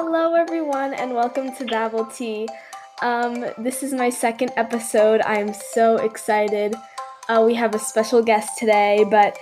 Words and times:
Hello, 0.00 0.34
everyone, 0.34 0.94
and 0.94 1.12
welcome 1.12 1.52
to 1.56 1.64
Babble 1.64 2.04
Tea. 2.04 2.46
Um, 3.02 3.44
this 3.58 3.82
is 3.82 3.92
my 3.92 4.10
second 4.10 4.52
episode. 4.56 5.20
I'm 5.22 5.52
so 5.52 5.96
excited. 5.96 6.76
Uh, 7.28 7.42
we 7.44 7.52
have 7.54 7.74
a 7.74 7.80
special 7.80 8.22
guest 8.22 8.56
today, 8.58 9.04
but 9.10 9.36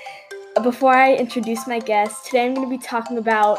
before 0.62 0.95
I 0.95 1.14
introduce 1.14 1.67
my 1.67 1.78
guest, 1.78 2.24
today 2.24 2.46
I'm 2.46 2.54
going 2.54 2.67
to 2.67 2.74
be 2.74 2.82
talking 2.82 3.19
about 3.19 3.58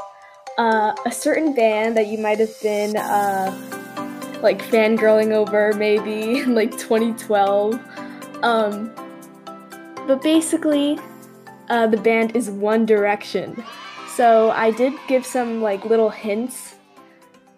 uh, 0.57 0.95
a 1.05 1.11
certain 1.11 1.53
band 1.53 1.95
that 1.97 2.07
you 2.07 2.17
might 2.17 2.39
have 2.39 2.59
been 2.63 2.97
uh, 2.97 3.51
like 4.41 4.59
fangirling 4.63 5.33
over 5.33 5.73
maybe 5.73 6.39
in 6.39 6.55
like 6.55 6.71
2012. 6.79 7.79
Um, 8.41 8.91
but 10.07 10.23
basically, 10.23 10.97
uh, 11.69 11.85
the 11.85 11.97
band 11.97 12.35
is 12.35 12.49
One 12.49 12.87
Direction. 12.87 13.63
So 14.15 14.49
I 14.49 14.71
did 14.71 14.93
give 15.07 15.27
some 15.27 15.61
like 15.61 15.85
little 15.85 16.09
hints, 16.09 16.73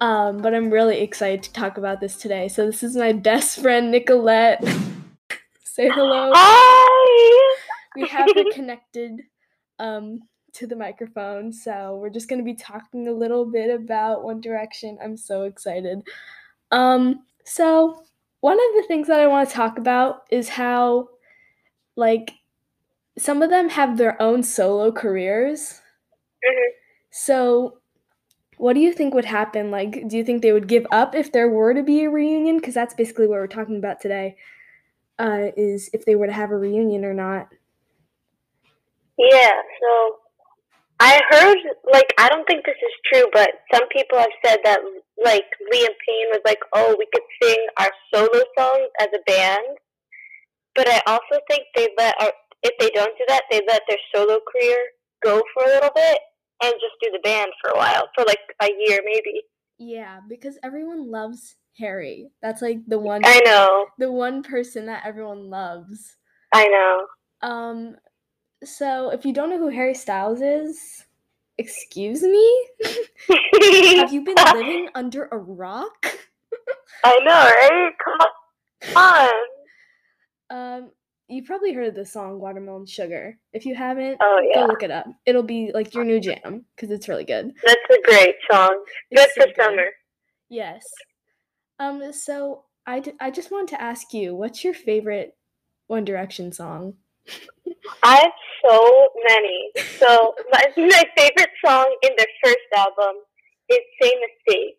um, 0.01 0.37
but 0.37 0.53
I'm 0.53 0.69
really 0.69 0.99
excited 1.01 1.43
to 1.43 1.53
talk 1.53 1.77
about 1.77 1.99
this 1.99 2.15
today. 2.15 2.47
So 2.47 2.65
this 2.65 2.83
is 2.83 2.95
my 2.95 3.13
best 3.13 3.59
friend 3.61 3.91
Nicolette. 3.91 4.63
Say 5.63 5.89
hello. 5.89 6.31
Hi. 6.35 7.57
We 7.95 8.07
have 8.07 8.29
her 8.35 8.43
connected 8.53 9.21
um, 9.79 10.21
to 10.53 10.67
the 10.67 10.75
microphone, 10.75 11.51
so 11.51 11.97
we're 12.01 12.09
just 12.09 12.27
gonna 12.29 12.43
be 12.43 12.55
talking 12.55 13.07
a 13.07 13.11
little 13.11 13.45
bit 13.45 13.69
about 13.73 14.23
One 14.23 14.41
Direction. 14.41 14.97
I'm 15.03 15.17
so 15.17 15.43
excited. 15.43 16.01
Um, 16.71 17.23
so 17.45 18.03
one 18.41 18.57
of 18.57 18.75
the 18.75 18.85
things 18.87 19.07
that 19.07 19.19
I 19.19 19.27
want 19.27 19.49
to 19.49 19.55
talk 19.55 19.77
about 19.77 20.21
is 20.31 20.49
how, 20.49 21.09
like, 21.95 22.31
some 23.17 23.41
of 23.41 23.49
them 23.49 23.69
have 23.69 23.97
their 23.97 24.21
own 24.21 24.43
solo 24.43 24.91
careers. 24.91 25.81
Mhm. 26.45 26.69
So, 27.11 27.78
what 28.59 28.73
do 28.73 28.81
you 28.81 28.91
think 28.91 29.13
would 29.13 29.23
happen? 29.23 29.71
Like, 29.71 30.09
do 30.09 30.17
you 30.17 30.23
think 30.25 30.41
they 30.41 30.51
would 30.51 30.67
give 30.67 30.85
up 30.91 31.15
if 31.15 31.31
there 31.31 31.47
were 31.47 31.73
to 31.73 31.81
be 31.81 32.03
a 32.03 32.09
reunion? 32.09 32.57
Because 32.57 32.73
that's 32.73 32.93
basically 32.93 33.25
what 33.25 33.39
we're 33.39 33.47
talking 33.47 33.77
about 33.77 34.01
today. 34.01 34.35
Uh, 35.17 35.51
is 35.55 35.89
if 35.93 36.03
they 36.03 36.15
were 36.15 36.27
to 36.27 36.33
have 36.33 36.51
a 36.51 36.57
reunion 36.57 37.05
or 37.05 37.13
not. 37.13 37.47
Yeah, 39.17 39.53
so 39.81 40.17
I 40.99 41.21
heard, 41.29 41.57
like, 41.91 42.13
I 42.17 42.27
don't 42.27 42.45
think 42.47 42.65
this 42.65 42.75
is 42.75 42.91
true, 43.13 43.27
but 43.31 43.49
some 43.73 43.87
people 43.95 44.17
have 44.17 44.27
said 44.45 44.59
that, 44.65 44.81
like, 45.23 45.45
Liam 45.73 45.95
Payne 46.05 46.29
was 46.29 46.41
like, 46.43 46.59
oh, 46.73 46.95
we 46.99 47.07
could 47.13 47.23
sing 47.41 47.65
our 47.77 47.91
solo 48.13 48.43
songs 48.57 48.89
as 48.99 49.07
a 49.15 49.23
band. 49.25 49.77
But 50.75 50.89
I 50.89 51.01
also 51.07 51.39
think 51.49 51.63
they 51.75 51.87
let, 51.97 52.15
our, 52.21 52.33
if 52.63 52.73
they 52.77 52.89
don't 52.89 53.17
do 53.17 53.23
that, 53.29 53.43
they 53.49 53.61
let 53.65 53.83
their 53.87 53.97
solo 54.13 54.39
career 54.51 54.79
go 55.23 55.41
for 55.53 55.63
a 55.63 55.67
little 55.67 55.91
bit 55.95 56.19
and 56.63 56.73
just 56.73 56.95
do 57.01 57.09
the 57.11 57.19
band 57.19 57.51
for 57.61 57.71
a 57.71 57.77
while, 57.77 58.09
for 58.15 58.23
like 58.25 58.39
a 58.61 58.67
year 58.87 59.01
maybe. 59.05 59.43
Yeah, 59.77 60.19
because 60.27 60.57
everyone 60.63 61.09
loves 61.09 61.55
Harry. 61.77 62.29
That's 62.41 62.61
like 62.61 62.79
the 62.87 62.99
one 62.99 63.21
I 63.25 63.41
know, 63.45 63.87
the 63.97 64.11
one 64.11 64.43
person 64.43 64.85
that 64.87 65.05
everyone 65.05 65.49
loves. 65.49 66.17
I 66.53 66.67
know. 66.67 67.47
Um 67.47 67.95
so 68.63 69.11
if 69.11 69.25
you 69.25 69.33
don't 69.33 69.49
know 69.49 69.57
who 69.59 69.69
Harry 69.69 69.93
Styles 69.93 70.41
is, 70.41 71.05
excuse 71.57 72.21
me? 72.21 72.67
Have 73.97 74.11
you 74.11 74.23
been 74.23 74.35
living 74.53 74.89
under 74.95 75.29
a 75.31 75.37
rock? 75.37 76.13
I 77.05 77.17
know, 77.23 77.33
right? 77.33 77.91
Come 78.03 78.95
on. 78.95 79.29
Um 80.51 80.89
you 81.29 81.43
probably 81.43 81.73
heard 81.73 81.87
of 81.87 81.95
the 81.95 82.05
song 82.05 82.39
Watermelon 82.39 82.85
Sugar. 82.85 83.37
If 83.53 83.65
you 83.65 83.75
haven't, 83.75 84.17
Oh, 84.21 84.41
go 84.53 84.61
yeah. 84.61 84.65
look 84.65 84.83
it 84.83 84.91
up. 84.91 85.05
It'll 85.25 85.43
be 85.43 85.71
like 85.73 85.93
your 85.93 86.03
new 86.03 86.19
jam 86.19 86.65
because 86.75 86.91
it's 86.91 87.07
really 87.07 87.23
good. 87.25 87.53
That's 87.63 87.79
a 87.91 88.01
great 88.03 88.35
song. 88.51 88.83
Good 89.15 89.29
so 89.35 89.43
for 89.43 89.63
summer. 89.63 89.85
Yes. 90.49 90.83
Um. 91.79 92.11
So 92.11 92.65
I, 92.85 92.99
d- 92.99 93.13
I 93.21 93.29
just 93.31 93.51
wanted 93.51 93.69
to 93.69 93.81
ask 93.81 94.13
you, 94.13 94.35
what's 94.35 94.63
your 94.63 94.73
favorite 94.73 95.37
One 95.87 96.03
Direction 96.03 96.51
song? 96.51 96.95
I 98.03 98.15
have 98.15 98.31
so 98.65 99.09
many. 99.27 99.71
So 99.99 100.33
my, 100.51 100.63
my 100.77 101.03
favorite 101.15 101.51
song 101.63 101.95
in 102.01 102.09
their 102.17 102.27
first 102.43 102.57
album 102.75 103.21
is 103.69 103.79
"Same 104.01 104.17
Mistake." 104.47 104.75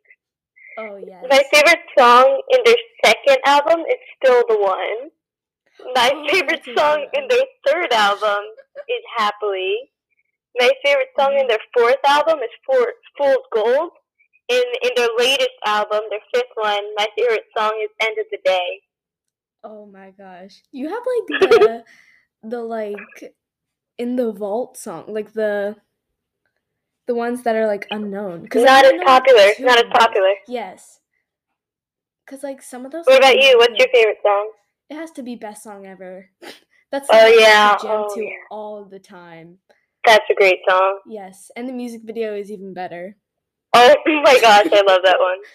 Oh 0.79 0.97
yes. 0.97 1.25
My 1.31 1.43
favorite 1.53 1.83
song 1.99 2.43
in 2.51 2.59
their 2.65 2.77
second 3.05 3.39
album 3.47 3.81
is 3.89 3.97
"Still 4.23 4.43
the 4.49 4.59
One." 4.59 5.11
My 5.95 6.11
favorite 6.31 6.65
song 6.77 7.07
in 7.15 7.29
their 7.29 7.47
third 7.67 7.93
album 7.93 8.45
is 8.89 9.03
"Happily." 9.17 9.91
My 10.59 10.71
favorite 10.85 11.09
song 11.19 11.39
in 11.39 11.47
their 11.47 11.63
fourth 11.77 12.03
album 12.07 12.41
is 12.41 12.51
"For- 12.67 12.95
"Fool's 13.17 13.47
Gold." 13.53 13.93
In 14.49 14.63
in 14.83 14.91
their 14.97 15.09
latest 15.17 15.57
album, 15.65 16.01
their 16.11 16.21
fifth 16.35 16.53
one, 16.55 16.83
my 16.97 17.07
favorite 17.17 17.47
song 17.57 17.73
is 17.83 17.91
"End 18.01 18.19
of 18.19 18.27
the 18.31 18.39
Day." 18.45 18.83
Oh 19.63 19.87
my 19.87 20.11
gosh. 20.11 20.63
You 20.73 20.89
have 20.89 21.03
like 21.07 21.41
the 21.41 21.85
the 22.43 22.63
like 22.63 23.35
in 23.99 24.17
the 24.17 24.33
vault 24.33 24.77
song, 24.77 25.05
like 25.09 25.33
the 25.35 25.77
the 27.07 27.15
ones 27.15 27.43
that 27.43 27.57
are 27.57 27.67
like 27.67 27.87
unknown 27.91 28.43
because 28.43 28.65
Not 28.65 28.85
as 28.85 28.93
popular. 29.05 29.51
Not 29.61 29.79
as 29.79 29.91
popular. 29.93 30.35
Yes. 30.49 31.01
Cause 32.27 32.43
like 32.43 32.63
some 32.63 32.87
of 32.87 32.93
those. 32.93 33.05
What 33.07 33.19
about 33.19 33.37
you? 33.37 33.59
What's 33.59 33.77
your 33.77 33.89
favorite 33.93 34.19
song? 34.23 34.51
It 34.91 34.97
has 34.97 35.13
to 35.13 35.23
be 35.23 35.37
best 35.37 35.63
song 35.63 35.87
ever. 35.87 36.31
That's 36.93 37.09
Oh, 37.13 37.17
the 37.17 37.25
one 37.33 37.39
I 37.39 37.41
yeah. 37.41 37.77
jam 37.81 38.05
Oh, 38.05 38.15
to 38.17 38.21
yeah. 38.25 38.31
all 38.51 38.85
the 38.85 38.99
time. 38.99 39.59
That's 40.05 40.25
a 40.31 40.35
great 40.35 40.59
song. 40.69 40.99
Yes, 41.07 41.51
and 41.57 41.69
the 41.69 41.73
music 41.73 42.01
video 42.05 42.35
is 42.35 42.51
even 42.51 42.75
better. 42.75 43.17
Oh 43.73 43.95
my 44.07 44.39
gosh, 44.41 44.67
I 44.73 44.83
love 44.87 45.01
that 45.05 45.19
one. 45.21 45.39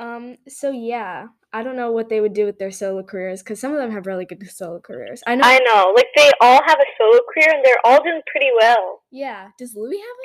Um, 0.00 0.38
so 0.48 0.72
yeah, 0.72 1.28
I 1.52 1.62
don't 1.62 1.76
know 1.76 1.92
what 1.92 2.08
they 2.08 2.20
would 2.20 2.32
do 2.34 2.46
with 2.46 2.58
their 2.58 2.72
solo 2.72 3.04
careers 3.04 3.44
because 3.44 3.60
some 3.60 3.70
of 3.72 3.78
them 3.78 3.92
have 3.92 4.06
really 4.06 4.24
good 4.24 4.44
solo 4.50 4.80
careers. 4.80 5.22
I 5.24 5.36
know. 5.36 5.44
I 5.46 5.60
know. 5.60 5.92
Like 5.94 6.08
they 6.16 6.32
all 6.40 6.60
have 6.66 6.80
a 6.80 6.84
solo 6.98 7.20
career 7.32 7.54
and 7.54 7.64
they're 7.64 7.78
all 7.84 8.02
doing 8.02 8.20
pretty 8.26 8.50
well. 8.60 9.02
yeah, 9.12 9.50
does 9.56 9.76
Louis 9.76 9.98
have 9.98 10.18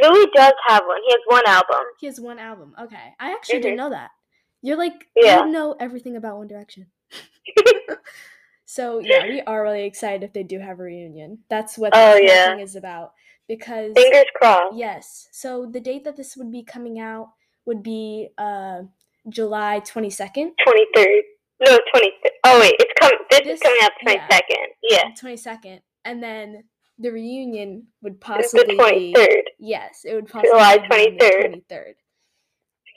it? 0.00 0.08
Louis 0.08 0.26
does 0.36 0.52
have 0.68 0.82
one. 0.86 0.98
He 1.04 1.10
has 1.12 1.20
one 1.26 1.42
album. 1.48 1.84
He 1.98 2.06
has 2.06 2.20
one 2.20 2.38
album. 2.38 2.74
Okay, 2.80 3.12
I 3.18 3.32
actually 3.32 3.58
Mhm. 3.58 3.62
didn't 3.62 3.76
know 3.78 3.90
that. 3.90 4.12
You're 4.62 4.76
like 4.78 5.08
Yeah. 5.16 5.44
you 5.44 5.50
know 5.50 5.74
everything 5.78 6.16
about 6.16 6.38
One 6.38 6.46
Direction. 6.48 6.86
so 8.64 9.00
yeah, 9.00 9.26
we 9.26 9.40
are 9.42 9.62
really 9.62 9.84
excited 9.84 10.22
if 10.22 10.32
they 10.32 10.42
do 10.42 10.58
have 10.58 10.78
a 10.80 10.82
reunion. 10.84 11.38
That's 11.50 11.76
what 11.76 11.92
Oh, 11.94 12.12
whole 12.12 12.20
yeah. 12.22 12.50
thing 12.50 12.60
is 12.60 12.76
about. 12.76 13.12
Because 13.48 13.92
Fingers 13.94 14.24
crossed. 14.36 14.76
yes, 14.76 15.28
so 15.32 15.66
the 15.66 15.80
date 15.80 16.04
that 16.04 16.16
this 16.16 16.36
would 16.36 16.50
be 16.50 16.62
coming 16.62 16.98
out 17.00 17.30
would 17.66 17.82
be 17.82 18.28
uh 18.38 18.82
July 19.28 19.80
twenty 19.80 20.10
second. 20.10 20.52
Twenty 20.64 20.86
third. 20.94 21.22
No, 21.60 21.78
twenty 21.92 22.12
third. 22.22 22.32
Oh 22.44 22.60
wait, 22.60 22.74
it's 22.78 22.92
coming. 23.00 23.18
This, 23.30 23.40
This- 23.40 23.54
is 23.56 23.60
coming 23.60 23.80
out 23.82 23.90
twenty 24.00 24.20
second. 24.30 24.66
yeah. 24.82 25.02
twenty 25.18 25.36
second, 25.36 25.80
and 26.04 26.22
then 26.22 26.64
the 26.98 27.10
reunion 27.10 27.88
would 28.00 28.14
it's 28.38 28.52
the 28.52 28.64
possibly 28.64 28.98
be 28.98 29.14
third. 29.14 29.50
yes, 29.58 30.02
it 30.04 30.14
would 30.14 30.28
possibly 30.28 30.50
July 30.50 30.78
be 30.78 30.82
on 30.84 31.18
23rd. 31.18 31.62
23rd. 31.68 31.94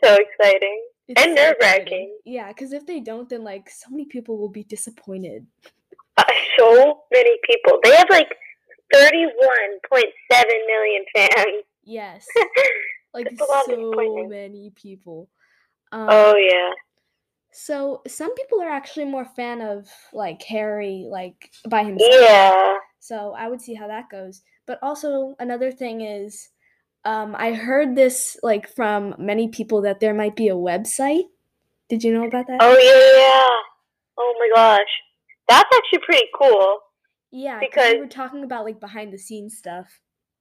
So 0.03 0.15
exciting 0.19 0.85
It's 1.07 1.21
and 1.21 1.35
nerve 1.35 1.55
wracking. 1.61 2.17
Yeah, 2.25 2.47
because 2.47 2.73
if 2.73 2.85
they 2.85 2.99
don't, 2.99 3.29
then 3.29 3.43
like 3.43 3.69
so 3.69 3.89
many 3.89 4.05
people 4.05 4.37
will 4.37 4.49
be 4.49 4.63
disappointed. 4.63 5.45
Uh, 6.17 6.23
so 6.57 7.01
many 7.13 7.37
people. 7.43 7.79
They 7.83 7.95
have 7.95 8.09
like 8.09 8.33
thirty 8.93 9.25
one 9.25 9.79
point 9.91 10.13
seven 10.31 10.57
million 10.67 11.05
fans. 11.15 11.63
Yes, 11.87 12.25
like 13.13 13.27
It's 13.27 13.39
a 13.39 13.45
lot 13.45 13.69
of 13.71 13.79
so 13.93 14.27
many 14.27 14.71
people. 14.71 15.29
Um, 15.91 16.07
Oh 16.09 16.35
yeah. 16.35 16.71
So 17.51 18.01
some 18.07 18.33
people 18.33 18.59
are 18.59 18.71
actually 18.71 19.05
more 19.05 19.23
fan 19.23 19.61
of 19.61 19.87
like 20.11 20.41
Harry, 20.41 21.05
like 21.07 21.51
by 21.69 21.83
himself. 21.83 22.11
Yeah. 22.19 22.73
So 22.99 23.35
I 23.37 23.47
would 23.47 23.61
see 23.61 23.75
how 23.75 23.87
that 23.87 24.09
goes. 24.09 24.41
But 24.65 24.79
also 24.81 25.35
another 25.37 25.71
thing 25.71 26.01
is, 26.01 26.49
um, 27.05 27.35
I 27.37 27.53
heard 27.53 27.95
this 27.95 28.37
like 28.41 28.67
from 28.67 29.15
many 29.17 29.47
people 29.47 29.81
that 29.83 29.99
there 29.99 30.13
might 30.13 30.35
be 30.35 30.49
a 30.49 30.55
website. 30.55 31.25
Did 31.87 32.03
you 32.03 32.13
know 32.13 32.25
about 32.25 32.47
that? 32.47 32.57
Oh 32.61 32.77
yeah, 32.77 33.21
yeah. 33.21 33.57
Oh 34.17 34.35
my 34.39 34.49
gosh, 34.55 34.87
that's 35.47 35.69
actually 35.75 36.05
pretty 36.05 36.27
cool. 36.37 36.79
yeah, 37.31 37.59
because 37.59 37.93
we 37.93 37.99
were 37.99 38.07
talking 38.07 38.43
about 38.43 38.65
like 38.65 38.79
behind 38.79 39.13
the 39.13 39.19
scenes 39.19 39.57
stuff. 39.57 39.99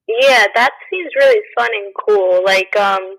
Yeah, 0.09 0.47
that 0.55 0.71
seems 0.91 1.11
really 1.19 1.41
fun 1.57 1.71
and 1.73 1.93
cool. 2.07 2.43
Like, 2.45 2.75
um, 2.77 3.17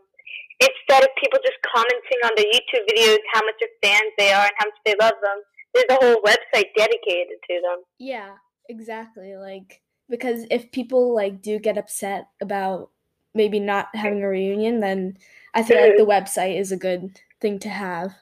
instead 0.60 1.04
of 1.04 1.10
people 1.22 1.40
just 1.44 1.58
commenting 1.66 2.20
on 2.24 2.32
the 2.38 2.46
YouTube 2.46 2.86
videos 2.90 3.18
how 3.34 3.42
much 3.42 3.62
of 3.62 3.70
fans 3.84 4.12
they 4.18 4.32
are 4.32 4.44
and 4.44 4.52
how 4.58 4.66
much 4.66 4.80
they 4.86 4.96
love 5.00 5.14
them, 5.22 5.40
there's 5.74 5.86
a 5.90 6.04
whole 6.04 6.22
website 6.24 6.70
dedicated 6.78 7.38
to 7.50 7.62
them. 7.62 7.84
Yeah, 8.00 8.36
exactly. 8.70 9.36
Like 9.36 9.82
because 10.10 10.46
if 10.52 10.72
people 10.72 11.14
like 11.14 11.42
do 11.42 11.60
get 11.60 11.78
upset 11.78 12.28
about 12.42 12.90
maybe 13.36 13.60
not 13.60 13.88
having 13.94 14.24
a 14.24 14.28
reunion, 14.28 14.80
then 14.80 15.18
I 15.54 15.62
feel 15.64 15.80
like 15.80 15.98
the 15.98 16.06
website 16.06 16.60
is 16.60 16.72
a 16.72 16.78
good 16.78 17.20
thing 17.42 17.60
to 17.60 17.70
have. 17.70 18.14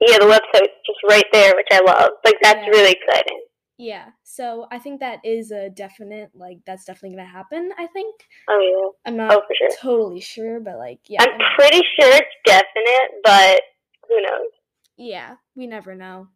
Yeah, 0.00 0.18
the 0.18 0.26
website's 0.26 0.72
just 0.86 0.98
right 1.08 1.26
there, 1.32 1.54
which 1.54 1.68
I 1.70 1.80
love. 1.80 2.10
Like, 2.24 2.36
that's 2.42 2.60
Yeah. 2.64 2.68
really 2.70 2.92
exciting. 2.92 3.44
Yeah. 3.78 4.10
So 4.22 4.66
I 4.70 4.78
think 4.78 5.00
that 5.00 5.18
is 5.24 5.50
a 5.50 5.68
definite 5.70 6.30
like 6.34 6.58
that's 6.66 6.84
definitely 6.84 7.16
gonna 7.16 7.28
happen. 7.28 7.72
I 7.78 7.86
think. 7.88 8.14
Oh 8.48 8.60
yeah. 8.60 9.10
I'm 9.10 9.16
not 9.16 9.34
Oh, 9.34 9.40
for 9.46 9.54
sure. 9.54 9.68
totally 9.80 10.20
sure, 10.20 10.60
but 10.60 10.76
like 10.78 11.00
yeah. 11.08 11.22
I'm 11.22 11.38
pretty 11.56 11.78
sure 11.98 12.12
it's 12.12 12.36
definite, 12.46 13.10
but 13.24 13.62
who 14.08 14.20
knows? 14.22 14.50
yeah. 14.96 15.34
We 15.56 15.66
never 15.66 15.94
know. 15.96 16.28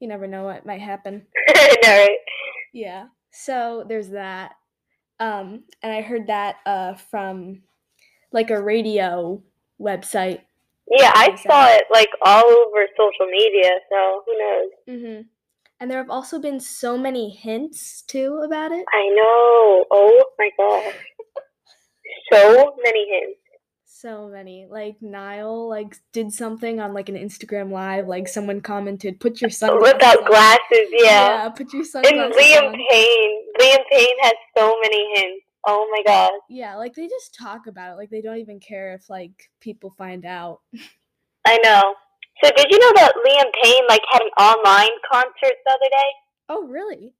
You 0.00 0.08
never 0.08 0.26
know 0.26 0.44
what 0.44 0.64
might 0.64 0.80
happen. 0.80 1.26
no, 1.54 1.88
right? 1.90 2.18
Yeah. 2.72 3.06
So 3.30 3.84
there's 3.86 4.10
that. 4.10 4.52
Um, 5.20 5.64
and 5.82 5.92
I 5.92 6.00
heard 6.00 6.26
that 6.28 6.56
uh 6.64 6.94
from 6.94 7.62
like 8.34 8.50
a 8.50 8.60
radio 8.62 9.42
website. 9.80 10.40
Yeah, 10.90 11.12
I 11.14 11.34
saw 11.36 11.66
it 11.68 11.84
like 11.90 12.10
all 12.20 12.44
over 12.44 12.86
social 12.98 13.26
media, 13.30 13.70
so 13.90 14.22
who 14.26 14.38
knows? 14.38 14.70
Mm-hmm. 14.90 15.20
And 15.80 15.90
there 15.90 15.98
have 15.98 16.10
also 16.10 16.38
been 16.38 16.60
so 16.60 16.98
many 16.98 17.30
hints 17.30 18.02
too 18.02 18.42
about 18.44 18.70
it. 18.72 18.84
I 18.92 19.08
know. 19.14 19.84
Oh 19.90 20.24
my 20.38 20.50
gosh. 20.58 20.94
So 22.32 22.74
many 22.82 23.06
hints. 23.10 23.40
So 23.84 24.28
many. 24.28 24.66
Like 24.70 24.96
Niall 25.00 25.68
like 25.68 25.96
did 26.12 26.32
something 26.32 26.80
on 26.80 26.94
like 26.94 27.08
an 27.08 27.16
Instagram 27.16 27.70
live, 27.70 28.06
like 28.08 28.28
someone 28.28 28.60
commented, 28.60 29.20
put 29.20 29.40
your 29.40 29.50
sunglasses 29.60 29.94
Without 29.94 30.18
on." 30.18 30.24
glasses, 30.30 30.88
yeah. 30.92 31.48
put 31.50 31.72
your 31.72 31.82
And 31.82 31.88
sunglasses 31.88 32.36
Liam 32.36 32.66
on. 32.68 32.72
Payne. 32.90 33.42
Liam 33.60 33.82
Payne 33.90 34.18
has 34.22 34.32
so 34.56 34.76
many 34.82 35.06
hints. 35.14 35.43
Oh 35.66 35.88
my 35.90 36.02
gosh. 36.04 36.32
Yeah, 36.50 36.76
like 36.76 36.94
they 36.94 37.06
just 37.08 37.34
talk 37.34 37.66
about 37.66 37.92
it. 37.92 37.96
Like 37.96 38.10
they 38.10 38.20
don't 38.20 38.38
even 38.38 38.60
care 38.60 38.94
if 38.94 39.08
like 39.08 39.50
people 39.60 39.90
find 39.96 40.24
out. 40.26 40.60
I 41.46 41.58
know. 41.58 41.94
So 42.42 42.50
did 42.56 42.66
you 42.70 42.78
know 42.78 42.92
that 42.96 43.12
Liam 43.26 43.50
Payne 43.62 43.84
like 43.88 44.02
had 44.10 44.22
an 44.22 44.28
online 44.38 44.90
concert 45.10 45.32
the 45.64 45.70
other 45.72 45.90
day? 45.90 46.10
Oh, 46.48 46.66
really? 46.66 47.14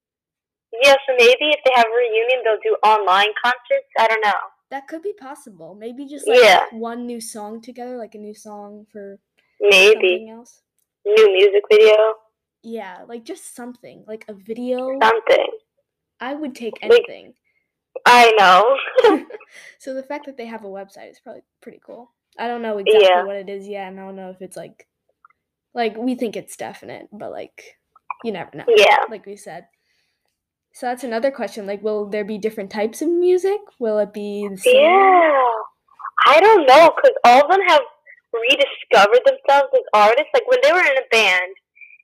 Yeah, 0.83 0.95
so 1.07 1.15
maybe 1.17 1.51
if 1.51 1.61
they 1.65 1.73
have 1.75 1.87
a 1.87 1.97
reunion 1.97 2.41
they'll 2.45 2.59
do 2.63 2.77
online 2.87 3.33
concerts. 3.43 3.89
I 3.99 4.09
don't 4.09 4.23
know. 4.25 4.33
That 4.71 4.89
could 4.89 5.03
be 5.03 5.13
possible. 5.13 5.75
Maybe 5.79 6.05
just 6.07 6.27
like 6.27 6.41
Yeah. 6.43 6.65
one 6.73 7.07
new 7.07 7.21
song 7.21 7.61
together, 7.63 7.97
like 7.97 8.15
a 8.15 8.19
new 8.19 8.35
song 8.35 8.87
for 8.91 9.21
Maybe. 9.61 9.93
something 9.95 10.31
else. 10.31 10.63
New 11.07 11.33
music 11.33 11.63
video. 11.71 12.15
Yeah, 12.63 13.05
like 13.07 13.25
just 13.25 13.55
something, 13.55 14.05
like 14.09 14.25
a 14.29 14.35
video. 14.35 14.99
Something. 15.01 15.47
I 16.21 16.35
would 16.35 16.55
take 16.55 16.75
Like- 16.83 16.91
anything. 16.93 17.35
I 18.07 18.33
know. 18.39 19.25
so 19.79 19.95
the 19.95 20.03
fact 20.03 20.27
that 20.27 20.37
they 20.37 20.47
have 20.47 20.65
a 20.65 20.69
website 20.69 21.11
is 21.11 21.21
probably 21.21 21.43
pretty 21.61 21.81
cool. 21.85 22.13
I 22.39 22.49
don't 22.49 22.63
know 22.63 22.79
exactly 22.79 23.09
Yeah. 23.09 23.23
what 23.25 23.37
it 23.37 23.49
is 23.49 23.67
yet, 23.69 23.89
and 23.89 24.01
I 24.01 24.05
don't 24.05 24.17
know 24.17 24.31
if 24.31 24.43
it's 24.43 24.57
like, 24.57 24.87
like 25.75 25.97
we 25.97 26.15
think 26.15 26.37
it's 26.37 26.57
definite, 26.57 27.09
but 27.13 27.31
like, 27.31 27.79
you 28.23 28.33
never 28.33 28.51
know. 28.55 28.65
yeah. 28.69 28.99
Like 29.09 29.27
we 29.27 29.37
said. 29.37 29.67
So 30.73 30.87
that's 30.87 31.05
another 31.05 31.31
question. 31.31 31.67
Like, 31.67 31.83
will 31.85 32.09
there 32.11 32.25
be 32.25 32.37
different 32.37 32.71
types 32.71 33.01
of 33.01 33.09
music? 33.09 33.61
Will 33.79 33.99
it 34.01 34.13
be 34.13 34.49
the 34.51 34.57
same? 34.59 34.75
Yeah. 34.83 35.43
I 36.27 36.41
don't 36.41 36.67
know, 36.67 36.91
because 36.97 37.17
all 37.25 37.45
of 37.45 37.51
them 37.51 37.61
have 37.69 37.83
rediscovered 38.33 39.23
themselves 39.25 39.71
as 39.75 39.83
artists. 39.95 40.31
Like 40.35 40.49
when 40.49 40.59
they 40.63 40.73
were 40.73 40.81
in 40.81 40.99
a 40.99 41.07
band, 41.13 41.53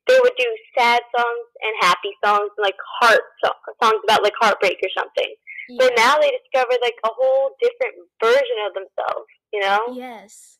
they 0.06 0.19
would 0.23 0.32
do 0.38 0.47
sad 0.79 1.00
songs 1.17 1.47
and 1.62 1.75
happy 1.81 2.11
songs 2.25 2.50
and 2.56 2.62
like 2.64 2.76
heart 3.00 3.20
so- 3.43 3.58
songs 3.82 4.00
about 4.05 4.23
like 4.23 4.35
heartbreak 4.41 4.79
or 4.82 4.88
something. 4.97 5.35
But 5.79 5.93
Yeah. 5.97 6.05
now 6.05 6.19
they 6.19 6.31
discovered 6.31 6.79
like 6.83 6.97
a 7.05 7.09
whole 7.13 7.51
different 7.61 7.95
version 8.23 8.57
of 8.67 8.75
themselves, 8.75 9.27
you 9.53 9.61
know? 9.61 9.79
Yes. 9.95 10.59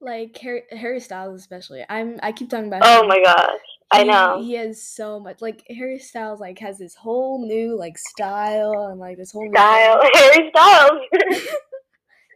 Like 0.00 0.36
Harry, 0.38 0.62
Harry 0.70 1.00
Styles 1.00 1.40
especially. 1.40 1.84
I'm 1.88 2.18
I 2.22 2.32
keep 2.32 2.50
talking 2.50 2.66
about 2.66 2.82
Oh 2.84 3.02
him. 3.02 3.08
my 3.08 3.22
gosh. 3.22 3.58
I 3.92 4.04
know. 4.04 4.40
He 4.42 4.54
has 4.54 4.82
so 4.82 5.20
much 5.20 5.42
like 5.42 5.64
Harry 5.68 5.98
Styles 5.98 6.40
like 6.40 6.58
has 6.60 6.78
this 6.78 6.94
whole 6.94 7.46
new 7.46 7.76
like 7.78 7.98
style 7.98 8.88
and 8.90 8.98
like 8.98 9.18
this 9.18 9.32
whole 9.32 9.44
new 9.44 9.52
Style. 9.52 10.00
Harry 10.14 10.50
Styles. 10.50 11.00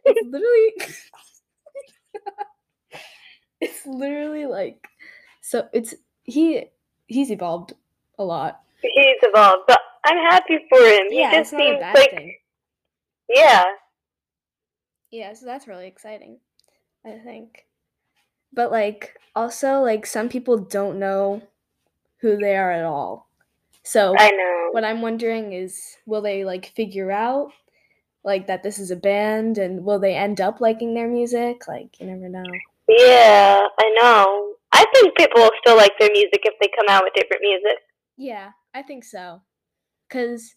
It's 0.05 0.21
literally 0.23 0.73
It's 3.59 3.85
literally 3.85 4.45
like 4.45 4.87
so 5.41 5.67
it's 5.73 5.95
he 6.23 6.65
he's 7.07 7.31
evolved 7.31 7.73
a 8.19 8.23
lot. 8.23 8.61
He's 8.81 9.17
evolved. 9.23 9.63
But 9.67 9.79
I'm 10.07 10.17
happy 10.31 10.59
for 10.69 10.79
him. 10.79 11.07
Yeah, 11.09 11.31
he 11.31 11.37
it's 11.37 11.49
just 11.51 11.59
seems 11.61 11.79
bad 11.79 11.95
like 11.95 12.09
thing. 12.11 12.37
yeah. 13.29 13.63
Yeah, 15.11 15.33
so 15.33 15.45
that's 15.45 15.67
really 15.67 15.87
exciting, 15.87 16.39
I 17.05 17.17
think. 17.23 17.65
But 18.53 18.71
like 18.71 19.17
also 19.35 19.81
like 19.81 20.05
some 20.05 20.29
people 20.29 20.57
don't 20.57 20.99
know 20.99 21.41
who 22.21 22.37
they 22.37 22.55
are 22.55 22.71
at 22.71 22.85
all. 22.85 23.27
So 23.83 24.15
I 24.17 24.31
know. 24.31 24.69
what 24.71 24.83
I'm 24.85 25.01
wondering 25.01 25.53
is 25.53 25.97
will 26.05 26.21
they 26.21 26.43
like 26.45 26.67
figure 26.75 27.11
out 27.11 27.51
like 28.23 28.47
that 28.47 28.63
this 28.63 28.79
is 28.79 28.91
a 28.91 28.95
band 28.95 29.57
and 29.57 29.83
will 29.83 29.99
they 29.99 30.15
end 30.15 30.39
up 30.41 30.61
liking 30.61 30.93
their 30.93 31.07
music? 31.09 31.67
Like 31.67 31.99
you 31.99 32.07
never 32.07 32.29
know. 32.29 32.43
Yeah, 32.87 33.61
I 33.77 33.97
know. 34.01 34.53
I 34.71 34.85
think 34.93 35.17
people 35.17 35.41
will 35.41 35.51
still 35.61 35.75
like 35.77 35.97
their 35.99 36.11
music 36.11 36.41
if 36.43 36.53
they 36.61 36.69
come 36.75 36.87
out 36.89 37.03
with 37.03 37.13
different 37.13 37.41
music. 37.41 37.77
Yeah, 38.17 38.51
I 38.73 38.81
think 38.81 39.03
so. 39.03 39.41
Cuz 40.09 40.55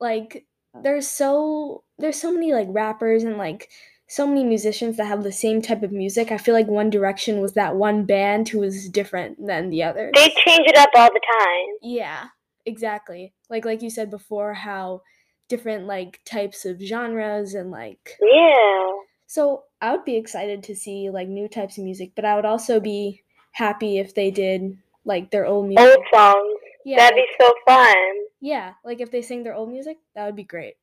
like 0.00 0.46
oh. 0.74 0.82
there's 0.82 1.08
so 1.08 1.84
there's 1.98 2.20
so 2.20 2.32
many 2.32 2.52
like 2.52 2.68
rappers 2.70 3.24
and 3.24 3.36
like 3.36 3.68
so 4.08 4.26
many 4.26 4.42
musicians 4.42 4.96
that 4.96 5.06
have 5.06 5.22
the 5.22 5.30
same 5.30 5.62
type 5.62 5.84
of 5.84 5.92
music. 5.92 6.32
I 6.32 6.38
feel 6.38 6.54
like 6.54 6.66
One 6.66 6.90
Direction 6.90 7.40
was 7.40 7.52
that 7.52 7.76
one 7.76 8.06
band 8.06 8.48
who 8.48 8.58
was 8.58 8.88
different 8.88 9.46
than 9.46 9.70
the 9.70 9.84
others. 9.84 10.10
They 10.14 10.34
change 10.44 10.66
it 10.66 10.76
up 10.76 10.90
all 10.96 11.08
the 11.08 11.20
time. 11.38 11.76
Yeah, 11.80 12.24
exactly. 12.66 13.32
Like 13.48 13.64
like 13.64 13.82
you 13.82 13.90
said 13.90 14.10
before 14.10 14.54
how 14.54 15.02
different 15.48 15.86
like 15.86 16.20
types 16.24 16.64
of 16.64 16.80
genres 16.80 17.54
and 17.54 17.70
like 17.70 18.16
Yeah. 18.22 18.92
so 19.26 19.64
I 19.80 19.92
would 19.92 20.04
be 20.04 20.16
excited 20.16 20.62
to 20.64 20.76
see 20.76 21.10
like 21.10 21.28
new 21.28 21.48
types 21.48 21.78
of 21.78 21.84
music, 21.84 22.12
but 22.16 22.24
I 22.24 22.36
would 22.36 22.44
also 22.44 22.80
be 22.80 23.22
happy 23.52 23.98
if 23.98 24.14
they 24.14 24.30
did 24.30 24.78
like 25.04 25.30
their 25.30 25.46
old 25.46 25.68
music. 25.68 25.86
Old 25.86 26.06
songs. 26.12 26.60
Yeah, 26.84 26.96
That'd 26.96 27.16
be 27.16 27.26
so 27.40 27.52
fun. 27.66 27.96
yeah, 28.40 28.74
like 28.84 29.00
if 29.00 29.10
they 29.10 29.22
sing 29.22 29.42
their 29.42 29.54
old 29.54 29.70
music, 29.70 29.98
that 30.14 30.24
would 30.26 30.36
be 30.36 30.44
great. 30.44 30.74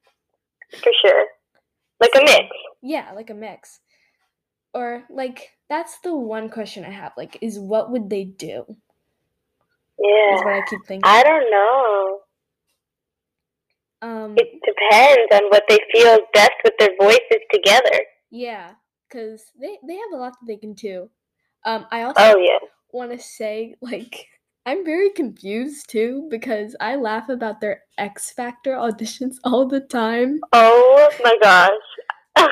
For 0.83 0.91
sure. 1.01 1.25
Like 1.99 2.11
a 2.15 2.19
mix. 2.23 2.47
Yeah, 2.81 3.11
like 3.15 3.29
a 3.29 3.33
mix. 3.33 3.79
Or 4.73 5.03
like 5.09 5.49
that's 5.69 5.99
the 6.01 6.15
one 6.15 6.49
question 6.49 6.85
I 6.85 6.91
have. 6.91 7.13
Like, 7.17 7.37
is 7.41 7.57
what 7.57 7.89
would 7.91 8.09
they 8.09 8.23
do? 8.25 8.65
Yeah. 9.97 10.35
Is 10.35 10.43
what 10.43 10.53
I 10.53 10.61
keep 10.69 10.85
thinking. 10.85 11.01
I 11.09 11.23
don't 11.23 11.49
know. 11.49 12.19
Um, 14.01 14.35
It 14.37 14.61
depends 14.63 15.33
on 15.33 15.49
what 15.49 15.63
they 15.67 15.79
feel 15.91 16.19
best 16.33 16.51
with 16.63 16.73
their 16.79 16.91
voices 16.99 17.41
together. 17.51 17.99
yeah, 18.29 18.73
because 19.09 19.41
they 19.59 19.79
they 19.87 19.95
have 19.95 20.11
a 20.13 20.17
lot 20.17 20.33
that 20.33 20.45
they 20.45 20.57
can 20.57 20.73
do. 20.73 21.09
Um, 21.65 21.87
I 21.91 22.03
also 22.03 22.21
Oh 22.21 22.37
yeah. 22.37 22.59
want 22.91 23.11
to 23.11 23.17
say 23.19 23.75
like 23.81 24.27
I'm 24.67 24.83
very 24.83 25.09
confused 25.11 25.89
too 25.89 26.27
because 26.29 26.75
I 26.81 26.97
laugh 26.97 27.29
about 27.29 27.61
their 27.61 27.83
X 27.97 28.31
Factor 28.31 28.71
auditions 28.71 29.35
all 29.45 29.65
the 29.65 29.79
time. 29.79 30.41
Oh 30.51 31.09
my 31.23 31.37
gosh. 31.41 31.69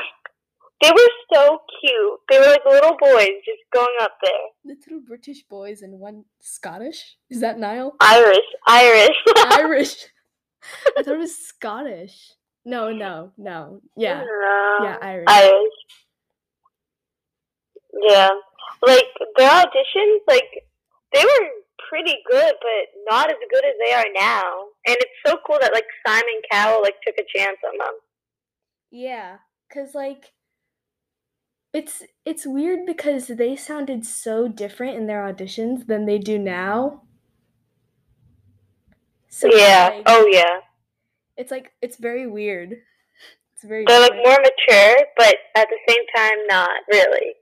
they 0.80 0.90
were 0.90 1.10
so 1.30 1.58
cute. 1.78 2.20
They 2.30 2.38
were 2.38 2.46
like 2.46 2.64
little 2.64 2.96
boys 2.98 3.28
just 3.44 3.60
going 3.70 3.94
up 4.00 4.12
there. 4.22 4.32
The 4.64 4.76
two 4.82 5.02
British 5.06 5.42
boys 5.42 5.82
and 5.82 6.00
one 6.00 6.24
Scottish. 6.40 7.18
Is 7.28 7.42
that 7.42 7.58
Niall? 7.58 7.96
Irish. 8.00 8.46
Irish. 8.66 9.16
Irish. 9.36 10.06
I 10.96 11.02
thought 11.02 11.16
it 11.16 11.18
was 11.18 11.36
Scottish. 11.36 12.32
No, 12.64 12.92
no, 12.94 13.32
no. 13.36 13.82
Yeah. 13.94 14.24
No. 14.24 14.78
Yeah, 14.84 14.96
Irish. 15.02 15.26
Irish. 15.28 15.74
Yeah. 18.08 18.30
Like 18.86 19.04
their 19.36 19.50
auditions, 19.50 20.20
like 20.26 20.64
they 21.12 21.22
were 21.22 21.50
pretty 21.88 22.18
good, 22.30 22.54
but 22.60 23.10
not 23.10 23.30
as 23.30 23.36
good 23.50 23.64
as 23.64 23.74
they 23.84 23.92
are 23.92 24.12
now. 24.14 24.66
And 24.86 24.96
it's 24.98 25.18
so 25.24 25.38
cool 25.46 25.58
that 25.60 25.72
like 25.72 25.86
Simon 26.06 26.40
Cowell 26.50 26.82
like 26.82 26.94
took 27.06 27.16
a 27.18 27.38
chance 27.38 27.58
on 27.64 27.78
them. 27.78 27.94
Yeah, 28.90 29.38
cuz 29.72 29.94
like 29.94 30.32
it's 31.72 32.02
it's 32.24 32.46
weird 32.46 32.86
because 32.86 33.26
they 33.26 33.54
sounded 33.54 34.06
so 34.06 34.48
different 34.48 34.96
in 34.96 35.06
their 35.06 35.22
auditions 35.22 35.86
than 35.86 36.06
they 36.06 36.18
do 36.18 36.38
now. 36.38 37.02
So 39.28 39.48
yeah. 39.52 39.90
like- 39.92 40.02
oh 40.06 40.26
yeah. 40.30 40.60
It's 41.36 41.50
like 41.50 41.72
it's 41.82 41.96
very 41.98 42.26
weird. 42.26 42.72
It's 43.52 43.64
very 43.64 43.84
They're 43.86 44.00
like 44.00 44.14
more 44.14 44.38
mature, 44.38 44.96
but 45.16 45.36
at 45.54 45.68
the 45.68 45.78
same 45.88 46.02
time 46.14 46.38
not 46.48 46.70
really. 46.90 47.34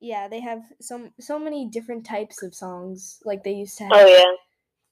Yeah, 0.00 0.28
they 0.28 0.40
have 0.40 0.62
so 0.80 1.10
so 1.20 1.38
many 1.38 1.66
different 1.68 2.06
types 2.06 2.42
of 2.42 2.54
songs. 2.54 3.20
Like 3.24 3.44
they 3.44 3.52
used 3.52 3.78
to 3.78 3.84
have 3.84 3.94
Oh 3.96 4.06
yeah. 4.06 4.32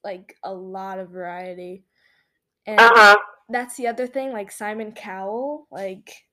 like 0.04 0.36
a 0.44 0.52
lot 0.52 0.98
of 0.98 1.10
variety. 1.10 1.84
And 2.66 2.78
Uh 2.78 2.90
huh. 2.94 3.16
that's 3.48 3.76
the 3.76 3.86
other 3.88 4.06
thing, 4.06 4.32
like 4.32 4.52
Simon 4.52 4.92
Cowell, 4.92 5.66
like 5.70 6.24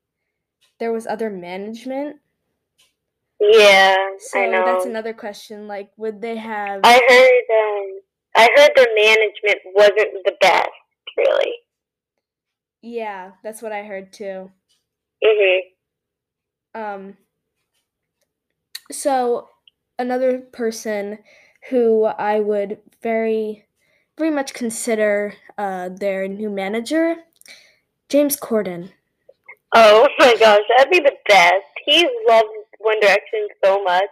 there 0.80 0.92
was 0.92 1.08
other 1.08 1.30
management. 1.30 2.18
Yeah. 3.40 3.96
So 4.20 4.40
I 4.40 4.48
know. 4.48 4.64
that's 4.66 4.86
another 4.86 5.14
question. 5.14 5.68
Like 5.68 5.92
would 5.98 6.22
they 6.22 6.36
have 6.38 6.82
I 6.84 7.02
heard 7.08 7.44
um 7.58 8.00
I 8.36 8.50
heard 8.58 8.72
their 8.76 8.94
management 8.96 9.60
wasn't 9.74 10.24
the 10.26 10.36
best, 10.42 10.70
really. 11.18 11.54
Yeah, 12.82 13.32
that's 13.44 13.62
what 13.62 13.72
I 13.74 13.84
heard 13.84 14.14
too. 14.14 14.52
Mhm. 15.24 15.60
Um, 16.74 17.18
so 18.92 19.50
another 20.00 20.40
person 20.40 21.20
who 21.70 22.06
I 22.06 22.40
would 22.40 22.80
very, 23.02 23.66
very 24.18 24.32
much 24.32 24.54
consider 24.54 25.34
uh, 25.58 25.90
their 25.90 26.28
new 26.28 26.50
manager, 26.50 27.16
James 28.10 28.38
Corden. 28.38 28.92
Oh 29.74 30.08
my 30.20 30.36
gosh, 30.38 30.62
that'd 30.78 30.92
be 30.92 31.00
the 31.00 31.16
best. 31.28 31.66
He 31.86 32.08
loves 32.28 32.48
One 32.80 33.00
Direction 33.00 33.48
so 33.64 33.84
much, 33.84 34.10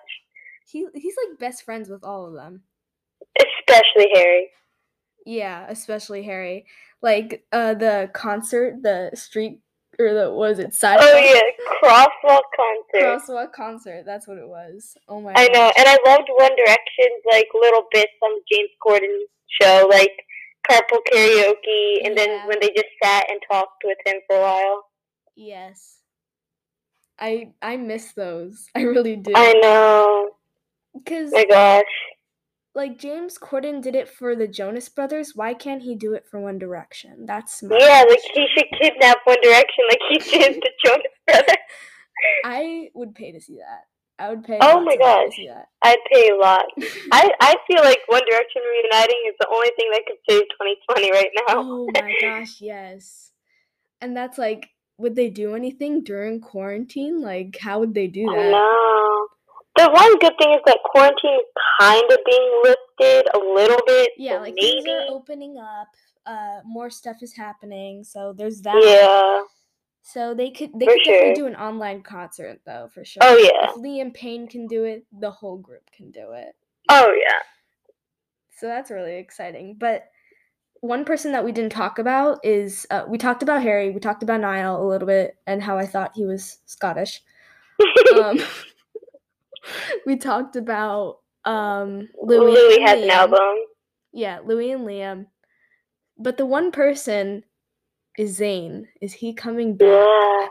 He 0.65 0.87
he's 0.95 1.15
like 1.27 1.39
best 1.39 1.63
friends 1.63 1.89
with 1.89 2.03
all 2.03 2.25
of 2.27 2.33
them. 2.33 2.63
especially 3.39 4.09
Harry. 4.13 4.49
Yeah, 5.25 5.65
especially 5.69 6.23
Harry. 6.23 6.65
Like 7.01 7.45
uh, 7.51 7.73
the 7.75 8.09
concert, 8.13 8.81
the 8.83 9.11
street 9.15 9.61
or 9.99 10.13
the 10.13 10.31
was 10.31 10.59
it 10.59 10.73
sidewalk 10.73 11.09
Oh 11.11 11.17
yeah, 11.17 11.41
crosswalk 11.81 12.41
concert. 12.55 13.03
crosswalk 13.05 13.53
concert. 13.53 14.03
That's 14.05 14.27
what 14.27 14.37
it 14.37 14.47
was. 14.47 14.95
Oh 15.07 15.21
my. 15.21 15.33
I 15.35 15.47
know, 15.49 15.71
and 15.77 15.87
I 15.87 15.97
loved 16.05 16.29
One 16.35 16.55
Direction's 16.55 17.23
like 17.31 17.47
little 17.53 17.83
bits 17.91 18.11
on 18.23 18.31
the 18.31 18.41
James 18.51 18.69
Corden 18.85 19.19
show, 19.61 19.87
like 19.89 20.11
carpool 20.69 20.99
karaoke, 21.11 22.05
and 22.05 22.15
Yeah. 22.17 22.25
then 22.25 22.47
when 22.47 22.59
they 22.61 22.69
just 22.69 22.87
sat 23.03 23.29
and 23.29 23.39
talked 23.51 23.83
with 23.83 23.97
him 24.05 24.15
for 24.27 24.37
a 24.37 24.41
while. 24.41 24.83
Yes. 25.35 25.97
I 27.19 27.51
I 27.61 27.77
miss 27.77 28.13
those. 28.13 28.67
I 28.75 28.81
really 28.81 29.15
do. 29.15 29.33
I 29.35 29.53
know. 29.53 30.29
Because 30.95 31.31
My 31.31 31.45
gosh. 31.45 31.83
Like 32.75 32.97
James 32.97 33.37
Corden 33.37 33.81
did 33.81 33.95
it 33.95 34.09
for 34.09 34.35
the 34.35 34.47
Jonas 34.47 34.89
Brothers, 34.89 35.33
why 35.35 35.53
can't 35.53 35.83
he 35.83 35.95
do 35.95 36.13
it 36.13 36.25
for 36.29 36.39
One 36.39 36.57
Direction? 36.57 37.25
That's 37.25 37.61
my 37.61 37.77
Yeah, 37.79 38.03
like 38.09 38.19
he 38.33 38.47
should 38.55 38.65
kidnap 38.81 39.17
One 39.25 39.41
Direction, 39.41 39.85
like 39.89 39.99
he 40.09 40.17
did 40.17 40.55
the 40.55 40.71
Jonas 40.85 41.03
Brothers. 41.27 41.55
I 42.45 42.89
would 42.93 43.15
pay 43.15 43.31
to 43.31 43.41
see 43.41 43.57
that. 43.57 43.83
I 44.23 44.29
would 44.29 44.43
pay. 44.43 44.57
Oh 44.61 44.79
my 44.81 44.93
of 44.93 44.99
money 44.99 45.35
to 45.35 45.47
gosh. 45.47 45.65
I'd 45.83 45.97
pay 46.11 46.29
a 46.29 46.35
lot. 46.35 46.65
I 47.11 47.29
I 47.39 47.55
feel 47.67 47.83
like 47.83 47.99
One 48.07 48.21
Direction 48.29 48.61
reuniting 48.71 49.21
is 49.27 49.35
the 49.39 49.47
only 49.53 49.71
thing 49.75 49.89
that 49.91 50.03
could 50.07 50.17
save 50.29 50.43
2020 50.43 51.11
right 51.11 51.31
now. 51.35 51.55
Oh 51.57 51.87
my 51.93 52.13
gosh, 52.21 52.61
yes. 52.61 53.31
And 54.01 54.15
that's 54.15 54.37
like, 54.37 54.69
would 54.97 55.15
they 55.15 55.29
do 55.29 55.55
anything 55.55 56.03
during 56.03 56.41
quarantine? 56.41 57.21
Like, 57.21 57.57
how 57.59 57.79
would 57.79 57.93
they 57.93 58.07
do 58.07 58.25
that? 58.25 58.51
know. 58.51 59.12
The 59.75 59.89
one 59.89 60.19
good 60.19 60.33
thing 60.37 60.53
is 60.53 60.61
that 60.65 60.77
quarantine 60.85 61.39
is 61.39 61.45
kind 61.79 62.11
of 62.11 62.19
being 62.25 62.61
lifted 62.63 63.27
a 63.33 63.39
little 63.39 63.81
bit. 63.87 64.11
Yeah, 64.17 64.37
so 64.37 64.41
like 64.41 64.55
things 64.55 64.85
are 64.87 65.05
opening 65.09 65.57
up. 65.57 65.87
Uh, 66.25 66.59
more 66.63 66.89
stuff 66.89 67.17
is 67.21 67.35
happening, 67.35 68.03
so 68.03 68.33
there's 68.33 68.61
that. 68.61 68.79
Yeah. 68.83 69.43
So 70.03 70.33
they 70.33 70.51
could 70.51 70.71
they 70.77 70.85
For 70.85 70.93
could 70.93 71.03
definitely 71.05 71.33
do 71.35 71.47
an 71.47 71.55
online 71.55 72.01
concert 72.01 72.59
though, 72.65 72.89
for 72.93 73.03
sure. 73.03 73.23
Oh 73.23 73.37
yeah. 73.37 73.69
If 73.69 73.75
Liam 73.77 74.13
Payne 74.13 74.47
can 74.47 74.67
do 74.67 74.83
it, 74.83 75.05
the 75.11 75.31
whole 75.31 75.57
group 75.57 75.89
can 75.95 76.11
do 76.11 76.33
it. 76.33 76.55
Oh 76.89 77.17
yeah. 77.19 77.39
So 78.57 78.67
that's 78.67 78.91
really 78.91 79.15
exciting. 79.15 79.77
But 79.79 80.09
one 80.81 81.05
person 81.05 81.31
that 81.31 81.45
we 81.45 81.53
didn't 81.53 81.71
talk 81.71 81.97
about 81.97 82.39
is 82.43 82.85
uh, 82.91 83.05
we 83.07 83.17
talked 83.17 83.41
about 83.41 83.63
Harry, 83.63 83.89
we 83.91 84.01
talked 84.01 84.21
about 84.21 84.41
Niall 84.41 84.85
a 84.85 84.87
little 84.87 85.07
bit, 85.07 85.37
and 85.47 85.63
how 85.63 85.77
I 85.77 85.85
thought 85.85 86.11
he 86.13 86.25
was 86.25 86.59
Scottish. 86.65 87.21
Um, 88.13 88.37
we 90.05 90.17
talked 90.17 90.55
about 90.55 91.19
um, 91.45 92.09
Louis. 92.21 92.53
Louis 92.53 92.81
has 92.81 93.01
an 93.01 93.09
album. 93.09 93.39
Yeah, 94.11 94.39
Louis 94.45 94.71
and 94.71 94.85
Liam. 94.87 95.25
But 96.17 96.37
the 96.37 96.45
one 96.45 96.71
person 96.71 97.43
is 98.17 98.39
Zayn. 98.39 98.85
Is 99.01 99.13
he 99.13 99.33
coming 99.33 99.75
back? 99.75 99.87
Yeah. 99.87 100.47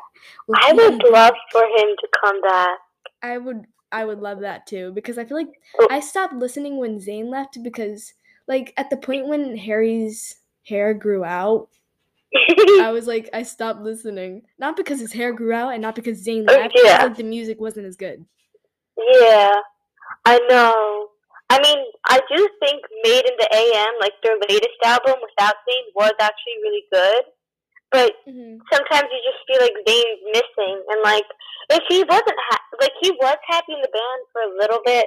Will 0.49 0.57
I 0.61 0.73
would 0.73 1.02
love 1.11 1.35
for 1.50 1.62
him 1.62 1.88
to 2.00 2.09
come 2.21 2.40
back. 2.42 2.78
I 3.23 3.38
would 3.38 3.64
I 3.92 4.04
would 4.04 4.19
love 4.21 4.40
that 4.40 4.66
too 4.66 4.90
because 4.92 5.19
I 5.19 5.25
feel 5.25 5.37
like 5.37 5.52
Oh. 5.78 5.87
I 5.90 6.00
stopped 6.00 6.35
listening 6.35 6.78
when 6.78 6.99
Zayn 6.99 7.28
left 7.28 7.62
because 7.62 8.12
like 8.49 8.73
at 8.76 8.90
the 8.90 8.97
point 8.97 9.28
when 9.28 9.57
Harry's 9.57 10.35
hair 10.66 10.95
grew 10.95 11.25
out, 11.25 11.69
I 12.81 12.90
was 12.92 13.07
like 13.07 13.28
I 13.33 13.42
stopped 13.45 13.81
listening. 13.81 14.42
Not 14.59 14.76
because 14.76 14.99
his 14.99 15.12
hair 15.12 15.33
grew 15.33 15.52
out 15.52 15.73
and 15.73 15.83
not 15.83 15.95
because 15.95 16.25
Zayn 16.26 16.45
Oh, 16.49 16.52
left, 16.52 16.73
because 16.75 16.88
yeah. 16.90 17.04
like 17.04 17.16
the 17.16 17.23
music 17.23 17.61
wasn't 17.61 17.87
as 17.87 17.97
good. 17.97 18.25
Yeah. 18.97 19.53
I 20.25 20.39
know. 20.49 21.09
I 21.51 21.61
mean, 21.61 21.85
I 22.09 22.21
do 22.33 22.49
think 22.61 22.81
Made 23.05 23.25
in 23.29 23.37
the 23.37 23.49
AM, 23.53 23.95
like 24.01 24.15
their 24.25 24.37
latest 24.49 24.81
album 24.85 25.21
without 25.21 25.55
Zayn, 25.69 25.85
was 25.95 26.13
actually 26.21 26.59
really 26.63 26.85
good. 26.93 27.23
But 27.91 28.13
hmm 28.25 28.57
sometimes 28.73 29.11
you 29.11 29.21
just 29.27 29.43
feel 29.45 29.61
like 29.61 29.77
Zayn's 29.85 30.23
missing, 30.33 30.77
and 30.89 31.01
like 31.03 31.27
if 31.69 31.83
he 31.89 32.05
wasn't 32.09 32.41
ha- 32.49 32.69
like 32.81 32.93
he 33.03 33.11
was 33.11 33.37
happy 33.47 33.75
in 33.75 33.83
the 33.83 33.93
band 33.93 34.21
for 34.33 34.43
a 34.43 34.57
little 34.57 34.81
bit, 34.85 35.07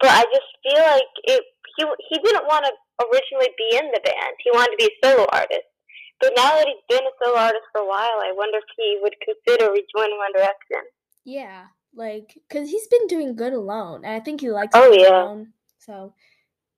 but 0.00 0.10
I 0.10 0.24
just 0.28 0.50
feel 0.60 0.82
like 0.82 1.08
it 1.24 1.42
he 1.78 1.86
he 2.10 2.16
didn't 2.20 2.44
want 2.44 2.66
to 2.66 2.72
originally 3.08 3.48
be 3.56 3.78
in 3.78 3.88
the 3.94 4.02
band. 4.04 4.34
He 4.44 4.50
wanted 4.50 4.76
to 4.76 4.82
be 4.82 4.90
a 4.92 4.98
solo 5.00 5.26
artist. 5.32 5.68
But 6.20 6.34
now 6.36 6.58
that 6.58 6.66
he's 6.66 6.84
been 6.90 7.06
a 7.06 7.14
solo 7.22 7.38
artist 7.38 7.64
for 7.72 7.80
a 7.82 7.88
while, 7.88 8.18
I 8.20 8.34
wonder 8.34 8.58
if 8.58 8.68
he 8.76 8.98
would 9.00 9.14
consider 9.22 9.70
rejoining 9.70 10.18
One 10.18 10.34
Direction. 10.34 10.82
Yeah, 11.24 11.70
like 11.94 12.34
because 12.48 12.70
he's 12.70 12.86
been 12.88 13.06
doing 13.06 13.36
good 13.36 13.52
alone, 13.52 14.04
and 14.04 14.14
I 14.14 14.20
think 14.20 14.40
he 14.40 14.50
likes 14.50 14.72
Oh, 14.74 14.92
yeah. 14.92 15.22
alone. 15.22 15.52
So 15.78 16.14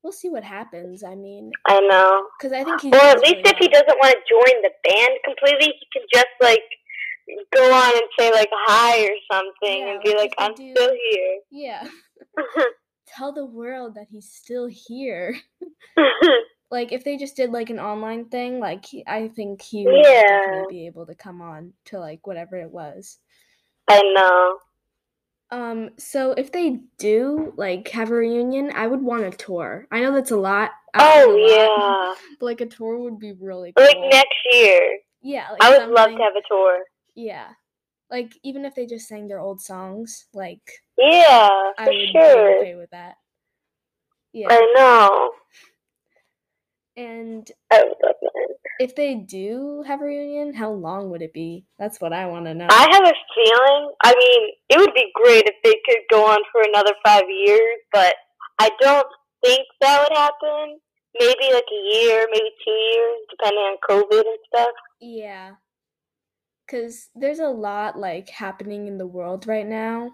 we'll 0.02 0.12
see 0.12 0.28
what 0.30 0.44
happens. 0.44 1.02
I 1.04 1.14
mean, 1.14 1.50
I 1.66 1.80
know. 1.80 2.26
because 2.38 2.52
I 2.52 2.64
think 2.64 2.80
he's 2.80 2.92
Or 2.92 3.00
at 3.00 3.20
least 3.20 3.40
if 3.44 3.56
he 3.58 3.68
well. 3.72 3.82
doesn't 3.82 3.98
want 3.98 4.14
to 4.16 4.28
join 4.28 4.62
the 4.62 4.70
band 4.88 5.18
completely, 5.24 5.74
he 5.78 5.86
can 5.92 6.06
just 6.12 6.26
like 6.40 6.62
go 7.54 7.72
on 7.72 7.92
and 7.94 8.06
say 8.18 8.32
like 8.32 8.48
hi 8.52 9.04
or 9.04 9.16
something 9.32 9.80
Yeah, 9.86 9.92
and 9.92 10.02
be 10.02 10.10
like 10.10 10.18
like, 10.18 10.32
if 10.32 10.38
they 10.38 10.44
I'm 10.44 10.54
do- 10.54 10.74
still 10.76 10.90
here. 11.10 11.38
Yeah, 11.50 11.88
tell 13.06 13.32
the 13.32 13.44
world 13.46 13.94
that 13.96 14.06
he's 14.10 14.28
still 14.32 14.66
here. 14.66 15.36
like 16.70 16.92
if 16.92 17.04
they 17.04 17.16
just 17.16 17.36
did 17.36 17.50
like 17.50 17.68
an 17.70 17.80
online 17.80 18.28
thing 18.28 18.60
like 18.60 18.86
he, 18.86 19.02
i 19.06 19.26
think 19.28 19.60
he 19.60 19.86
would 19.86 19.96
Yeah. 19.96 20.22
definitely 20.28 20.66
be 20.70 20.86
able 20.86 21.04
to 21.06 21.14
come 21.16 21.42
on 21.42 21.72
to 21.86 21.98
like 21.98 22.26
whatever 22.26 22.56
it 22.56 22.70
was 22.70 23.18
I 23.88 24.00
know. 24.14 24.58
Um 25.52 25.90
so 25.98 26.32
if 26.32 26.52
they 26.52 26.80
do 26.98 27.52
like 27.56 27.88
have 27.88 28.10
a 28.10 28.14
reunion 28.14 28.70
i 28.74 28.86
would 28.86 29.02
want 29.02 29.24
a 29.24 29.30
tour 29.30 29.86
i 29.90 30.00
know 30.00 30.12
that's 30.12 30.30
a 30.30 30.36
lot 30.36 30.70
Oh 30.94 31.30
a 31.30 31.32
lot, 31.32 31.48
yeah. 31.48 32.14
but 32.40 32.46
like 32.46 32.60
a 32.60 32.66
tour 32.66 32.98
would 32.98 33.18
be 33.18 33.32
really 33.32 33.72
cool 33.76 33.84
Like 33.86 33.96
next 34.10 34.34
year, 34.52 34.98
yeah 35.22 35.48
like 35.50 35.62
I 35.62 35.70
would 35.78 35.88
love 35.90 36.10
to 36.10 36.22
have 36.22 36.36
a 36.36 36.42
tour. 36.48 36.78
yeah 37.14 37.48
like 38.10 38.32
even 38.42 38.64
if 38.64 38.74
they 38.74 38.86
just 38.86 39.08
sang 39.08 39.28
their 39.28 39.40
old 39.40 39.60
songs 39.60 40.26
like 40.34 40.62
Yeah, 40.98 41.48
i 41.78 41.84
for 41.84 41.92
would 41.92 42.12
sure. 42.12 42.46
be 42.50 42.64
okay 42.64 42.74
with 42.76 42.90
that 42.90 43.14
yeah 44.32 44.48
I 44.50 44.72
know. 44.76 45.30
And 47.00 47.50
I 47.70 47.82
would 47.84 47.96
love 48.02 48.16
that. 48.20 48.54
if 48.80 48.94
they 48.94 49.14
do 49.14 49.82
have 49.86 50.00
a 50.00 50.04
reunion 50.04 50.54
how 50.54 50.70
long 50.70 51.10
would 51.10 51.22
it 51.22 51.32
be 51.32 51.64
that's 51.78 52.00
what 52.00 52.12
i 52.12 52.26
want 52.26 52.46
to 52.46 52.54
know 52.54 52.66
I 52.70 52.86
have 52.92 53.04
a 53.04 53.14
feeling. 53.34 53.92
I 54.02 54.14
mean, 54.14 54.42
it 54.68 54.78
would 54.78 54.94
be 54.94 55.10
great 55.14 55.44
if 55.46 55.54
they 55.64 55.74
could 55.86 56.02
go 56.10 56.26
on 56.26 56.40
for 56.52 56.62
another 56.62 56.94
five 57.04 57.24
years, 57.28 57.78
but 57.92 58.14
I 58.58 58.70
don't 58.80 59.06
think 59.44 59.66
that 59.80 60.00
would 60.00 60.16
happen. 60.16 60.78
Maybe 61.18 61.52
like 61.52 61.64
a 61.72 61.96
year, 61.96 62.26
maybe 62.30 62.50
two 62.64 62.70
years, 62.70 63.18
depending 63.30 63.58
on 63.62 63.76
COVID 63.88 64.20
and 64.20 64.38
stuff. 64.46 64.74
Yeah. 65.00 65.50
Cuz 66.68 67.08
there's 67.14 67.40
a 67.40 67.48
lot 67.48 67.98
like 67.98 68.28
happening 68.28 68.86
in 68.86 68.98
the 68.98 69.06
world 69.06 69.46
right 69.46 69.66
now. 69.66 70.10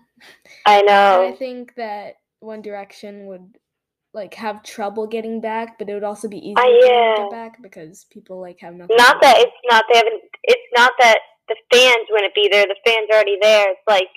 I 0.64 0.80
And 0.80 0.90
I 0.90 1.36
think 1.36 1.74
that 1.74 2.16
One 2.40 2.62
Direction 2.62 3.26
would 3.26 3.58
like 4.16 4.34
have 4.34 4.62
trouble 4.64 5.06
getting 5.06 5.40
back, 5.42 5.78
but 5.78 5.88
it 5.90 5.94
would 5.94 6.02
also 6.02 6.26
be 6.26 6.38
easier 6.38 6.56
Ah, 6.56 6.64
for 6.64 6.86
them 6.88 7.14
to 7.16 7.22
get 7.22 7.30
back 7.30 7.62
because 7.62 8.06
people 8.10 8.40
like 8.40 8.58
have 8.60 8.74
nothing. 8.74 8.96
Not 8.96 9.20
that 9.20 9.36
it's 9.38 9.52
not 9.70 9.84
they 9.92 9.98
haven't. 9.98 10.22
It's 10.42 10.72
not 10.74 10.92
that 10.98 11.18
the 11.48 11.56
fans 11.70 12.08
wouldn't 12.10 12.34
be 12.34 12.48
there. 12.50 12.66
The 12.66 12.76
fans 12.84 13.08
are 13.12 13.16
already 13.16 13.38
there. 13.40 13.70
It's 13.70 13.80
like, 13.86 14.08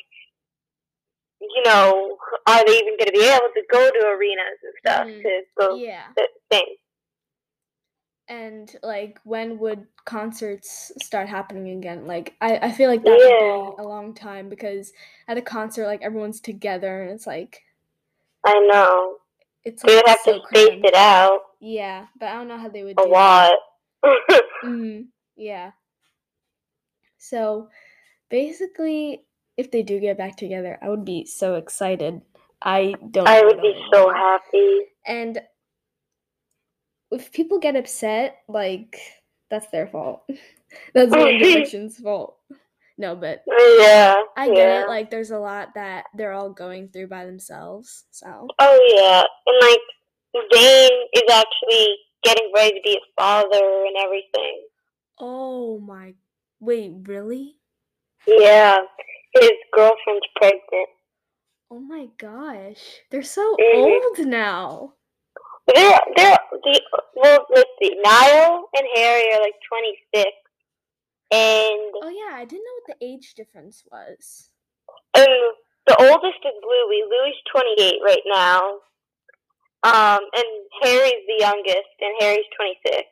you 1.41 1.61
know, 1.65 2.17
are 2.47 2.65
they 2.65 2.71
even 2.71 2.97
going 2.97 3.07
to 3.07 3.11
be 3.11 3.25
able 3.27 3.49
to 3.53 3.61
go 3.69 3.91
to 3.91 4.07
arenas 4.07 4.59
and 4.63 4.73
stuff 4.79 5.07
Mhm. 5.07 5.21
to 5.21 5.41
go 5.59 5.77
Yeah. 5.77 6.07
to 6.17 6.27
sing? 6.51 6.75
And 8.29 8.73
like 8.83 9.19
when 9.23 9.57
would 9.59 9.87
concerts 10.05 10.91
start 11.03 11.27
happening 11.27 11.77
again? 11.77 12.07
Like 12.07 12.35
I, 12.39 12.57
I 12.57 12.71
feel 12.71 12.89
like 12.89 13.03
that 13.03 13.17
Yeah. 13.19 13.65
would 13.65 13.75
be 13.77 13.83
a 13.83 13.87
long 13.87 14.13
time 14.13 14.47
because 14.49 14.93
at 15.27 15.37
a 15.37 15.41
concert 15.41 15.87
like 15.87 16.03
everyone's 16.03 16.39
together 16.39 17.01
and 17.01 17.11
it's 17.11 17.27
like 17.27 17.63
I 18.45 18.53
know. 18.67 19.17
It's 19.65 19.83
They 19.83 19.95
like 19.95 20.03
would 20.03 20.09
have 20.09 20.19
so 20.23 20.33
to 20.33 20.47
space 20.49 20.81
it 20.83 20.95
out 20.95 21.41
Yeah, 21.59 22.07
but 22.19 22.29
I 22.29 22.33
don't 22.33 22.47
know 22.47 22.57
how 22.57 22.69
they 22.69 22.83
would 22.83 22.99
a 22.99 23.03
lot. 23.03 23.51
hmm 24.61 25.01
Yeah. 25.35 25.71
So 27.17 27.69
basically, 28.29 29.25
if 29.57 29.71
they 29.71 29.83
do 29.83 29.99
get 29.99 30.17
back 30.17 30.37
together, 30.37 30.79
I 30.81 30.89
would 30.89 31.05
be 31.05 31.25
so 31.25 31.55
excited. 31.55 32.21
I 32.61 32.95
don't. 33.11 33.27
I 33.27 33.43
would 33.43 33.61
be 33.61 33.75
so 33.93 34.11
happy. 34.13 34.79
And 35.05 35.41
if 37.11 37.31
people 37.31 37.59
get 37.59 37.75
upset, 37.75 38.37
like 38.47 38.99
that's 39.49 39.67
their 39.67 39.87
fault. 39.87 40.23
that's 40.93 41.11
One 41.11 41.37
Direction's 41.39 41.97
fault. 41.97 42.37
No, 42.99 43.15
but 43.15 43.43
yeah, 43.47 44.15
I 44.35 44.47
yeah. 44.47 44.53
get 44.53 44.81
it. 44.81 44.89
Like, 44.89 45.09
there's 45.09 45.31
a 45.31 45.39
lot 45.39 45.69
that 45.75 46.07
they're 46.17 46.33
all 46.33 46.49
going 46.49 46.89
through 46.89 47.07
by 47.07 47.25
themselves. 47.25 48.03
So. 48.11 48.47
Oh 48.59 48.93
yeah, 48.93 49.23
and 49.47 49.57
like 49.61 49.79
Zayn 50.53 50.89
is 51.13 51.23
actually 51.31 51.95
getting 52.23 52.51
ready 52.53 52.71
to 52.71 52.81
be 52.83 52.97
a 52.97 53.21
father 53.21 53.55
and 53.55 53.95
everything. 54.03 54.67
Oh 55.17 55.79
my! 55.79 56.13
Wait, 56.59 56.91
really? 57.05 57.55
Yeah, 58.27 58.79
his 59.33 59.51
girlfriend's 59.73 60.27
pregnant. 60.35 60.89
Oh 61.71 61.79
my 61.79 62.07
gosh, 62.17 62.99
they're 63.11 63.23
so 63.23 63.55
mm-hmm. 63.55 64.19
old 64.19 64.27
now. 64.27 64.93
They're 65.73 65.99
they're 66.17 66.37
the 66.51 66.81
well, 67.15 67.45
let's 67.55 67.69
see, 67.81 67.95
Niall 68.03 68.65
and 68.73 68.87
Harry 68.95 69.33
are 69.33 69.41
like 69.41 69.55
twenty 69.69 69.97
six, 70.13 70.31
and 71.31 71.93
oh 72.01 72.09
yeah, 72.09 72.35
I 72.35 72.45
didn't 72.45 72.65
know 72.65 72.79
what 72.85 72.99
the 72.99 73.05
age 73.05 73.33
difference 73.35 73.83
was. 73.91 74.49
And 75.15 75.27
the 75.87 75.95
oldest 75.99 76.39
is 76.45 76.53
Louis. 76.63 77.03
Louis 77.09 77.35
twenty 77.51 77.75
eight 77.79 78.01
right 78.03 78.23
now. 78.25 78.61
Um, 79.81 80.19
and 80.35 80.45
Harry's 80.81 81.25
the 81.27 81.37
youngest, 81.39 81.95
and 82.01 82.15
Harry's 82.19 82.45
twenty 82.55 82.77
six. 82.85 83.07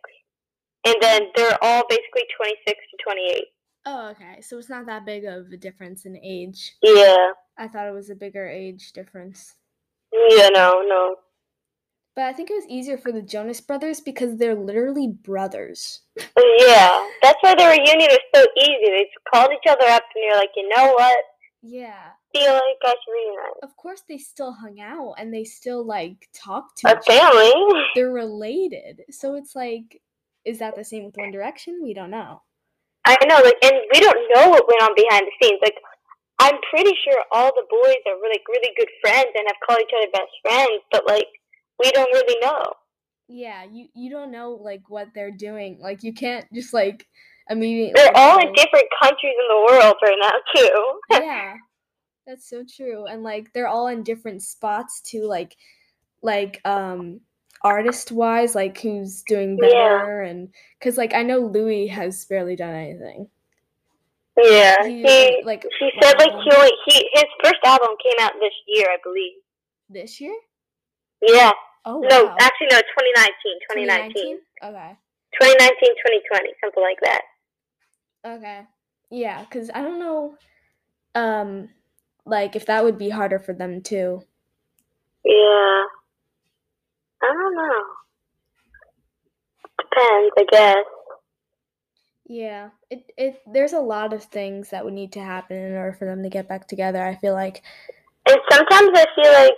And 0.86 0.96
then 1.02 1.28
they're 1.36 1.58
all 1.62 1.84
basically 1.90 2.26
twenty 2.36 2.56
six 2.68 2.80
to 2.92 3.04
twenty 3.04 3.28
eight. 3.32 3.48
Oh, 3.86 4.10
okay. 4.10 4.42
So 4.42 4.58
it's 4.58 4.70
not 4.70 4.86
that 4.88 5.06
big 5.06 5.26
of 5.26 5.48
a 5.52 5.58
difference 5.58 6.06
in 6.06 6.18
age. 6.18 6.76
Yeah. 6.82 7.32
I 7.58 7.68
thought 7.68 7.88
it 7.88 7.94
was 7.94 8.10
a 8.10 8.16
bigger 8.16 8.46
age 8.46 8.92
difference. 8.92 9.56
Yeah, 10.12 10.50
no, 10.50 10.84
no. 10.86 11.16
But 12.18 12.26
I 12.26 12.34
think 12.34 12.50
it 12.50 12.56
was 12.56 12.66
easier 12.68 12.98
for 12.98 13.12
the 13.12 13.22
Jonas 13.22 13.62
brothers 13.62 14.02
because 14.02 14.38
they're 14.38 14.56
literally 14.56 15.08
brothers. 15.08 16.02
Yeah, 16.18 17.08
that's 17.22 17.38
why 17.42 17.54
the 17.54 17.64
reunion 17.64 18.10
was 18.10 18.20
so 18.34 18.44
easy. 18.58 18.90
They 18.90 19.04
just 19.04 19.24
called 19.32 19.52
each 19.54 19.70
other 19.70 19.86
up 19.86 20.02
and 20.16 20.24
you're 20.26 20.36
like, 20.36 20.50
you 20.56 20.68
know 20.68 20.94
what? 20.94 21.18
Yeah. 21.62 22.18
Feel 22.34 22.54
like 22.54 22.82
I 22.84 22.90
should 22.90 23.14
reunite. 23.14 23.62
Of 23.62 23.78
course, 23.78 24.02
they 24.10 24.18
still 24.18 24.52
hung 24.52 24.80
out 24.82 25.14
and 25.20 25.32
they 25.32 25.44
still 25.44 25.86
like 25.86 26.28
talked 26.34 26.80
to 26.80 26.98
a 26.98 27.02
family. 27.04 27.54
Other. 27.56 27.84
They're 27.94 28.12
related, 28.12 29.04
so 29.12 29.36
it's 29.36 29.56
like, 29.56 30.02
is 30.44 30.58
that 30.58 30.76
the 30.76 30.84
same 30.84 31.06
with 31.06 31.18
One 31.18 31.30
Direction? 31.30 31.82
We 31.84 31.94
don't 31.94 32.10
know. 32.10 32.42
I 33.06 33.16
know, 33.28 33.42
like, 33.46 33.58
and 33.64 33.76
we 33.94 34.00
don't 34.00 34.18
know 34.34 34.50
what 34.50 34.68
went 34.68 34.82
on 34.82 34.96
behind 34.96 35.22
the 35.28 35.38
scenes. 35.40 35.60
Like, 35.62 35.78
I'm 36.40 36.58
pretty 36.74 36.94
sure 37.06 37.22
all 37.32 37.52
the 37.54 37.66
boys 37.70 38.02
are 38.08 38.18
really, 38.22 38.42
really 38.50 38.74
good 38.76 38.90
friends 39.02 39.30
and 39.36 39.46
have 39.46 39.62
called 39.66 39.82
each 39.82 39.94
other 39.96 40.10
best 40.12 40.34
friends, 40.42 40.82
but 40.92 41.06
like 41.06 41.28
we 41.80 41.92
don't 41.92 42.12
really 42.12 42.40
know. 42.42 42.74
Yeah, 43.28 43.66
you 43.70 43.88
you 43.94 44.10
don't 44.10 44.32
know 44.32 44.52
like 44.52 44.90
what 44.90 45.10
they're 45.14 45.32
doing. 45.32 45.80
Like 45.82 46.04
you 46.04 46.14
can't 46.14 46.46
just 46.54 46.74
like 46.74 47.08
immediately. 47.50 47.94
They're 47.96 48.16
all 48.16 48.40
in 48.40 48.54
different 48.54 48.88
countries 49.02 49.36
in 49.40 49.48
the 49.50 49.66
world 49.68 49.96
right 50.02 50.18
now 50.22 50.32
too. 50.56 51.00
yeah, 51.26 51.56
that's 52.26 52.50
so 52.50 52.64
true, 52.64 53.06
and 53.06 53.24
like 53.24 53.52
they're 53.54 53.68
all 53.68 53.88
in 53.88 54.04
different 54.04 54.44
spots 54.44 55.02
too. 55.02 55.26
Like, 55.26 55.58
like 56.22 56.62
um 56.64 57.20
artist 57.64 58.12
wise, 58.12 58.56
like 58.56 58.80
who's 58.80 59.24
doing 59.24 59.58
better, 59.58 60.24
yeah. 60.24 60.30
and 60.30 60.50
because 60.80 60.98
like 60.98 61.14
I 61.14 61.24
know 61.24 61.40
Louis 61.40 61.88
has 61.88 62.24
barely 62.26 62.56
done 62.56 62.74
anything. 62.74 63.28
Yeah, 64.42 64.86
he, 64.86 65.02
he 65.02 65.42
like 65.44 65.66
he 65.80 65.92
said 66.02 66.16
like 66.18 66.32
he 66.32 66.72
he 66.86 67.10
his 67.14 67.26
first 67.44 67.60
album 67.66 67.90
came 68.02 68.26
out 68.26 68.34
this 68.40 68.54
year, 68.68 68.88
I 68.88 68.98
believe. 69.04 69.34
This 69.90 70.22
year? 70.22 70.36
Yeah. 71.22 71.52
Oh. 71.88 72.02
No, 72.02 72.26
wow. 72.26 72.36
actually 72.42 72.68
no, 72.70 72.82
2019, 72.84 73.32
2019. 73.72 74.40
2019? 74.60 74.76
Okay. 74.76 74.92
2019, 75.40 75.96
2020, 76.28 76.52
something 76.62 76.84
like 76.84 77.00
that. 77.00 77.22
Okay. 78.26 78.68
Yeah, 79.10 79.46
cuz 79.46 79.72
I 79.74 79.82
don't 79.82 80.00
know 80.00 80.36
um 81.16 81.70
like 82.26 82.58
if 82.58 82.66
that 82.66 82.84
would 82.84 82.98
be 82.98 83.10
harder 83.10 83.40
for 83.40 83.54
them 83.54 83.82
too. 83.82 84.22
Yeah. 85.24 85.84
I 87.24 87.32
don't 87.32 87.56
know. 87.56 87.84
Depends, 89.80 90.34
I 90.38 90.46
guess. 90.52 90.86
Yeah, 92.26 92.72
it 92.90 93.10
it 93.18 93.42
there's 93.48 93.72
a 93.72 93.80
lot 93.80 94.12
of 94.12 94.26
things 94.26 94.72
that 94.72 94.84
would 94.84 94.94
need 94.94 95.14
to 95.14 95.22
happen 95.22 95.56
in 95.56 95.78
order 95.78 95.94
for 95.94 96.04
them 96.04 96.24
to 96.24 96.30
get 96.30 96.50
back 96.50 96.68
together. 96.68 97.02
I 97.02 97.16
feel 97.16 97.34
like, 97.34 97.64
and 98.28 98.38
sometimes 98.52 98.90
I 98.94 99.06
feel 99.16 99.32
like, 99.32 99.56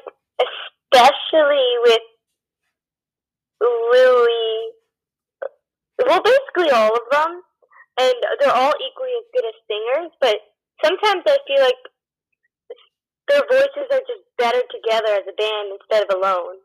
especially 0.93 1.73
with 1.86 1.99
Louis, 3.62 4.72
well, 6.06 6.22
basically 6.24 6.72
all 6.72 6.93
of 6.93 7.02
them, 7.12 7.41
and 8.00 8.13
they're 8.39 8.56
all 8.56 8.74
equally 8.80 9.13
as 9.19 9.28
good 9.34 9.45
as 9.45 9.67
singers. 9.67 10.12
But 10.22 10.38
sometimes 10.84 11.24
I 11.28 11.38
feel 11.48 11.62
like 11.62 11.82
their 13.28 13.43
voices 13.50 13.89
are 13.91 14.00
just 14.00 14.24
better 14.38 14.62
together 14.72 15.13
as 15.13 15.28
a 15.28 15.36
band 15.36 15.80
instead 15.80 16.04
of 16.04 16.15
alone. 16.15 16.56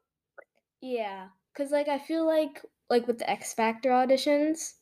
Yeah, 0.80 1.28
cause 1.57 1.70
like 1.70 1.88
I 1.88 1.98
feel 1.98 2.26
like 2.26 2.62
like 2.90 3.07
with 3.07 3.18
the 3.18 3.28
X 3.28 3.54
Factor 3.54 3.90
auditions 3.90 4.74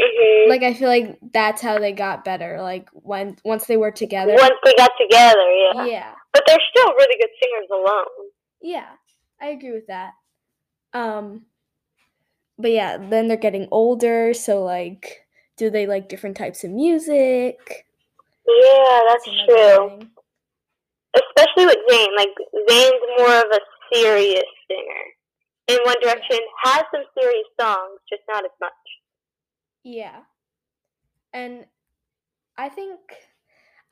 Mm-hmm. 0.00 0.50
Like 0.50 0.62
I 0.62 0.74
feel 0.74 0.88
like 0.88 1.18
that's 1.32 1.62
how 1.62 1.78
they 1.78 1.92
got 1.92 2.24
better. 2.24 2.60
Like 2.60 2.88
when 2.92 3.36
once 3.44 3.66
they 3.66 3.76
were 3.76 3.90
together. 3.90 4.34
Once 4.36 4.58
they 4.64 4.74
got 4.76 4.90
together, 5.00 5.50
yeah. 5.52 5.84
Yeah. 5.84 6.12
But 6.32 6.44
they're 6.46 6.58
still 6.70 6.92
really 6.92 7.16
good 7.18 7.30
singers 7.42 7.68
alone. 7.72 8.30
Yeah, 8.60 8.88
I 9.40 9.48
agree 9.48 9.72
with 9.72 9.86
that. 9.86 10.12
Um, 10.92 11.46
but 12.58 12.70
yeah, 12.70 12.96
then 12.98 13.28
they're 13.28 13.36
getting 13.36 13.68
older, 13.70 14.34
so 14.34 14.62
like, 14.62 15.26
do 15.56 15.70
they 15.70 15.86
like 15.86 16.08
different 16.08 16.36
types 16.36 16.64
of 16.64 16.70
music? 16.70 17.86
Yeah, 18.46 19.00
that's, 19.08 19.24
that's 19.24 19.46
true. 19.46 19.88
Thing. 19.88 20.10
Especially 21.16 21.66
with 21.66 21.78
Zayn, 21.90 22.08
like 22.16 22.34
Zayn's 22.68 23.18
more 23.18 23.36
of 23.38 23.50
a 23.52 23.60
serious 23.92 24.44
singer. 24.68 25.02
In 25.68 25.78
One 25.84 25.96
Direction 26.00 26.38
has 26.64 26.84
some 26.94 27.04
serious 27.18 27.46
songs, 27.58 27.98
just 28.08 28.22
not 28.28 28.44
as 28.44 28.50
much. 28.60 28.72
Yeah. 29.82 30.20
And 31.32 31.64
I 32.56 32.68
think 32.68 33.00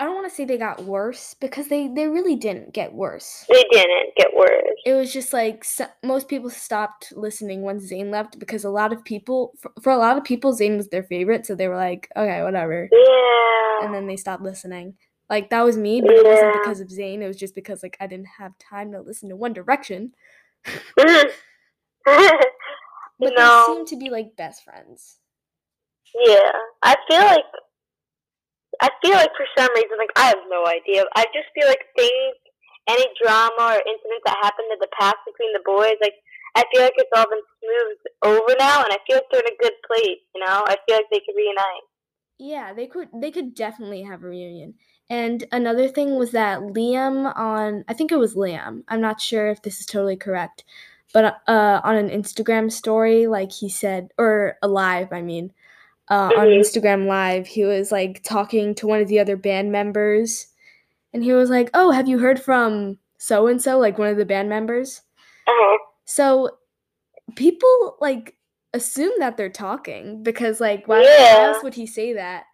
I 0.00 0.04
don't 0.04 0.16
want 0.16 0.28
to 0.28 0.34
say 0.34 0.44
they 0.44 0.58
got 0.58 0.84
worse 0.84 1.34
because 1.40 1.68
they 1.68 1.86
they 1.86 2.08
really 2.08 2.34
didn't 2.34 2.72
get 2.72 2.92
worse. 2.92 3.44
They 3.48 3.64
didn't 3.70 4.16
get 4.16 4.34
worse. 4.36 4.50
It 4.84 4.92
was 4.92 5.12
just 5.12 5.32
like 5.32 5.62
so, 5.62 5.86
most 6.02 6.28
people 6.28 6.50
stopped 6.50 7.12
listening 7.16 7.62
once 7.62 7.90
Zayn 7.90 8.10
left 8.10 8.40
because 8.40 8.64
a 8.64 8.70
lot 8.70 8.92
of 8.92 9.04
people 9.04 9.52
for, 9.60 9.70
for, 9.80 9.92
a 9.92 9.96
lot 9.96 10.18
of 10.18 10.24
people 10.24 10.52
Zayn 10.52 10.76
was 10.76 10.88
their 10.88 11.04
favorite, 11.04 11.46
so 11.46 11.54
they 11.54 11.68
were 11.68 11.76
like, 11.76 12.08
okay, 12.16 12.42
whatever. 12.42 12.88
Yeah. 12.90 13.84
And 13.86 13.94
then 13.94 14.08
they 14.08 14.16
stopped 14.16 14.42
listening. 14.42 14.94
Like 15.30 15.50
that 15.50 15.62
was 15.62 15.76
me, 15.76 16.00
but 16.00 16.10
yeah. 16.10 16.20
it 16.20 16.26
wasn't 16.26 16.52
because 16.54 16.80
of 16.80 16.88
Zayn. 16.88 17.22
It 17.22 17.28
was 17.28 17.36
just 17.36 17.54
because 17.54 17.84
like 17.84 17.96
I 18.00 18.08
didn't 18.08 18.28
have 18.38 18.58
time 18.58 18.90
to 18.92 19.00
listen 19.00 19.28
to 19.28 19.36
One 19.36 19.52
Direction. 19.52 20.12
but 20.96 21.30
no. 23.20 23.64
they 23.68 23.74
seem 23.74 23.86
to 23.86 23.96
be 23.96 24.10
like 24.10 24.36
best 24.36 24.64
friends. 24.64 25.18
Yeah, 26.26 26.52
I 26.82 26.96
feel 27.08 27.20
like 27.20 27.44
I 28.80 28.90
feel 29.02 29.14
like 29.14 29.34
for 29.36 29.46
some 29.56 29.70
reason, 29.74 29.98
like 29.98 30.14
I 30.16 30.26
have 30.26 30.44
no 30.48 30.66
idea. 30.66 31.04
I 31.16 31.24
just 31.34 31.48
feel 31.54 31.66
like 31.66 31.84
things, 31.96 32.36
any 32.88 33.06
drama 33.22 33.78
or 33.78 33.82
incidents 33.82 34.24
that 34.26 34.36
happened 34.42 34.68
in 34.72 34.78
the 34.80 34.92
past 34.98 35.16
between 35.26 35.52
the 35.52 35.64
boys, 35.64 35.96
like 36.00 36.14
I 36.54 36.64
feel 36.72 36.82
like 36.82 36.94
it's 36.96 37.10
all 37.16 37.26
been 37.28 37.42
smoothed 37.58 38.06
over 38.22 38.54
now, 38.58 38.84
and 38.84 38.92
I 38.92 38.98
feel 39.06 39.16
like 39.16 39.26
they're 39.30 39.40
in 39.40 39.54
a 39.54 39.62
good 39.62 39.76
place. 39.86 40.22
You 40.34 40.40
know, 40.44 40.64
I 40.66 40.76
feel 40.86 40.96
like 40.96 41.10
they 41.10 41.20
could 41.20 41.36
reunite. 41.36 41.86
Yeah, 42.38 42.72
they 42.72 42.86
could. 42.86 43.08
They 43.14 43.30
could 43.30 43.54
definitely 43.54 44.02
have 44.02 44.22
a 44.22 44.26
reunion. 44.26 44.74
And 45.10 45.44
another 45.52 45.88
thing 45.88 46.16
was 46.16 46.30
that 46.30 46.60
Liam 46.60 47.36
on, 47.36 47.84
I 47.88 47.94
think 47.94 48.10
it 48.10 48.18
was 48.18 48.34
Liam. 48.34 48.84
I'm 48.88 49.00
not 49.00 49.20
sure 49.20 49.48
if 49.48 49.62
this 49.62 49.80
is 49.80 49.86
totally 49.86 50.16
correct, 50.16 50.64
but 51.12 51.42
uh, 51.46 51.80
on 51.84 51.96
an 51.96 52.08
Instagram 52.08 52.72
story, 52.72 53.26
like 53.26 53.52
he 53.52 53.68
said, 53.68 54.08
or 54.16 54.56
alive, 54.62 55.08
I 55.12 55.20
mean, 55.20 55.52
uh, 56.08 56.28
mm-hmm. 56.28 56.40
on 56.40 56.46
Instagram 56.48 57.06
Live. 57.06 57.46
He 57.46 57.64
was 57.64 57.90
like 57.92 58.22
talking 58.22 58.74
to 58.76 58.86
one 58.86 59.00
of 59.00 59.08
the 59.08 59.20
other 59.20 59.36
band 59.36 59.72
members, 59.72 60.48
and 61.12 61.22
he 61.22 61.32
was 61.32 61.50
like, 61.50 61.70
"Oh, 61.74 61.90
have 61.90 62.08
you 62.08 62.18
heard 62.18 62.40
from 62.40 62.98
so 63.18 63.46
and 63.46 63.60
so, 63.60 63.78
like 63.78 63.98
one 63.98 64.08
of 64.08 64.16
the 64.16 64.26
band 64.26 64.48
members?" 64.48 65.02
Uh-huh. 65.46 65.78
So 66.04 66.58
people 67.36 67.96
like 68.00 68.36
assume 68.72 69.12
that 69.18 69.36
they're 69.36 69.48
talking 69.48 70.22
because 70.22 70.60
like 70.60 70.86
why, 70.86 71.02
yeah. 71.02 71.52
else 71.52 71.62
would 71.62 71.74
he 71.74 71.86
say 71.86 72.14
that? 72.14 72.44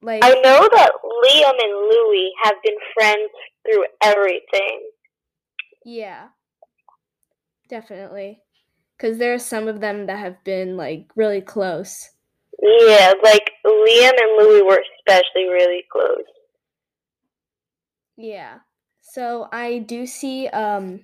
Like 0.00 0.24
I 0.24 0.30
know 0.30 0.68
that 0.72 0.92
Liam 1.04 1.64
and 1.64 1.72
Louis 1.72 2.32
have 2.44 2.54
been 2.62 2.76
friends 2.94 3.30
through 3.64 3.84
everything. 4.02 4.90
Yeah. 5.84 6.28
Definitely. 7.68 8.40
Cuz 8.98 9.18
there 9.18 9.34
are 9.34 9.38
some 9.38 9.66
of 9.66 9.80
them 9.80 10.06
that 10.06 10.18
have 10.18 10.42
been 10.44 10.76
like 10.76 11.06
really 11.16 11.40
close. 11.40 12.10
Yeah, 12.60 13.12
like 13.22 13.50
Liam 13.64 14.12
and 14.20 14.36
Louis 14.38 14.62
were 14.62 14.82
especially 14.98 15.48
really 15.48 15.84
close. 15.90 16.24
Yeah. 18.16 18.58
So 19.00 19.48
I 19.52 19.78
do 19.78 20.06
see 20.06 20.48
um 20.48 21.00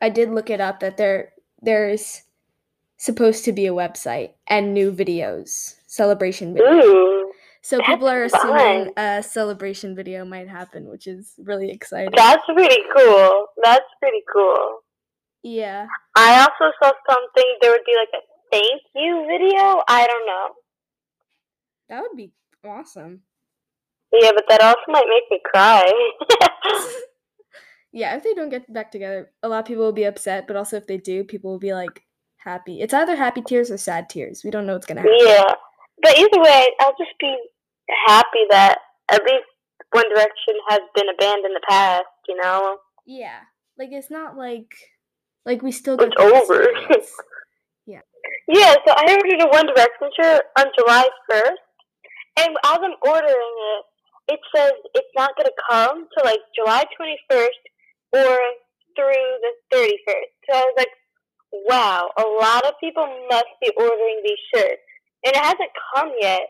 I 0.00 0.08
did 0.08 0.30
look 0.30 0.48
it 0.50 0.60
up 0.60 0.80
that 0.80 0.96
there 0.96 1.32
there's 1.60 2.22
supposed 2.96 3.44
to 3.46 3.52
be 3.52 3.66
a 3.66 3.72
website 3.72 4.32
and 4.46 4.72
new 4.74 4.92
videos, 4.92 5.74
celebration 5.86 6.54
videos. 6.54 6.84
Ooh, 6.84 7.32
So 7.62 7.78
people 7.82 8.08
are 8.08 8.28
fun. 8.28 8.40
assuming 8.40 8.92
a 8.96 9.22
celebration 9.22 9.94
video 9.96 10.24
might 10.24 10.48
happen, 10.48 10.88
which 10.88 11.06
is 11.06 11.34
really 11.38 11.70
exciting. 11.70 12.12
that's 12.16 12.44
pretty 12.46 12.82
cool. 12.96 13.46
That's 13.62 13.84
pretty 14.00 14.22
cool. 14.32 14.80
yeah. 15.42 15.86
I 16.16 16.40
also 16.40 16.72
saw 16.82 16.92
something. 17.08 17.48
There 17.60 17.70
would 17.72 17.84
be 17.86 17.96
like 17.96 18.12
a 18.14 18.22
thank 18.50 18.82
you 18.94 19.26
video. 19.28 19.82
I 19.88 20.06
don't 20.06 20.26
know. 20.26 20.48
That 21.88 22.02
would 22.02 22.16
be 22.16 22.32
awesome. 22.64 23.22
Yeah, 24.12 24.30
but 24.34 24.44
that 24.48 24.60
also 24.60 24.80
might 24.88 25.06
make 25.08 25.24
me 25.30 25.40
cry. 25.44 25.92
Yeah, 27.92 28.14
if 28.16 28.22
they 28.22 28.34
don't 28.34 28.50
get 28.50 28.72
back 28.72 28.92
together, 28.92 29.32
a 29.42 29.48
lot 29.48 29.58
of 29.60 29.64
people 29.64 29.82
will 29.82 29.92
be 29.92 30.04
upset, 30.04 30.46
but 30.46 30.54
also 30.54 30.76
if 30.76 30.86
they 30.86 30.96
do, 30.96 31.24
people 31.24 31.50
will 31.50 31.58
be 31.58 31.74
like 31.74 32.04
happy. 32.36 32.80
It's 32.80 32.94
either 32.94 33.16
happy 33.16 33.42
tears 33.42 33.68
or 33.70 33.78
sad 33.78 34.08
tears. 34.08 34.42
We 34.44 34.50
don't 34.52 34.64
know 34.66 34.74
what's 34.74 34.86
gonna 34.86 35.00
happen. 35.00 35.16
yeah, 35.18 35.52
but 36.00 36.16
either 36.16 36.40
way, 36.40 36.68
I'll 36.80 36.94
just 36.96 37.18
be 37.18 37.36
happy 38.06 38.44
that 38.50 38.78
at 39.10 39.24
least 39.24 39.44
One 39.90 40.08
Direction 40.08 40.54
has 40.68 40.80
been 40.94 41.08
a 41.08 41.16
band 41.18 41.44
in 41.44 41.52
the 41.52 41.60
past. 41.68 42.04
You 42.28 42.36
know. 42.40 42.76
Yeah. 43.06 43.40
Like 43.76 43.88
it's 43.90 44.10
not 44.10 44.36
like 44.36 44.72
like 45.44 45.60
we 45.62 45.72
still 45.72 45.96
It's 45.98 46.04
get 46.04 46.12
the 46.16 46.22
over. 46.42 46.68
Yeah, 48.50 48.74
so 48.84 48.92
I 48.96 49.14
ordered 49.14 49.42
a 49.42 49.46
One 49.46 49.66
Direction 49.66 50.10
shirt 50.18 50.42
on 50.58 50.66
July 50.76 51.06
1st, 51.30 51.62
and 52.42 52.50
as 52.66 52.78
I'm 52.82 52.98
ordering 53.06 53.54
it, 53.78 53.84
it 54.34 54.40
says 54.54 54.72
it's 54.94 55.14
not 55.16 55.36
going 55.36 55.46
to 55.46 55.62
come 55.70 56.06
till 56.10 56.24
like 56.24 56.40
July 56.58 56.82
21st 56.98 57.62
or 58.12 58.38
through 58.96 59.28
the 59.42 59.52
31st. 59.72 60.34
So 60.50 60.58
I 60.58 60.62
was 60.66 60.74
like, 60.76 60.94
wow, 61.52 62.10
a 62.18 62.26
lot 62.42 62.66
of 62.66 62.74
people 62.80 63.06
must 63.30 63.54
be 63.62 63.70
ordering 63.76 64.20
these 64.24 64.42
shirts. 64.52 64.82
And 65.24 65.34
it 65.34 65.42
hasn't 65.42 65.70
come 65.94 66.10
yet. 66.20 66.42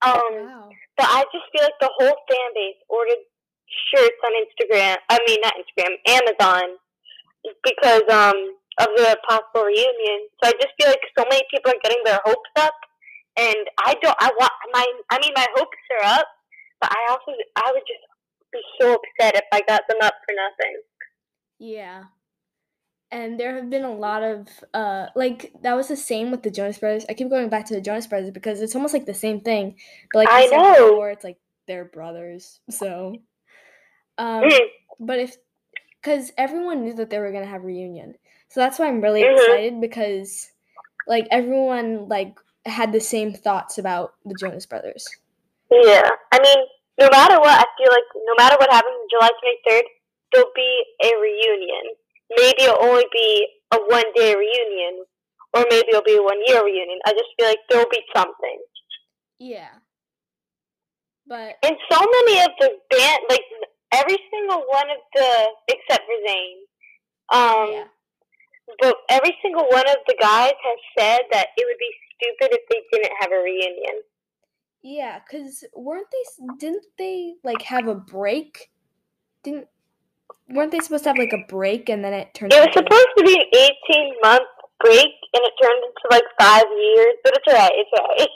Um, 0.00 0.32
wow. 0.32 0.68
but 0.96 1.06
I 1.10 1.24
just 1.32 1.44
feel 1.52 1.62
like 1.62 1.80
the 1.80 1.90
whole 1.98 2.16
fan 2.30 2.50
base 2.54 2.80
ordered 2.88 3.20
shirts 3.92 4.16
on 4.24 4.32
Instagram. 4.32 4.96
I 5.10 5.18
mean, 5.26 5.40
not 5.42 5.54
Instagram, 5.60 5.96
Amazon, 6.06 6.76
because 7.64 8.02
um 8.10 8.57
of 8.80 8.88
the 8.96 9.16
possible 9.28 9.64
reunion. 9.66 10.28
So 10.42 10.50
I 10.50 10.52
just 10.52 10.74
feel 10.80 10.88
like 10.88 11.02
so 11.18 11.24
many 11.30 11.42
people 11.50 11.72
are 11.72 11.82
getting 11.82 12.02
their 12.04 12.20
hopes 12.24 12.50
up, 12.56 12.74
and 13.36 13.56
I 13.84 13.94
don't. 14.00 14.16
I 14.18 14.30
want 14.38 14.52
my. 14.72 14.86
I 15.10 15.18
mean, 15.20 15.32
my 15.34 15.46
hopes 15.54 15.76
are 16.00 16.18
up, 16.18 16.26
but 16.80 16.90
I 16.90 17.10
also 17.10 17.32
I 17.56 17.72
would 17.72 17.82
just 17.86 18.04
be 18.52 18.60
so 18.80 18.94
upset 18.94 19.36
if 19.36 19.44
I 19.52 19.60
got 19.66 19.82
them 19.88 19.98
up 20.02 20.14
for 20.26 20.34
nothing. 20.34 20.80
Yeah. 21.58 22.04
And 23.10 23.40
there 23.40 23.56
have 23.56 23.70
been 23.70 23.84
a 23.84 23.94
lot 23.94 24.22
of 24.22 24.48
uh 24.74 25.06
like 25.14 25.52
that 25.62 25.74
was 25.74 25.88
the 25.88 25.96
same 25.96 26.30
with 26.30 26.42
the 26.42 26.50
Jonas 26.50 26.78
Brothers. 26.78 27.06
I 27.08 27.14
keep 27.14 27.30
going 27.30 27.48
back 27.48 27.64
to 27.66 27.74
the 27.74 27.80
Jonas 27.80 28.06
Brothers 28.06 28.30
because 28.30 28.60
it's 28.60 28.74
almost 28.74 28.92
like 28.92 29.06
the 29.06 29.14
same 29.14 29.40
thing. 29.40 29.76
But 30.12 30.20
like 30.20 30.28
I 30.30 30.46
know. 30.46 30.90
before, 30.90 31.10
it's 31.10 31.24
like 31.24 31.38
they're 31.66 31.86
brothers. 31.86 32.60
So 32.70 33.16
um 34.18 34.44
Mm, 34.44 34.58
but 35.00 35.18
if 35.20 35.36
because 36.02 36.32
everyone 36.36 36.84
knew 36.84 36.94
that 36.94 37.08
they 37.10 37.18
were 37.18 37.32
gonna 37.32 37.46
have 37.46 37.64
reunion. 37.64 38.14
So 38.48 38.60
that's 38.60 38.78
why 38.78 38.86
I'm 38.86 39.00
really 39.00 39.22
Mhm. 39.22 39.34
excited 39.34 39.80
because 39.80 40.50
like 41.06 41.26
everyone 41.30 42.08
like 42.08 42.38
had 42.66 42.92
the 42.92 43.00
same 43.00 43.32
thoughts 43.32 43.78
about 43.78 44.14
the 44.24 44.34
Jonas 44.34 44.66
Brothers. 44.66 45.06
yeah, 45.70 46.08
I 46.32 46.40
mean, 46.40 46.58
no 46.98 47.08
matter 47.10 47.38
what, 47.38 47.58
I 47.60 47.64
feel 47.76 47.92
like 47.92 48.08
no 48.14 48.34
matter 48.36 48.56
what 48.58 48.70
happens 48.70 48.96
on 48.96 49.08
July 49.10 49.30
twenty 49.40 49.58
third, 49.66 49.84
there'll 50.32 50.52
be 50.54 50.84
a 51.04 51.14
reunion. 51.20 51.94
Maybe 52.36 52.62
it'll 52.64 52.82
only 52.84 53.06
be 53.12 53.48
a 53.72 53.78
one 53.78 54.04
day 54.14 54.34
reunion, 54.34 55.04
or 55.54 55.64
maybe 55.70 55.88
it'll 55.88 56.02
be 56.02 56.16
a 56.16 56.22
one 56.22 56.40
year 56.46 56.64
reunion. 56.64 56.98
I 57.06 57.12
just 57.12 57.28
feel 57.36 57.48
like 57.48 57.60
there'll 57.68 57.88
be 57.90 58.02
something. 58.16 58.58
Yeah. 59.38 59.68
But 61.26 61.56
And 61.62 61.76
so 61.92 62.00
many 62.00 62.40
of 62.40 62.50
the 62.58 62.70
band, 62.90 63.20
like 63.28 63.44
every 63.92 64.18
single 64.32 64.64
one 64.68 64.88
of 64.90 64.98
the, 65.14 65.48
except 65.68 66.04
for 66.06 66.18
Zayn, 66.26 66.56
um, 67.30 67.72
yeah. 67.72 67.84
But 68.80 68.96
every 69.08 69.36
single 69.42 69.66
one 69.70 69.88
of 69.88 69.96
the 70.06 70.16
guys 70.20 70.52
has 70.52 70.78
said 70.98 71.20
that 71.32 71.48
it 71.56 71.64
would 71.66 71.78
be 71.78 71.92
stupid 72.16 72.56
if 72.56 72.62
they 72.70 72.82
didn't 72.92 73.16
have 73.20 73.32
a 73.32 73.42
reunion. 73.42 74.02
Yeah, 74.82 75.20
cuz 75.20 75.64
weren't 75.74 76.08
they 76.12 76.46
didn't 76.58 76.86
they 76.98 77.34
like 77.44 77.62
have 77.62 77.88
a 77.88 77.94
break? 77.94 78.70
Didn't 79.42 79.68
weren't 80.48 80.72
they 80.72 80.80
supposed 80.80 81.04
to 81.04 81.10
have 81.10 81.18
like 81.18 81.32
a 81.32 81.44
break 81.48 81.88
and 81.88 82.04
then 82.04 82.12
it 82.12 82.34
turned 82.34 82.52
It 82.52 82.60
was 82.60 82.74
supposed 82.74 83.08
to 83.18 83.24
be 83.24 83.34
an 83.34 83.46
18 83.52 84.14
month 84.22 84.48
break, 84.80 85.08
and 85.34 85.44
it 85.44 85.52
turned 85.62 85.84
into 85.84 86.08
like 86.10 86.24
five 86.40 86.64
years, 86.78 87.14
but 87.24 87.34
it's 87.36 87.48
alright, 87.48 87.72
it's 87.74 87.92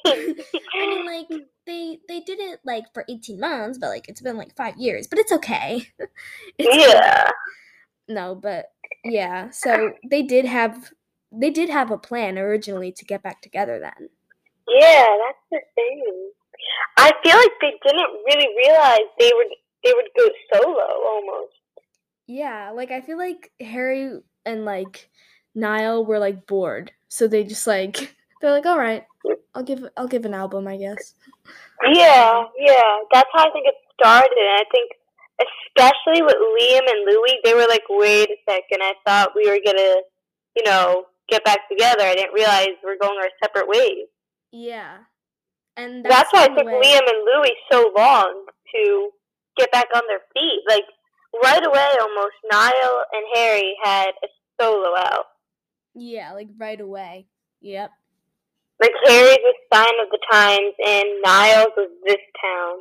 alright. 0.07 0.65
I 0.75 0.87
mean, 0.87 1.07
like 1.07 1.29
they 1.67 1.99
they 2.09 2.21
did 2.21 2.41
it 2.41 2.61
like 2.65 2.85
for 2.93 3.05
eighteen 3.09 3.41
months, 3.41 3.79
but 3.79 3.89
like 3.89 4.09
it's 4.09 4.21
been 4.21 4.37
like 4.37 4.57
five 4.57 4.77
years, 4.77 5.07
but 5.07 5.19
it's 5.19 5.33
okay. 5.33 5.87
it's 6.59 6.77
yeah. 6.77 7.31
No, 8.15 8.35
but 8.35 8.67
yeah. 9.05 9.51
So 9.51 9.93
they 10.09 10.23
did 10.23 10.45
have 10.45 10.93
they 11.31 11.51
did 11.51 11.71
have 11.71 11.91
a 11.91 11.99
plan 11.99 12.39
originally 12.39 12.93
to 12.93 13.05
get 13.05 13.23
back 13.23 13.41
together. 13.43 13.79
Then 13.81 14.09
Yeah, 14.69 15.07
that's 15.27 15.39
the 15.51 15.61
thing. 15.75 16.31
I 16.97 17.13
feel 17.23 17.37
like 17.37 17.53
they 17.61 17.75
didn't 17.85 18.11
really 18.27 18.49
realize 18.57 19.01
they 19.19 19.33
would 19.35 19.49
they 19.85 19.93
would 19.95 20.09
go 20.17 20.29
solo 20.53 20.87
almost. 21.07 21.55
yeah, 22.27 22.71
like 22.71 22.91
I 22.91 23.01
feel 23.01 23.19
like 23.19 23.51
Harry 23.61 24.21
and 24.45 24.65
like 24.65 25.11
Niall 25.55 26.05
were 26.07 26.19
like 26.19 26.47
bored, 26.47 26.93
so 27.09 27.27
they 27.27 27.45
just 27.45 27.67
like 27.67 28.15
they're 28.41 28.51
like, 28.53 28.67
all 28.67 28.79
right, 28.79 29.05
I'll 29.55 29.63
give 29.65 29.85
I'll 29.97 30.09
give 30.09 30.25
an 30.25 30.35
album, 30.35 30.69
I 30.69 30.77
guess. 30.77 31.15
Yeah, 31.85 32.45
yeah. 32.59 32.97
That's 33.13 33.29
how 33.33 33.49
I 33.49 33.51
think 33.53 33.67
it 33.67 33.75
started. 33.99 34.31
I 34.39 34.65
think, 34.71 34.93
especially 35.43 36.23
with 36.23 36.37
Liam 36.37 36.89
and 36.89 37.05
Louis, 37.07 37.39
they 37.45 37.55
were 37.55 37.67
like, 37.69 37.85
wait 37.89 38.29
a 38.31 38.37
second, 38.49 38.83
I 38.83 38.95
thought 39.07 39.33
we 39.37 39.47
were 39.49 39.61
going 39.65 39.77
to, 39.77 40.03
you 40.57 40.65
know, 40.65 41.05
get 41.29 41.45
back 41.45 41.69
together. 41.71 42.03
I 42.03 42.15
didn't 42.15 42.35
realize 42.35 42.71
we're 42.85 42.99
going 42.99 43.19
our 43.19 43.31
separate 43.43 43.69
ways. 43.69 44.07
Yeah, 44.51 44.99
and 45.77 46.05
That's, 46.05 46.33
why 46.33 46.45
it 46.45 46.57
took 46.57 46.67
way- 46.67 46.81
Liam 46.83 47.09
and 47.09 47.25
Louis 47.25 47.55
so 47.71 47.91
long 47.97 48.45
to 48.75 49.11
get 49.57 49.71
back 49.73 49.87
on 49.95 50.03
their 50.09 50.21
feet. 50.35 50.63
Like, 50.69 50.85
right 51.43 51.65
away, 51.65 51.89
almost, 52.01 52.35
Niall 52.51 53.05
and 53.13 53.25
Harry 53.35 53.75
had 53.83 54.09
a 54.23 54.29
solo 54.61 54.95
out. 54.97 55.27
Yeah, 55.95 56.33
like 56.33 56.49
right 56.59 56.81
away. 56.81 57.27
Yep. 57.61 57.91
Like, 58.81 58.93
Harry's 59.05 59.39
was 59.39 59.55
Sign 59.73 59.95
of 60.03 60.11
the 60.11 60.19
Times, 60.31 60.75
and 60.85 61.05
Niall's 61.23 61.73
was 61.77 61.91
This 62.05 62.17
Town. 62.43 62.79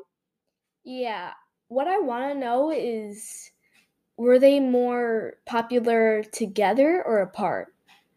Yeah. 0.83 1.31
What 1.71 1.87
I 1.87 1.99
want 1.99 2.33
to 2.33 2.37
know 2.37 2.69
is 2.69 3.49
were 4.17 4.39
they 4.39 4.59
more 4.59 5.35
popular 5.45 6.21
together 6.21 7.01
or 7.05 7.19
apart? 7.21 7.67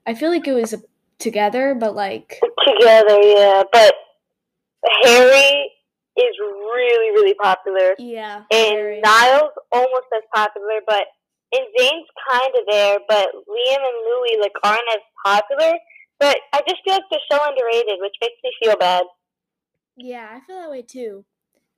I 0.04 0.14
feel 0.14 0.30
like 0.30 0.48
it 0.48 0.54
was 0.54 0.72
a, 0.72 0.78
together, 1.20 1.76
but 1.78 1.94
like 1.94 2.40
Together, 2.66 3.16
yeah. 3.22 3.62
But 3.72 3.94
Harry 5.04 5.70
is 6.16 6.34
really, 6.40 7.10
really 7.12 7.34
popular. 7.34 7.94
yeah. 8.00 8.38
And 8.50 8.74
very- 8.74 9.00
Niall's 9.00 9.52
almost 9.70 10.06
as 10.16 10.24
popular, 10.34 10.80
but 10.88 11.04
and 11.52 11.64
Zayn's 11.78 12.08
kind 12.28 12.52
of 12.58 12.64
there, 12.68 12.98
but 13.08 13.28
Liam 13.48 13.76
and 13.78 13.98
Louis 14.04 14.36
like 14.40 14.54
aren't 14.64 14.80
as 14.92 15.00
popular. 15.24 15.78
But 16.18 16.38
I 16.52 16.60
just 16.68 16.82
feel 16.84 16.94
like 16.94 17.04
they're 17.08 17.20
so 17.30 17.38
underrated, 17.48 18.00
which 18.00 18.14
makes 18.20 18.34
me 18.42 18.50
feel 18.60 18.76
bad. 18.76 19.04
Yeah, 19.96 20.26
I 20.28 20.44
feel 20.44 20.56
that 20.60 20.70
way 20.72 20.82
too. 20.82 21.24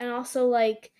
And 0.00 0.10
also 0.10 0.46
like 0.46 0.90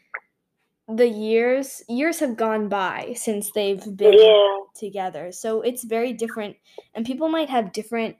the 0.89 1.09
years 1.09 1.83
years 1.89 2.21
have 2.21 2.37
gone 2.37 2.69
by 2.69 3.13
since 3.17 3.51
they've 3.53 3.85
been 3.97 4.13
Yeah, 4.13 4.59
together. 4.75 5.33
So 5.33 5.61
it's 5.63 5.83
very 5.85 6.13
different 6.13 6.57
and 6.95 7.05
people 7.05 7.29
might 7.29 7.49
have 7.51 7.73
different 7.73 8.17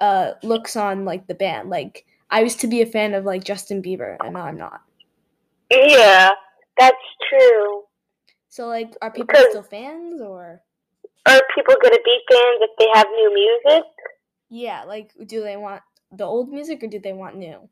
uh 0.00 0.32
looks 0.42 0.74
on 0.76 1.04
like 1.04 1.26
the 1.26 1.34
band. 1.34 1.70
Like 1.70 2.06
I 2.30 2.40
used 2.42 2.60
to 2.60 2.66
be 2.66 2.82
a 2.82 2.86
fan 2.86 3.14
of 3.14 3.24
like 3.24 3.44
Justin 3.44 3.82
Bieber 3.82 4.16
and 4.20 4.34
now 4.34 4.44
I'm 4.46 4.58
not. 4.58 4.80
yeah, 5.70 6.30
that's 6.78 6.96
true. 7.28 7.84
So 8.48 8.66
like 8.66 8.96
are 9.02 9.10
people 9.12 9.26
Because- 9.28 9.50
still 9.50 9.62
fans 9.62 10.20
or 10.20 10.62
Are 11.26 11.42
people 11.54 11.74
gonna 11.82 11.98
be 12.04 12.18
fans 12.30 12.58
if 12.62 12.70
they 12.78 12.88
have 12.94 13.06
new 13.10 13.34
music? 13.34 13.84
yeah, 14.48 14.84
like 14.84 15.12
do 15.26 15.40
they 15.42 15.56
want 15.56 15.82
the 16.10 16.24
old 16.24 16.48
music 16.50 16.82
or 16.82 16.88
do 16.88 16.98
they 16.98 17.12
want 17.12 17.36
new? 17.36 17.68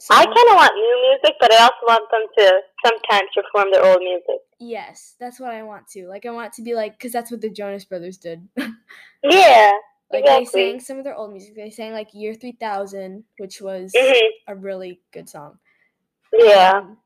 So, 0.00 0.14
I 0.14 0.24
kind 0.24 0.48
of 0.50 0.56
want 0.56 0.74
new 0.74 0.96
music, 1.10 1.36
but 1.40 1.52
I 1.52 1.62
also 1.62 1.84
want 1.86 2.10
them 2.10 2.26
to 2.38 2.60
sometimes 2.84 3.28
perform 3.34 3.70
their 3.70 3.84
old 3.84 4.00
music. 4.00 4.40
yes, 4.58 5.14
that's 5.18 5.40
what 5.40 5.52
I 5.52 5.62
want 5.62 5.88
to. 5.88 6.08
Like 6.08 6.26
I 6.26 6.30
want 6.30 6.48
it 6.48 6.52
to 6.54 6.62
be 6.62 6.74
like 6.74 6.98
cuz 6.98 7.12
that's 7.12 7.30
what 7.30 7.40
the 7.40 7.50
Jonas 7.50 7.84
Brothers 7.84 8.16
did. 8.18 8.48
Yeah, 9.22 9.70
like 10.12 10.24
Exactly. 10.24 10.40
they 10.40 10.44
sang 10.44 10.80
some 10.80 10.98
of 10.98 11.04
their 11.04 11.14
old 11.14 11.32
music. 11.32 11.54
They 11.54 11.70
sang 11.70 11.92
like 11.92 12.14
Year 12.14 12.34
3000, 12.34 13.24
which 13.38 13.60
was 13.60 13.94
hmm 13.96 14.26
a 14.48 14.54
really 14.54 15.00
good 15.12 15.28
song. 15.28 15.58
yeah. 16.32 16.78
Um, 16.78 16.98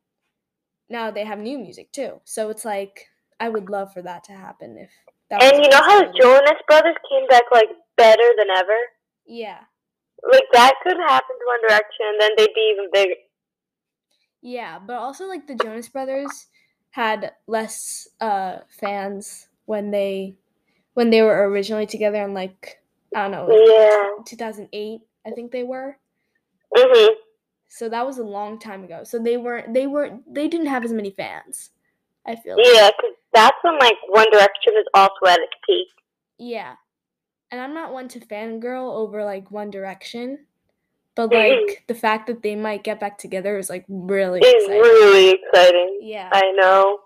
now 0.89 1.11
they 1.11 1.25
have 1.25 1.39
new 1.39 1.59
music 1.59 1.93
too. 1.93 2.21
So 2.25 2.51
it's 2.51 2.65
like 2.65 3.09
I 3.41 3.49
would 3.49 3.69
love 3.69 3.93
for 3.93 4.03
that 4.03 4.25
to 4.25 4.33
happen 4.33 4.79
if 4.79 4.91
that 5.31 5.43
And 5.43 5.63
you 5.63 5.69
know 5.71 5.83
how 5.83 6.01
the. 6.03 6.13
Jonas 6.19 6.61
Brothers 6.67 6.97
came 7.11 7.27
back 7.29 7.45
like 7.53 7.69
better 7.97 8.31
than 8.39 8.51
ever? 8.51 8.79
Yeah. 9.27 9.61
Like 10.31 10.45
that 10.53 10.75
could 10.83 10.97
happen 10.97 11.37
to 11.37 11.45
One 11.47 11.61
Direction, 11.69 12.07
and 12.13 12.21
then 12.21 12.31
they'd 12.37 12.55
be 12.55 12.73
even 12.75 12.89
bigger. 12.93 13.15
Yeah, 14.43 14.79
but 14.79 14.97
also 14.97 15.27
like 15.27 15.47
the 15.47 15.55
Jonas 15.55 15.89
Brothers 15.89 16.47
had 16.91 17.33
less 17.47 18.09
uh 18.21 18.59
fans 18.69 19.49
when 19.67 19.91
they 19.91 20.37
when 20.95 21.11
they 21.11 21.23
were 21.23 21.49
originally 21.51 21.87
together 21.87 22.23
in 22.23 22.35
like 22.35 22.81
I 23.15 23.23
don't 23.23 23.31
know, 23.33 23.47
like 23.47 23.69
Yeah. 23.69 24.09
2008, 24.27 25.01
I 25.27 25.31
think 25.31 25.51
they 25.53 25.63
were. 25.65 25.97
Mhm. 26.77 27.09
So 27.69 27.89
that 27.89 28.07
was 28.07 28.19
a 28.19 28.25
long 28.25 28.59
time 28.59 28.85
ago. 28.85 29.03
So 29.05 29.19
they 29.19 29.37
weren't 29.37 29.75
they 29.75 29.87
weren't 29.87 30.33
they 30.33 30.49
didn't 30.49 30.67
have 30.69 30.85
as 30.85 30.93
many 30.93 31.11
fans. 31.11 31.71
I 32.27 32.37
feel. 32.37 32.57
like. 32.57 32.67
Yeah, 32.73 32.91
because 32.97 33.17
that's 33.35 33.57
when 33.63 33.79
like 33.79 33.97
One 34.09 34.31
Direction 34.31 34.75
was 34.75 34.87
also 34.95 35.27
at 35.33 35.39
its 35.41 35.53
peak. 35.67 35.89
Yeah. 36.39 36.75
And 37.55 37.63
I'm 37.63 37.73
not 37.73 37.93
one 37.93 38.09
to 38.09 38.19
fangirl 38.19 38.93
over 38.97 39.25
like 39.25 39.49
One 39.53 39.71
Direction, 39.71 40.47
but 41.15 41.31
Mhm. 41.31 41.35
like 41.69 41.85
the 41.87 41.95
fact 41.95 42.27
that 42.27 42.43
they 42.43 42.57
might 42.57 42.83
get 42.83 42.99
back 42.99 43.17
together 43.17 43.57
is 43.59 43.71
like 43.71 43.85
really 43.89 44.41
It's 44.43 44.65
exciting. 44.65 44.81
really 44.83 45.29
exciting. 45.31 45.99
Yeah. 46.03 46.31
I 46.33 46.51
know. 46.51 47.03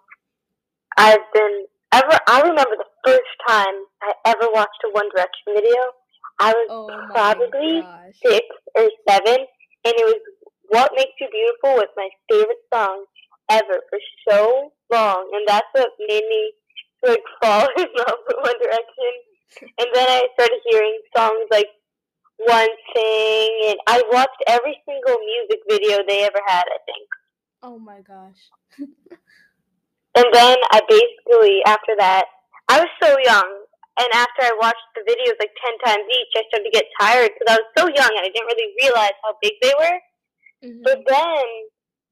I've 0.96 1.30
been 1.34 1.66
ever. 1.92 2.18
I 2.26 2.40
remember 2.40 2.76
the 2.76 2.88
first 3.04 3.28
time 3.46 3.74
I 4.00 4.14
ever 4.24 4.48
watched 4.50 4.82
a 4.87 4.88
One 4.92 5.11
Direction 5.11 5.52
video. 5.52 5.92
I 6.40 6.54
was 6.54 6.66
oh 6.70 7.08
probably 7.11 7.82
gosh. 7.82 8.14
six 8.24 8.46
or 8.74 8.88
seven, 9.06 9.37
and 9.84 9.94
it 10.00 10.06
was 10.06 10.22
"What 10.68 10.92
Makes 10.96 11.20
You 11.20 11.28
Beautiful" 11.28 11.74
was 11.74 11.88
my 11.94 12.08
favorite 12.30 12.64
song 12.72 13.04
ever 13.50 13.82
for 13.90 14.00
so 14.26 14.72
long, 14.90 15.28
and 15.34 15.46
that's 15.46 15.68
what 15.74 15.90
made 16.08 16.24
me 16.26 16.52
like 17.02 17.22
fall 17.42 17.68
in 17.76 17.87
love 17.98 18.18
with 18.26 18.37
One 18.40 18.58
Direction. 18.62 19.12
And 19.61 19.88
then 19.94 20.08
I 20.08 20.28
started 20.34 20.61
hearing 20.70 20.98
songs 21.16 21.46
like 21.50 21.68
"One 22.37 22.68
Thing," 22.94 23.50
and 23.72 23.78
I 23.87 24.02
watched 24.12 24.42
every 24.46 24.76
single 24.87 25.18
music 25.18 25.61
video 25.68 26.04
they 26.06 26.24
ever 26.24 26.40
had. 26.46 26.64
I 26.68 26.78
think. 26.87 27.08
Oh 27.62 27.78
my 27.78 28.00
gosh. 28.00 28.38
And 30.18 30.26
then 30.32 30.56
I 30.72 30.80
basically, 30.88 31.62
after 31.66 31.94
that, 31.98 32.26
I 32.68 32.80
was 32.80 32.90
so 33.02 33.14
young. 33.22 33.50
And 33.98 34.08
after 34.14 34.42
I 34.46 34.54
watched 34.61 34.88
the 34.94 35.02
videos 35.02 35.34
like 35.38 35.50
10 35.62 35.78
times 35.84 36.06
each, 36.11 36.32
I 36.34 36.42
started 36.48 36.70
to 36.70 36.74
get 36.74 36.87
tired 37.00 37.30
because 37.34 37.50
I 37.50 37.58
was 37.58 37.70
so 37.78 37.84
young 37.90 38.12
and 38.14 38.24
I 38.26 38.30
didn't 38.30 38.46
really 38.46 38.70
realize 38.82 39.14
how 39.22 39.34
big 39.42 39.54
they 39.62 39.74
were. 39.74 39.98
Mhm. 40.64 40.82
But 40.84 41.02
then 41.06 41.46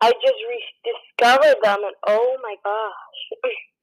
I 0.00 0.12
just 0.22 0.40
rediscovered 0.50 1.58
them 1.62 1.82
and 1.82 1.96
oh 2.06 2.38
my 2.42 2.56
gosh, 2.62 3.20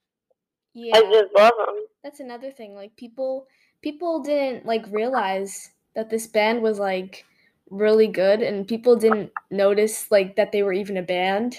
Yeah. 0.73 0.95
I 0.95 1.01
just 1.01 1.35
love 1.37 1.53
them. 1.65 1.75
That's 2.03 2.19
another 2.19 2.51
thing. 2.51 2.75
Like 2.75 2.95
people 2.95 3.47
people 3.81 4.21
didn't 4.21 4.65
like 4.65 4.85
realize 4.89 5.71
that 5.95 6.09
this 6.09 6.27
band 6.27 6.61
was 6.61 6.79
like 6.79 7.25
really 7.69 8.07
good 8.07 8.41
and 8.41 8.67
people 8.67 8.95
didn't 8.95 9.31
notice 9.51 10.11
like 10.11 10.35
that 10.35 10.51
they 10.51 10.63
were 10.63 10.73
even 10.73 10.97
a 10.97 11.01
band. 11.01 11.55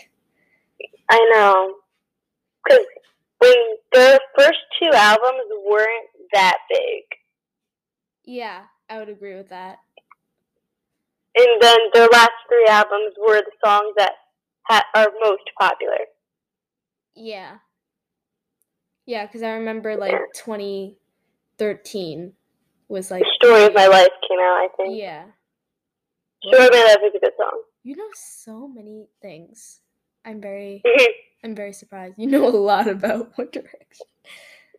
I 1.09 1.31
know. 1.33 1.75
Because 2.65 2.87
when 3.39 3.55
their 3.93 4.19
first 4.37 4.59
two 4.79 4.91
albums 4.93 5.47
weren't 5.67 6.09
that 6.33 6.59
big. 6.69 7.03
Yeah, 8.25 8.63
I 8.89 8.99
would 8.99 9.09
agree 9.09 9.37
with 9.37 9.51
that. 9.51 9.79
And 11.37 11.61
then 11.61 11.79
their 11.93 12.09
last 12.13 12.31
three 12.49 12.67
albums 12.69 13.15
were 13.21 13.41
the 13.41 13.53
songs 13.65 13.95
that 13.99 14.13
ha- 14.69 14.87
are 14.95 15.09
most 15.21 15.43
popular. 15.59 15.99
Yeah. 17.15 17.57
Yeah, 19.07 19.27
cuz 19.27 19.43
I 19.43 19.51
remember 19.53 19.97
like 19.97 20.15
2013 20.35 22.33
was 22.89 23.11
like 23.11 23.23
The 23.23 23.31
Story 23.43 23.65
of 23.65 23.75
My 23.75 23.87
Life 23.87 24.13
came 24.29 24.39
out, 24.39 24.65
I 24.65 24.69
think. 24.77 24.97
Yeah. 24.97 25.25
Story 26.45 26.67
of 26.67 26.73
My 26.73 26.85
Life 26.85 27.03
is 27.07 27.15
a 27.15 27.19
good 27.21 27.33
song. 27.37 27.63
You 27.83 27.97
know 27.97 28.09
so 28.15 28.67
many 28.69 29.09
things. 29.21 29.81
I'm 30.25 30.41
very 30.41 30.83
I'm 31.45 31.55
very 31.55 31.73
surprised. 31.73 32.15
You 32.17 32.27
know 32.27 32.47
a 32.47 32.51
lot 32.51 32.89
about 32.89 33.33
One 33.39 33.51
Direction. 33.53 34.07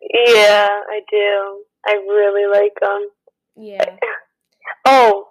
Yeah, 0.02 0.68
I 0.68 1.00
do. 1.10 1.64
I 1.86 1.92
really 1.94 2.46
like 2.50 2.74
them. 2.80 3.08
Yeah. 3.56 3.96
Oh, 4.84 5.28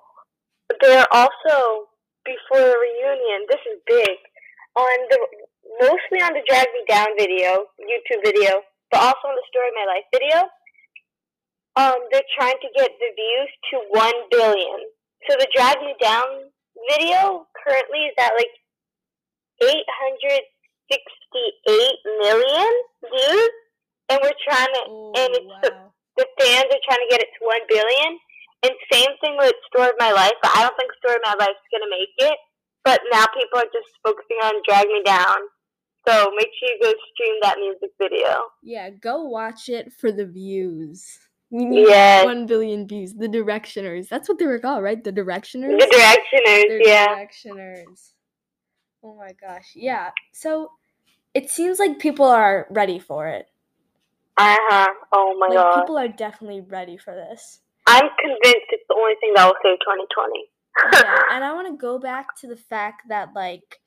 they're 0.82 1.08
also 1.14 1.88
before 2.26 2.60
the 2.60 2.76
reunion. 2.76 3.46
This 3.50 3.60
is 3.72 3.80
big 3.86 4.18
on 4.76 4.98
the 5.10 5.20
mostly 5.82 6.20
on 6.22 6.34
the 6.34 6.44
Drag 6.48 6.68
Me 6.74 6.84
Down 6.88 7.08
video, 7.18 7.66
YouTube 7.80 8.24
video, 8.24 8.62
but 8.96 9.12
also 9.12 9.28
on 9.28 9.36
the 9.36 9.44
Story 9.52 9.68
of 9.68 9.76
My 9.76 9.88
Life 9.92 10.08
video. 10.16 10.48
Um, 11.76 12.00
they're 12.16 12.32
trying 12.40 12.56
to 12.64 12.70
get 12.80 12.96
the 12.96 13.12
views 13.12 13.52
to 13.68 13.76
one 13.92 14.16
billion. 14.32 14.88
So 15.28 15.36
the 15.36 15.52
Drag 15.52 15.84
Me 15.84 15.92
Down 16.00 16.48
video 16.88 17.44
currently 17.60 18.08
is 18.08 18.16
at 18.16 18.32
like 18.40 18.56
eight 19.68 19.90
hundred 20.00 20.48
sixty-eight 20.88 22.00
million 22.24 22.72
views, 23.04 23.54
and 24.08 24.24
we're 24.24 24.40
trying 24.48 24.72
to, 24.80 24.84
Oh, 24.88 25.12
and 25.20 25.36
it's 25.36 25.52
the 25.68 25.72
the 26.16 26.28
fans 26.40 26.72
are 26.72 26.86
trying 26.88 27.04
to 27.04 27.12
get 27.12 27.20
it 27.20 27.28
to 27.36 27.42
one 27.44 27.68
billion. 27.68 28.16
And 28.64 28.72
same 28.88 29.12
thing 29.20 29.36
with 29.36 29.52
Story 29.68 29.92
of 29.92 30.00
My 30.00 30.16
Life, 30.16 30.40
but 30.40 30.56
I 30.56 30.64
don't 30.64 30.78
think 30.80 30.96
Story 31.04 31.20
of 31.20 31.28
My 31.28 31.36
Life 31.36 31.60
is 31.60 31.68
gonna 31.68 31.92
make 31.92 32.16
it. 32.32 32.38
But 32.88 33.04
now 33.12 33.28
people 33.36 33.60
are 33.60 33.72
just 33.76 33.92
focusing 34.08 34.40
on 34.40 34.64
Drag 34.64 34.88
Me 34.88 35.04
Down. 35.04 35.52
So 36.08 36.32
make 36.36 36.48
sure 36.60 36.70
you 36.70 36.80
go 36.82 36.94
stream 37.14 37.36
that 37.42 37.58
music 37.60 37.92
video. 38.00 38.42
Yeah, 38.64 38.90
go 38.90 39.24
watch 39.24 39.70
it 39.70 39.92
for 39.94 40.12
the 40.12 40.26
views. 40.26 41.20
We 41.50 41.66
need 41.66 41.88
Yes. 41.88 42.26
1 42.26 42.46
billion 42.48 42.88
views. 42.88 43.14
The 43.14 43.28
Directioners. 43.28 44.10
That's 44.10 44.28
what 44.28 44.40
they 44.40 44.46
were 44.46 44.60
called, 44.60 44.84
right? 44.84 45.02
The 45.04 45.12
Directioners? 45.14 45.80
The 45.80 45.88
Directioners, 45.88 46.68
The 46.68 46.82
yeah. 46.86 47.08
Directioners. 47.16 48.12
Oh 49.04 49.16
my 49.16 49.32
gosh. 49.40 49.72
Yeah. 49.76 50.10
So 50.34 50.72
it 51.34 51.50
seems 51.50 51.80
like 51.80 52.00
people 52.00 52.26
are 52.26 52.68
ready 52.72 53.00
for 53.00 53.28
it. 53.28 53.48
Uh 54.38 54.56
huh. 54.68 54.88
Oh 55.14 55.36
my 55.40 55.48
like 55.48 55.56
god. 55.56 55.80
people 55.82 55.98
are 55.98 56.08
definitely 56.08 56.62
ready 56.62 56.98
for 56.98 57.14
this. 57.14 57.62
I'm 57.88 58.10
convinced 58.20 58.66
it's 58.72 58.84
the 58.90 58.96
only 58.96 59.14
thing 59.22 59.34
that 59.36 59.46
will 59.46 59.54
save 59.64 59.78
2020. 59.80 60.50
yeah, 60.94 61.22
and 61.32 61.44
I 61.44 61.54
want 61.54 61.68
to 61.68 61.78
go 61.78 62.00
back 62.00 62.36
to 62.42 62.48
the 62.48 62.58
fact 62.58 63.04
that 63.10 63.30
like 63.36 63.80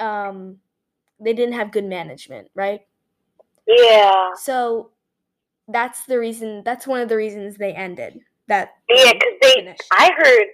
um 0.00 0.58
they 1.24 1.32
didn't 1.32 1.54
have 1.54 1.72
good 1.72 1.84
management, 1.84 2.50
right? 2.54 2.82
yeah. 3.66 4.30
So 4.36 4.90
that's 5.68 6.04
the 6.06 6.18
reason 6.18 6.62
that's 6.64 6.86
one 6.86 7.00
of 7.00 7.08
the 7.08 7.16
reasons 7.16 7.56
they 7.56 7.72
ended. 7.74 8.20
That 8.48 8.74
Yeah, 8.88 9.12
because 9.12 9.34
they, 9.40 9.52
finished. 9.54 9.82
I 9.92 10.10
heard 10.16 10.46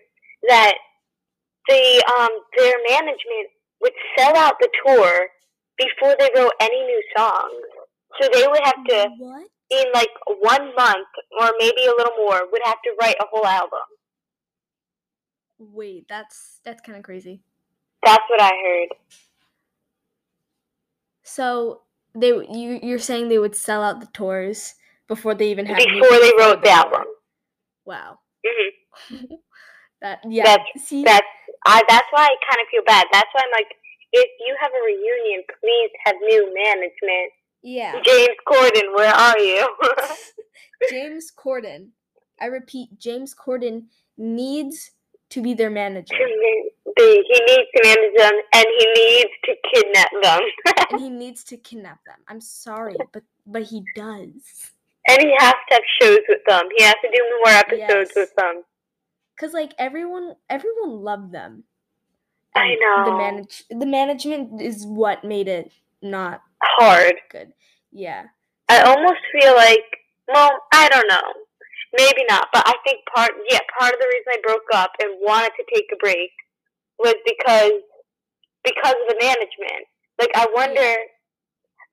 that 0.48 0.74
the 1.68 2.04
um 2.18 2.30
their 2.58 2.74
management 2.88 3.48
would 3.80 3.92
sell 4.18 4.36
out 4.36 4.54
the 4.60 4.68
tour 4.86 5.28
before 5.76 6.14
they 6.18 6.30
wrote 6.36 6.52
any 6.60 6.82
new 6.84 7.02
songs. 7.16 7.54
So 8.20 8.28
they 8.32 8.46
would 8.46 8.60
have 8.64 8.84
to, 8.88 9.08
What? 9.18 9.46
in 9.70 9.84
like 9.94 10.10
one 10.40 10.74
month 10.76 11.08
or 11.40 11.52
maybe 11.58 11.86
a 11.86 11.90
little 11.96 12.14
more, 12.18 12.42
would 12.50 12.62
have 12.64 12.82
to 12.84 12.92
write 13.00 13.16
a 13.20 13.26
whole 13.30 13.46
album. 13.46 13.80
Wait, 15.58 16.06
that's 16.08 16.60
that's 16.64 16.80
kind 16.82 16.96
of 16.98 17.04
crazy. 17.04 17.42
That's 18.04 18.22
what 18.28 18.40
I 18.40 18.50
heard. 18.64 18.88
So 21.34 21.82
they 22.14 22.28
you 22.28 22.80
you're 22.82 22.98
saying 22.98 23.28
they 23.28 23.38
would 23.38 23.54
sell 23.56 23.82
out 23.82 24.00
the 24.00 24.08
tours 24.12 24.74
before 25.08 25.34
they 25.34 25.50
even 25.50 25.66
had 25.66 25.76
Before 25.78 26.18
they 26.18 26.32
wrote 26.38 26.60
the 26.62 26.68
tour. 26.68 26.76
album. 26.76 27.04
Wow. 27.84 28.18
hmm 28.44 29.24
That 30.02 30.20
yeah. 30.26 30.44
That's- 30.44 30.82
see, 30.88 31.04
That's 31.04 31.26
I. 31.66 31.82
That's 31.88 32.06
why 32.10 32.24
I 32.24 32.34
kind 32.48 32.60
of 32.64 32.68
feel 32.70 32.82
bad. 32.86 33.06
That's 33.12 33.28
why 33.34 33.42
I'm 33.44 33.52
like, 33.52 33.70
if 34.12 34.28
you 34.40 34.56
have 34.60 34.72
a 34.72 34.82
reunion, 34.84 35.42
please 35.60 35.90
have 36.06 36.16
new 36.22 36.54
management. 36.54 37.32
yeah. 37.62 38.00
James 38.02 38.36
Corden, 38.48 38.94
where 38.96 39.12
are 39.14 39.38
you? 39.38 39.68
James 40.90 41.30
Corden. 41.36 41.88
I 42.40 42.46
repeat, 42.46 42.98
James 42.98 43.34
Corden 43.34 43.84
needs 44.16 44.90
to 45.30 45.42
be 45.42 45.54
their 45.54 45.70
manager. 45.70 46.14
He 46.16 47.40
needs 47.46 47.68
to 47.76 47.82
manage 47.84 48.16
them, 48.16 48.32
and 48.54 48.66
he 48.78 48.86
needs 48.94 49.30
to 49.44 49.54
kidnap 49.72 50.10
them, 50.22 50.40
and 50.90 51.00
he 51.00 51.08
needs 51.22 51.44
to 51.44 51.56
kidnap 51.56 51.98
them. 52.04 52.16
I'm 52.28 52.40
sorry, 52.40 52.96
but 53.12 53.22
but 53.46 53.62
he 53.62 53.82
does. 53.96 54.32
and 55.08 55.18
he 55.20 55.32
has 55.38 55.54
to 55.68 55.74
have 55.74 55.82
shows 56.00 56.18
with 56.28 56.40
them. 56.46 56.62
He 56.76 56.84
has 56.84 56.94
to 57.02 57.10
do 57.10 57.40
more 57.44 57.54
episodes 57.54 58.12
Yes. 58.14 58.16
with 58.16 58.34
them. 58.36 58.62
Cause 59.38 59.54
like 59.54 59.72
everyone 59.78 60.34
everyone 60.50 61.02
loved 61.02 61.32
them. 61.32 61.64
I 62.54 62.64
And 62.66 63.06
The 63.06 63.10
know. 63.12 63.16
manage 63.16 63.64
the 63.70 63.86
management 63.86 64.60
is 64.60 64.84
what 64.84 65.24
made 65.24 65.48
it 65.48 65.72
not 66.02 66.42
Hard. 66.62 67.14
good. 67.30 67.52
Yeah. 67.92 68.24
I 68.68 68.82
almost 68.82 69.20
feel 69.32 69.54
like, 69.56 69.84
well, 70.28 70.50
I 70.72 70.88
don't 70.90 71.08
know, 71.08 71.32
maybe 71.96 72.24
not, 72.28 72.48
but 72.52 72.62
I 72.66 72.74
think 72.84 73.00
part, 73.14 73.32
yeah, 73.50 73.60
part 73.78 73.94
of 73.94 74.00
the 74.00 74.06
reason 74.06 74.32
I 74.32 74.40
broke 74.46 74.68
up 74.74 74.92
and 75.00 75.10
wanted 75.20 75.52
to 75.58 75.64
take 75.74 75.86
a 75.92 75.96
break 75.96 76.30
was 76.98 77.14
because 77.24 77.72
because 78.64 78.94
of 78.94 79.08
the 79.08 79.16
management. 79.20 79.88
Like 80.18 80.30
I 80.34 80.46
wonder, 80.54 80.94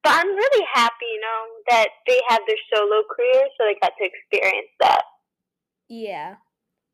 but 0.03 0.12
I'm 0.13 0.27
really 0.36 0.65
happy, 0.73 1.05
you 1.13 1.21
know, 1.21 1.43
that 1.69 1.88
they 2.05 2.19
have 2.27 2.41
their 2.47 2.57
solo 2.73 3.03
career, 3.15 3.47
so 3.57 3.65
they 3.65 3.77
got 3.81 3.93
to 3.97 4.05
experience 4.05 4.69
that. 4.81 5.01
Yeah. 5.88 6.36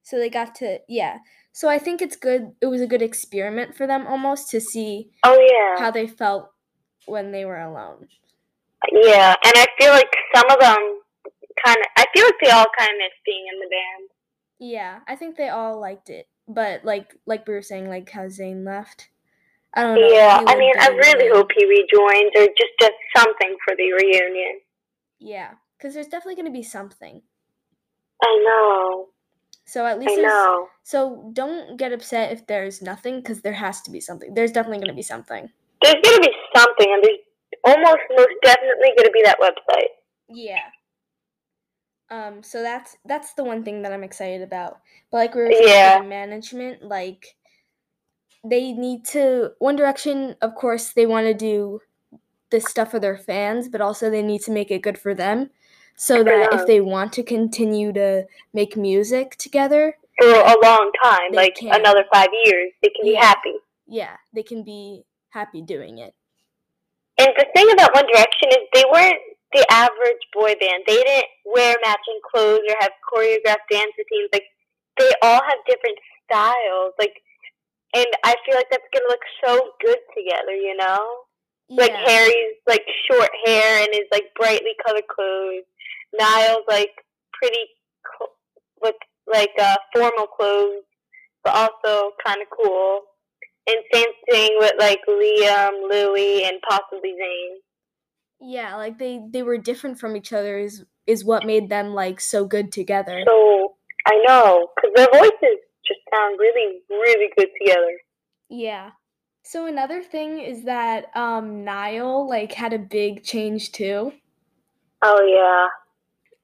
So 0.03 0.17
they 0.17 0.29
got 0.29 0.53
to 0.55 0.79
yeah. 0.87 1.17
So 1.51 1.69
I 1.69 1.79
think 1.79 2.01
it's 2.01 2.15
good. 2.15 2.51
It 2.61 2.67
was 2.67 2.81
a 2.81 2.87
good 2.87 3.01
experiment 3.01 3.75
for 3.75 3.87
them 3.87 4.05
almost 4.05 4.49
to 4.51 4.59
see 4.61 5.11
Oh 5.23 5.39
yeah. 5.39 5.81
how 5.83 5.91
they 5.91 6.07
felt 6.07 6.49
when 7.05 7.31
they 7.31 7.45
were 7.45 7.59
alone. 7.59 8.07
Yeah, 8.91 9.35
and 9.43 9.53
I 9.55 9.65
feel 9.79 9.91
like 9.91 10.11
some 10.35 10.49
of 10.51 10.59
them 10.59 10.99
kind 11.65 11.77
of. 11.77 11.85
I 11.97 12.05
feel 12.13 12.25
like 12.25 12.39
they 12.41 12.51
all 12.51 12.65
kind 12.77 12.91
of 12.91 12.97
miss 12.97 13.13
being 13.25 13.45
in 13.51 13.59
the 13.59 13.67
band. 13.67 14.09
Yeah, 14.59 14.99
I 15.07 15.15
think 15.15 15.35
they 15.35 15.49
all 15.49 15.79
liked 15.79 16.09
it, 16.09 16.27
but 16.47 16.85
like 16.85 17.15
like 17.25 17.47
we 17.47 17.53
were 17.53 17.61
saying, 17.61 17.89
like 17.89 18.09
how 18.09 18.25
Zayn 18.25 18.65
left. 18.65 19.09
I 19.73 19.81
don't 19.81 19.95
know. 19.95 20.07
Yeah, 20.07 20.43
I 20.45 20.55
mean, 20.55 20.73
I 20.79 20.89
really 20.89 21.29
hope 21.29 21.49
he 21.57 21.65
rejoins 21.65 22.31
or 22.37 22.45
just 22.45 22.73
does 22.79 22.91
something 23.17 23.55
for 23.65 23.75
the 23.75 23.91
reunion. 23.91 24.59
Yeah, 25.19 25.51
because 25.77 25.93
there's 25.93 26.07
definitely 26.07 26.35
gonna 26.35 26.51
be 26.51 26.63
something. 26.63 27.21
I 28.21 28.43
know. 28.45 29.07
So 29.65 29.85
at 29.85 29.97
least 29.97 30.15
there's, 30.15 30.27
know. 30.27 30.67
so 30.83 31.31
don't 31.33 31.77
get 31.77 31.93
upset 31.93 32.31
if 32.31 32.45
there's 32.45 32.81
nothing, 32.81 33.17
because 33.17 33.41
there 33.41 33.53
has 33.53 33.81
to 33.83 33.91
be 33.91 33.99
something. 33.99 34.33
There's 34.33 34.51
definitely 34.51 34.79
gonna 34.79 34.93
be 34.93 35.01
something. 35.01 35.49
There's 35.81 36.01
gonna 36.03 36.19
be 36.19 36.33
something, 36.55 36.93
and 36.93 37.03
there's 37.03 37.19
almost 37.65 38.01
most 38.11 38.35
definitely 38.43 38.89
gonna 38.97 39.11
be 39.11 39.23
that 39.23 39.39
website. 39.39 39.89
Yeah. 40.29 40.69
Um, 42.09 42.43
so 42.43 42.61
that's 42.61 42.97
that's 43.05 43.33
the 43.33 43.43
one 43.43 43.63
thing 43.63 43.81
that 43.81 43.91
I'm 43.93 44.03
excited 44.03 44.41
about. 44.41 44.79
But 45.11 45.17
like 45.17 45.35
we 45.35 45.41
are 45.41 45.51
saying 45.51 45.67
Yeah. 45.67 45.99
management, 46.01 46.83
like 46.83 47.35
they 48.43 48.73
need 48.73 49.05
to 49.05 49.51
One 49.59 49.75
Direction, 49.75 50.35
of 50.41 50.55
course, 50.55 50.91
they 50.93 51.05
want 51.05 51.27
to 51.27 51.33
do 51.33 51.81
this 52.51 52.65
stuff 52.65 52.91
for 52.91 52.99
their 52.99 53.17
fans, 53.17 53.67
but 53.69 53.81
also 53.81 54.09
they 54.09 54.21
need 54.21 54.41
to 54.41 54.51
make 54.51 54.69
it 54.69 54.81
good 54.83 54.97
for 54.97 55.15
them. 55.15 55.49
So 55.95 56.23
that 56.23 56.53
if 56.53 56.65
they 56.65 56.81
want 56.81 57.13
to 57.13 57.23
continue 57.23 57.93
to 57.93 58.25
make 58.53 58.75
music 58.75 59.35
together, 59.37 59.95
For 60.19 60.27
a 60.27 60.55
long 60.63 60.91
time, 61.03 61.31
like 61.33 61.55
can. 61.55 61.73
another 61.73 62.03
five 62.13 62.29
years, 62.45 62.71
they 62.81 62.89
can 62.89 63.05
be 63.05 63.15
happy. 63.15 63.53
yeah, 63.87 64.17
they 64.33 64.43
can 64.43 64.63
be 64.63 65.03
happy 65.29 65.61
doing 65.61 65.99
it. 65.99 66.13
And 67.19 67.29
the 67.37 67.45
thing 67.55 67.71
about 67.71 67.93
One 67.93 68.05
Direction 68.07 68.49
is 68.49 68.57
they 68.73 68.83
weren't 68.91 69.19
the 69.53 69.65
average 69.71 70.23
boy 70.33 70.55
band. 70.59 70.83
They 70.87 70.95
didn't 70.95 71.25
wear 71.45 71.75
matching 71.83 72.19
clothes 72.31 72.61
or 72.69 72.75
have 72.79 72.91
choreographed 73.11 73.69
dance 73.71 73.93
routines. 73.97 74.29
Like 74.33 74.45
they 74.97 75.11
all 75.21 75.41
have 75.41 75.59
different 75.67 75.97
styles. 76.25 76.93
Like, 76.99 77.13
and 77.95 78.07
I 78.23 78.35
feel 78.45 78.55
like 78.55 78.69
that's 78.71 78.87
gonna 78.93 79.09
look 79.09 79.25
so 79.45 79.71
good 79.83 79.99
together. 80.17 80.53
You 80.53 80.75
know, 80.77 81.17
like. 81.69 81.91
Harry's 82.05 82.57
like 82.67 82.83
short 83.09 83.29
hair 83.45 83.79
and 83.83 83.89
his 83.91 84.07
like 84.11 84.25
brightly 84.39 84.73
colored 84.85 85.07
clothes. 85.07 85.63
Niall's 86.19 86.65
like 86.67 86.91
pretty 87.33 87.65
cl- 88.17 88.35
with 88.81 88.95
like 89.31 89.51
uh, 89.59 89.75
formal 89.95 90.27
clothes, 90.27 90.83
but 91.43 91.53
also 91.55 92.11
kind 92.25 92.41
of 92.41 92.47
cool. 92.49 93.01
And 93.67 93.77
same 93.93 94.09
thing 94.29 94.51
with 94.59 94.73
like 94.79 94.99
Liam, 95.07 95.89
Louis, 95.89 96.43
and 96.45 96.57
possibly 96.69 97.11
Zayn. 97.11 97.55
Yeah, 98.43 98.75
like 98.75 98.99
they 98.99 99.21
they 99.31 99.41
were 99.43 99.57
different 99.57 99.99
from 99.99 100.15
each 100.17 100.33
other 100.33 100.57
is 100.59 100.83
is 101.07 101.23
what 101.23 101.45
made 101.45 101.69
them 101.69 101.93
like 101.93 102.19
so 102.19 102.45
good 102.45 102.71
together. 102.71 103.23
So 103.27 103.75
I 104.05 104.21
know 104.27 104.67
because 104.75 104.91
their 104.95 105.07
voices 105.13 105.59
just 105.87 105.99
sound 106.13 106.37
really, 106.39 106.81
really 106.89 107.29
good 107.37 107.49
together. 107.59 107.97
Yeah. 108.49 108.91
So 109.43 109.65
another 109.65 110.01
thing 110.01 110.39
is 110.39 110.63
that 110.65 111.05
um 111.15 111.63
Niall 111.63 112.27
like 112.29 112.51
had 112.53 112.73
a 112.73 112.79
big 112.79 113.23
change 113.23 113.71
too. 113.71 114.11
Oh 115.01 115.21
yeah, 115.25 115.67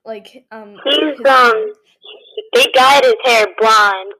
Like 0.05 0.45
um 0.51 0.75
he's 0.85 1.17
his- 1.17 1.25
um 1.27 1.73
they 2.53 2.65
dyed 2.73 3.03
his 3.03 3.15
hair 3.25 3.45
blonde 3.59 4.13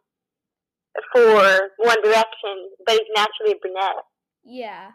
for 1.13 1.71
One 1.77 2.01
Direction, 2.03 2.69
but 2.85 2.93
he's 2.95 3.07
naturally 3.15 3.53
a 3.53 3.59
brunette. 3.61 4.03
yeah. 4.43 4.91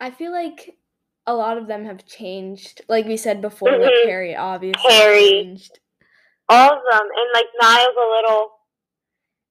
I 0.00 0.10
feel 0.10 0.32
like 0.32 0.76
a 1.26 1.34
lot 1.34 1.56
of 1.58 1.66
them 1.66 1.84
have 1.84 2.04
changed. 2.06 2.82
Like 2.88 3.06
we 3.06 3.16
said 3.16 3.40
before, 3.40 3.70
like 3.78 3.90
Mhm. 3.92 4.04
Harry 4.06 4.36
obviously 4.36 4.90
Harry. 4.92 5.28
changed. 5.30 5.80
All 6.48 6.72
of 6.72 6.82
them, 6.90 7.02
and 7.16 7.30
like 7.32 7.46
Niall's 7.60 7.96
a 7.96 8.08
little 8.08 8.58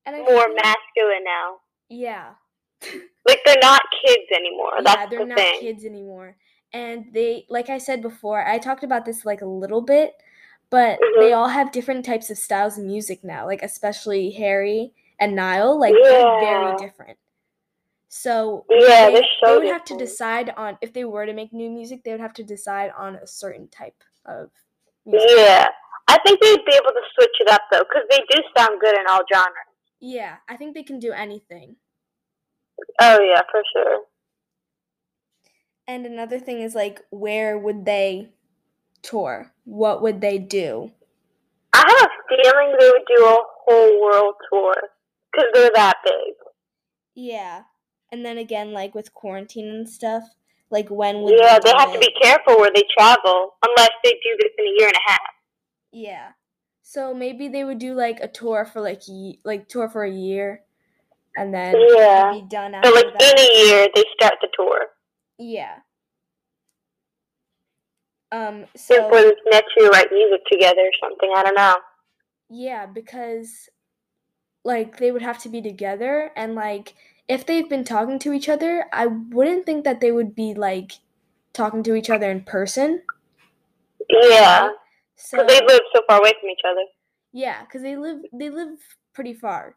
And 0.05 0.15
I 0.17 0.19
more 0.19 0.47
masculine 0.53 1.23
now. 1.23 1.59
Yeah. 1.89 2.33
Like 3.25 3.39
they're 3.45 3.55
not 3.61 3.81
kids 4.05 4.25
anymore. 4.35 4.73
yeah, 4.75 4.81
That's 4.83 5.09
they're 5.09 5.19
the 5.19 5.25
not 5.27 5.37
thing. 5.37 5.59
kids 5.61 5.85
anymore. 5.85 6.35
And 6.73 7.05
they, 7.13 7.45
like 7.49 7.69
I 7.69 7.77
said 7.77 8.01
before, 8.01 8.45
I 8.45 8.57
talked 8.57 8.83
about 8.83 9.05
this 9.05 9.25
like 9.25 9.41
a 9.41 9.45
little 9.45 9.79
bit, 9.79 10.13
but 10.69 10.99
they 11.17 11.29
Mhm. 11.31 11.37
all 11.37 11.47
have 11.47 11.71
different 11.71 12.03
types 12.03 12.29
of 12.29 12.37
styles 12.37 12.77
of 12.77 12.83
music 12.83 13.23
now, 13.23 13.45
like 13.45 13.63
especially 13.63 14.31
Harry 14.31 14.93
and 15.19 15.37
Niall, 15.37 15.79
like 15.79 15.93
they're 15.93 16.19
Yeah. 16.19 16.39
very 16.41 16.75
different. 16.75 17.17
So 18.15 18.63
Yeah, 18.69 19.07
they, 19.07 19.13
they're 19.13 19.21
they 19.23 19.27
so 19.43 19.57
would 19.57 19.67
have 19.69 19.85
to 19.85 19.97
decide 19.97 20.53
on 20.55 20.77
if 20.81 20.93
they 20.93 21.03
were 21.03 21.25
to 21.25 21.33
make 21.33 21.51
new 21.51 21.71
music, 21.71 22.03
they 22.03 22.11
would 22.11 22.19
have 22.21 22.33
to 22.33 22.43
decide 22.43 22.91
on 22.95 23.15
a 23.15 23.25
certain 23.25 23.67
type 23.69 24.03
of 24.27 24.51
music. 25.03 25.31
Yeah, 25.35 25.67
I 26.07 26.19
think 26.19 26.39
they'd 26.39 26.63
be 26.63 26.75
able 26.75 26.91
to 26.91 27.01
switch 27.15 27.35
it 27.39 27.49
up 27.49 27.63
though, 27.71 27.79
because 27.79 28.03
they 28.11 28.19
do 28.29 28.39
sound 28.55 28.79
good 28.79 28.93
in 28.93 29.07
all 29.09 29.21
genres. 29.33 29.73
Yeah, 29.99 30.35
I 30.47 30.57
think 30.57 30.75
they 30.75 30.83
can 30.83 30.99
do 30.99 31.11
anything. 31.11 31.77
Oh 33.01 33.19
yeah, 33.19 33.41
for 33.51 33.63
sure. 33.73 34.01
And 35.87 36.05
another 36.05 36.37
thing 36.37 36.61
is 36.61 36.75
like, 36.75 37.01
where 37.09 37.57
would 37.57 37.83
they 37.83 38.29
tour? 39.01 39.53
What 39.65 40.03
would 40.03 40.21
they 40.21 40.37
do? 40.37 40.91
I 41.73 41.79
have 41.79 42.11
a 42.11 42.27
feeling 42.29 42.75
they 42.79 42.89
would 42.91 43.07
do 43.07 43.25
a 43.25 43.39
whole 43.65 44.01
world 44.03 44.35
tour 44.51 44.75
because 45.31 45.49
they're 45.55 45.71
that 45.73 45.97
big. 46.05 46.35
Yeah. 47.15 47.63
And 48.13 48.23
then 48.23 48.37
again, 48.37 48.73
like 48.73 48.93
with 48.93 49.11
quarantine 49.15 49.67
and 49.69 49.89
stuff, 49.89 50.21
like 50.69 50.87
when 50.91 51.23
would 51.23 51.33
Yeah, 51.33 51.57
they, 51.57 51.71
have 51.71 51.91
to 51.93 51.97
be 51.97 52.13
careful 52.21 52.59
where 52.59 52.69
they 52.71 52.83
travel, 52.95 53.55
unless 53.65 53.89
they 54.03 54.11
do 54.11 54.37
this 54.39 54.51
in 54.59 54.65
a 54.65 54.73
year 54.77 54.87
and 54.89 54.95
a 54.95 55.11
half. 55.11 55.19
Yeah. 55.91 56.27
So 56.83 57.15
maybe 57.15 57.47
they 57.47 57.63
would 57.63 57.79
do 57.79 57.95
like 57.95 58.19
a 58.21 58.27
tour 58.27 58.65
for 58.71 58.81
like 58.81 59.01
ye- 59.07 59.39
like 59.43 59.67
tour 59.67 59.89
for 59.89 60.03
a 60.03 60.11
year, 60.11 60.61
and 61.35 61.51
then 61.51 61.73
Yeah. 61.73 62.33
be 62.33 62.43
done 62.47 62.75
after 62.75 62.89
So 62.89 62.93
like 62.93 63.13
that. 63.17 63.23
in 63.23 63.39
a 63.39 63.65
year, 63.65 63.87
they 63.95 64.03
start 64.13 64.35
the 64.41 64.49
tour. 64.55 64.79
yeah. 65.39 65.77
Um. 68.31 68.65
So 68.75 69.09
for 69.09 69.21
this 69.21 69.39
next 69.49 69.71
year, 69.75 69.89
write 69.89 70.11
music 70.11 70.41
together 70.51 70.81
or 70.81 70.91
something. 71.01 71.31
I 71.35 71.41
don't 71.41 71.55
know. 71.55 71.77
yeah, 72.51 72.85
because 72.85 73.69
like 74.63 74.97
they 74.97 75.11
would 75.11 75.23
have 75.23 75.39
to 75.43 75.49
be 75.49 75.63
together, 75.63 76.29
and 76.35 76.53
like 76.53 76.93
if 77.27 77.45
they've 77.45 77.69
been 77.69 77.83
talking 77.83 78.19
to 78.19 78.33
each 78.33 78.49
other, 78.49 78.85
I 78.91 79.07
wouldn't 79.07 79.65
think 79.65 79.83
that 79.85 80.01
they 80.01 80.11
would 80.11 80.35
be 80.35 80.53
like 80.53 80.93
talking 81.53 81.83
to 81.83 81.95
each 81.95 82.09
other 82.09 82.29
in 82.29 82.43
person. 82.43 83.01
Yeah. 84.09 84.69
So 85.15 85.37
because 85.37 85.47
they 85.47 85.65
live 85.65 85.81
so 85.93 86.01
far 86.07 86.19
away 86.19 86.33
from 86.39 86.49
each 86.49 86.61
other. 86.69 86.83
Yeah, 87.31 87.63
because 87.63 87.81
they 87.81 87.95
live 87.95 88.19
they 88.33 88.49
live 88.49 88.77
pretty 89.13 89.33
far, 89.33 89.75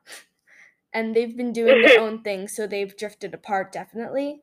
and 0.93 1.15
they've 1.15 1.37
been 1.37 1.53
doing 1.53 1.83
their 1.83 2.01
own 2.07 2.23
thing, 2.23 2.49
so 2.49 2.67
they've 2.67 2.97
drifted 2.97 3.33
apart 3.35 3.73
definitely. 3.73 4.43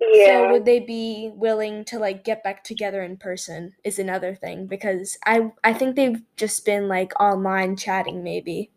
Yeah. 0.00 0.26
So 0.26 0.52
would 0.52 0.64
they 0.64 0.80
be 0.80 1.30
willing 1.34 1.84
to 1.86 1.98
like 1.98 2.24
get 2.24 2.44
back 2.44 2.62
together 2.64 3.02
in 3.02 3.16
person? 3.16 3.74
Is 3.84 3.98
another 3.98 4.34
thing 4.34 4.66
because 4.66 5.18
I 5.26 5.52
I 5.62 5.72
think 5.72 5.96
they've 5.96 6.22
just 6.36 6.64
been 6.64 6.88
like 6.88 7.18
online 7.20 7.76
chatting 7.76 8.22
maybe. 8.22 8.70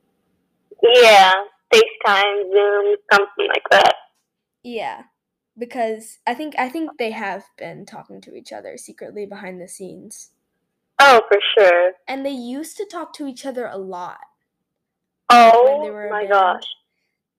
yeah. 0.81 1.33
FaceTime, 1.73 2.51
Zoom, 2.51 2.95
something 3.11 3.47
like 3.47 3.63
that. 3.71 3.93
Yeah, 4.63 5.03
because 5.57 6.19
I 6.27 6.33
think 6.33 6.55
I 6.57 6.69
think 6.69 6.91
they 6.97 7.11
have 7.11 7.45
been 7.57 7.85
talking 7.85 8.21
to 8.21 8.35
each 8.35 8.51
other 8.53 8.77
secretly 8.77 9.25
behind 9.25 9.61
the 9.61 9.67
scenes, 9.67 10.31
Oh, 10.99 11.21
for 11.29 11.39
sure. 11.57 11.93
and 12.07 12.25
they 12.25 12.31
used 12.31 12.77
to 12.77 12.85
talk 12.85 13.13
to 13.13 13.27
each 13.27 13.45
other 13.45 13.65
a 13.67 13.77
lot. 13.77 14.17
Oh 15.29 16.09
my 16.09 16.19
band. 16.21 16.29
gosh. 16.31 16.63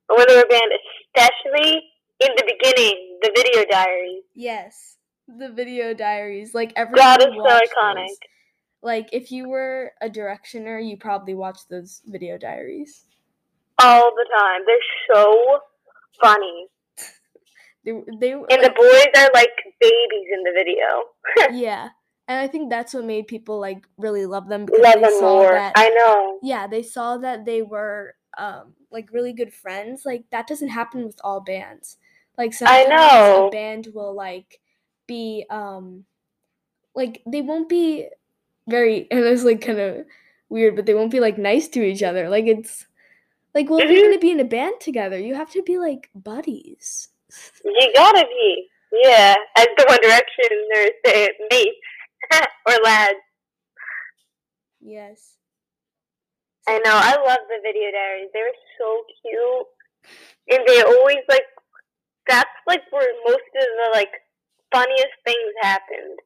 When 0.09 0.25
they 0.29 0.35
were 0.37 0.43
a 0.43 0.47
band, 0.47 0.73
especially 1.17 1.83
in 2.21 2.29
the 2.37 2.45
beginning, 2.47 3.19
the 3.23 3.33
video 3.35 3.65
diaries. 3.71 4.23
Yes, 4.35 4.97
the 5.27 5.51
video 5.51 5.95
diaries. 5.95 6.55
Like 6.55 6.73
everyone 6.77 6.99
God, 7.03 7.23
it's 7.23 7.35
so 7.37 7.81
iconic. 7.83 8.07
those. 8.09 8.17
Like 8.83 9.09
if 9.13 9.33
you 9.33 9.49
were 9.49 9.93
a 10.01 10.09
directioner, 10.09 10.87
you 10.87 10.97
probably 10.97 11.35
watched 11.35 11.69
those 11.69 12.01
video 12.07 12.39
diaries. 12.39 13.05
All 13.81 14.11
the 14.15 14.27
time. 14.37 14.63
They're 14.67 15.15
so 15.15 15.61
funny. 16.21 16.67
They 17.85 17.93
they 18.21 18.33
And 18.33 18.45
the 18.65 18.71
boys 18.75 19.23
are 19.23 19.31
like 19.35 19.51
babies 19.81 20.29
in 20.33 20.43
the 20.43 20.53
video. 20.55 21.57
yeah, 21.59 21.89
and 22.27 22.39
I 22.39 22.49
think 22.49 22.71
that's 22.71 22.93
what 22.93 23.05
made 23.05 23.29
people 23.29 23.59
like 23.61 23.87
really 23.97 24.27
love 24.27 24.49
them 24.49 24.67
because 24.67 24.81
Love 24.83 24.95
they 24.95 25.01
them 25.03 25.13
saw 25.19 25.33
more. 25.35 25.53
that. 25.53 25.73
I 25.77 25.89
know. 25.91 26.39
yeah, 26.43 26.67
they 26.67 26.83
saw 26.83 27.17
that 27.19 27.45
they 27.47 27.63
were 27.63 28.15
um 28.37 28.75
like 28.91 29.09
really 29.13 29.33
good 29.33 29.55
friends. 29.55 30.03
Like 30.05 30.25
that 30.31 30.47
doesn't 30.47 30.69
happen 30.69 31.05
with 31.07 31.21
all 31.23 31.41
bands. 31.41 31.97
Like 32.37 32.51
I 32.67 32.85
sometimes 32.85 32.91
know. 32.91 33.47
a 33.47 33.51
band 33.51 33.89
will 33.95 34.15
like 34.15 34.61
be 35.07 35.47
um 35.49 36.05
like 36.95 37.23
they 37.27 37.41
won't 37.43 37.69
be 37.69 38.09
very 38.69 39.07
and 39.11 39.21
it's 39.21 39.45
like 39.45 39.61
kind 39.61 39.79
of 39.79 40.05
weird, 40.49 40.77
but 40.77 40.85
they 40.87 40.95
won't 40.95 41.13
be 41.13 41.21
like 41.21 41.39
nice 41.39 41.69
to 41.69 41.83
each 41.83 42.03
other. 42.03 42.29
Like 42.29 42.47
it's 42.47 42.87
like 43.59 43.71
well, 43.71 43.81
if 43.81 43.91
you're 43.91 44.01
Mhm. 44.01 44.05
gonna 44.05 44.19
be 44.19 44.31
in 44.31 44.41
a 44.41 44.45
band 44.45 44.81
together, 44.81 45.19
you 45.19 45.35
have 45.35 45.51
to 45.53 45.63
be 45.63 45.79
like 45.79 46.11
buddies. 46.15 47.09
You 47.65 47.93
gotta 47.95 48.27
be. 48.27 48.69
Yeah. 48.93 49.37
As 49.57 49.67
the 49.77 49.85
One 49.89 50.01
Direction, 50.01 50.69
they're 50.73 50.91
say 51.05 51.31
mates 51.51 51.77
or 52.67 52.75
lads. 52.85 53.19
Yes. 54.81 55.37
I 56.69 56.79
know. 56.79 56.93
I 56.95 57.17
love 57.17 57.41
the 57.49 57.61
video 57.63 57.91
diaries. 57.91 58.31
They 58.33 58.41
were 58.41 58.61
so 58.79 59.05
cute, 59.23 59.67
and 60.59 60.69
they 60.69 60.83
always 60.83 61.25
like. 61.29 61.45
That's 62.29 62.51
like 62.67 62.83
where 62.91 63.09
most 63.27 63.41
of 63.57 63.63
the 63.65 63.91
like 63.95 64.11
funniest 64.73 65.15
things 65.25 65.53
happened. 65.63 66.19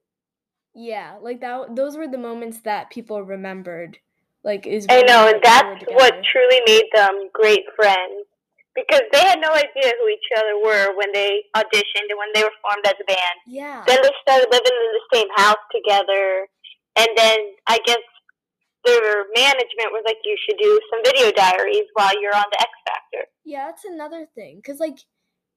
Yeah, 0.75 1.19
like 1.21 1.41
that. 1.41 1.77
Those 1.77 1.97
were 1.97 2.09
the 2.09 2.19
moments 2.19 2.61
that 2.63 2.91
people 2.91 3.23
remembered. 3.23 3.99
Like 4.45 4.67
is. 4.67 4.87
I 4.91 5.03
know, 5.03 5.29
and 5.29 5.41
that's 5.43 5.85
what 5.91 6.15
truly 6.31 6.61
made 6.67 6.89
them 6.95 7.29
great 7.33 7.65
friends. 7.77 8.27
Because 8.75 9.03
they 9.13 9.21
had 9.21 9.39
no 9.39 9.53
idea 9.53 9.93
who 10.01 10.09
each 10.09 10.33
other 10.39 10.57
were 10.57 10.97
when 10.97 11.13
they 11.13 11.45
auditioned 11.55 12.09
and 12.09 12.17
when 12.17 12.33
they 12.35 12.43
were 12.43 12.57
formed 12.63 12.87
as 12.87 12.95
a 12.99 13.05
band. 13.05 13.39
Yeah. 13.47 13.85
Then 13.87 13.99
they 14.03 14.11
started 14.23 14.49
living 14.51 14.73
in 14.73 14.93
the 14.97 15.17
same 15.17 15.29
house 15.37 15.61
together, 15.71 16.49
and 16.97 17.09
then 17.15 17.39
I 17.67 17.79
guess 17.85 18.01
their 18.85 19.27
management 19.37 19.93
was 19.93 20.03
like, 20.07 20.17
"You 20.25 20.37
should 20.45 20.59
do 20.59 20.81
some 20.91 21.05
video 21.05 21.31
diaries 21.33 21.85
while 21.95 22.19
you're 22.21 22.35
on 22.35 22.47
the 22.51 22.61
X 22.61 22.71
Factor." 22.87 23.29
Yeah, 23.45 23.67
that's 23.67 23.85
another 23.85 24.27
thing. 24.35 24.63
Cause 24.65 24.81
like, 24.81 24.99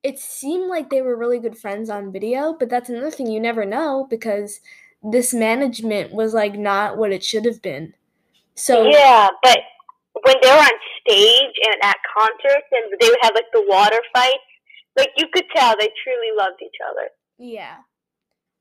it 0.03 0.19
seemed 0.19 0.67
like 0.67 0.89
they 0.89 1.01
were 1.01 1.15
really 1.15 1.39
good 1.39 1.57
friends 1.57 1.89
on 1.89 2.11
video, 2.11 2.53
but 2.53 2.69
that's 2.69 2.89
another 2.89 3.11
thing 3.11 3.27
you 3.27 3.39
never 3.39 3.65
know 3.65 4.07
because 4.09 4.59
this 5.01 5.33
management 5.33 6.11
was 6.11 6.33
like 6.33 6.55
not 6.55 6.97
what 6.97 7.11
it 7.11 7.23
should 7.23 7.45
have 7.45 7.61
been. 7.61 7.93
So 8.55 8.87
Yeah, 8.87 9.29
but 9.43 9.59
when 10.23 10.35
they 10.41 10.49
were 10.49 10.55
on 10.55 10.79
stage 11.01 11.55
and 11.65 11.75
at 11.83 11.97
concerts, 12.17 12.67
and 12.71 12.93
they 12.99 13.09
would 13.09 13.19
have 13.21 13.33
like 13.35 13.51
the 13.53 13.65
water 13.67 13.99
fights, 14.13 14.37
like 14.97 15.09
you 15.17 15.25
could 15.33 15.45
tell 15.55 15.75
they 15.77 15.89
truly 16.03 16.31
loved 16.37 16.61
each 16.63 16.77
other. 16.89 17.09
yeah, 17.37 17.77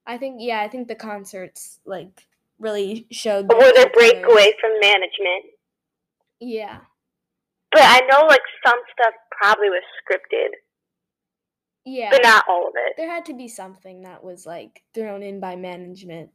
I 0.07 0.19
think 0.19 0.37
yeah, 0.41 0.61
I 0.61 0.69
think 0.69 0.89
the 0.89 0.95
concerts 0.97 1.79
like 1.87 2.27
really 2.59 3.07
showed. 3.11 3.53
Or 3.53 3.73
their 3.73 3.91
breakaway 3.91 4.53
from 4.61 4.73
management. 4.81 5.45
Yeah, 6.41 6.81
But 7.73 7.83
I 7.83 8.01
know 8.11 8.27
like 8.27 8.43
some 8.67 8.79
stuff 8.93 9.15
probably 9.41 9.69
was 9.71 9.83
scripted, 10.03 10.49
yeah. 11.85 12.11
but 12.11 12.23
not 12.23 12.45
all 12.49 12.69
of 12.69 12.75
it. 12.77 12.95
there 12.97 13.09
had 13.11 13.25
to 13.27 13.33
be 13.35 13.49
something 13.49 14.03
that 14.03 14.23
was 14.23 14.45
like 14.45 14.83
thrown 14.93 15.23
in 15.23 15.41
by 15.41 15.57
management. 15.57 16.31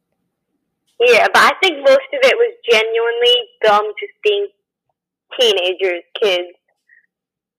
Yeah, 1.00 1.26
but 1.32 1.42
I 1.42 1.52
think 1.62 1.78
most 1.78 2.10
of 2.12 2.20
it 2.22 2.36
was 2.36 2.54
genuinely 2.70 3.36
them 3.62 3.92
just 3.98 4.12
being 4.22 4.48
teenagers, 5.40 6.02
kids. 6.20 6.48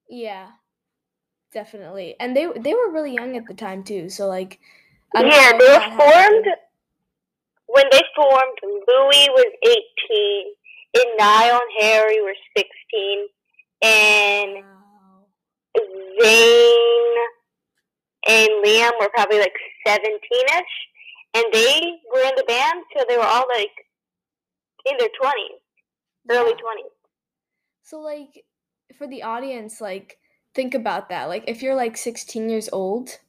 Yeah, 0.10 0.50
definitely. 1.54 2.16
And 2.20 2.36
they 2.36 2.48
they 2.56 2.74
were 2.74 2.92
really 2.92 3.14
young 3.16 3.36
at 3.38 3.48
the 3.48 3.54
time 3.56 3.84
too. 3.84 4.10
So 4.10 4.28
like, 4.28 4.60
I 5.16 5.22
Yeah, 5.24 5.52
they 5.58 5.66
were 5.70 5.98
formed 5.98 6.46
happened. 6.46 6.46
when 7.68 7.86
they 7.92 8.02
formed. 8.16 8.58
Louis 8.64 9.30
was 9.32 9.54
eighteen, 9.64 10.54
and 10.96 11.06
Niall 11.18 11.62
and 11.62 11.84
Harry 11.86 12.22
were 12.22 12.36
sixteen, 12.56 13.28
and 13.84 14.64
Wow. 14.64 15.28
Zayn 16.22 17.16
and 18.28 18.50
Liam 18.66 18.92
were 19.00 19.10
probably 19.16 19.40
like 19.40 19.54
seventeen-ish, 19.88 20.76
and 21.34 21.46
they 21.54 22.00
were 22.14 22.22
in 22.22 22.36
the 22.36 22.44
band 22.48 22.84
till 22.94 23.06
they 23.08 23.18
were 23.18 23.24
all 23.24 23.46
like 23.54 23.72
in 24.86 24.98
their 24.98 25.10
twenties, 25.22 25.60
early 26.30 26.54
twenties. 26.54 26.92
So 27.84 28.00
like 28.00 28.46
for 28.98 29.08
the 29.08 29.24
audience, 29.24 29.82
like 29.82 30.18
think 30.54 30.74
about 30.74 31.10
that. 31.10 31.26
Like 31.26 31.46
if 31.48 31.62
you're 31.62 31.76
like 31.76 31.98
16 31.98 32.50
years 32.50 32.70
old, 32.72 33.20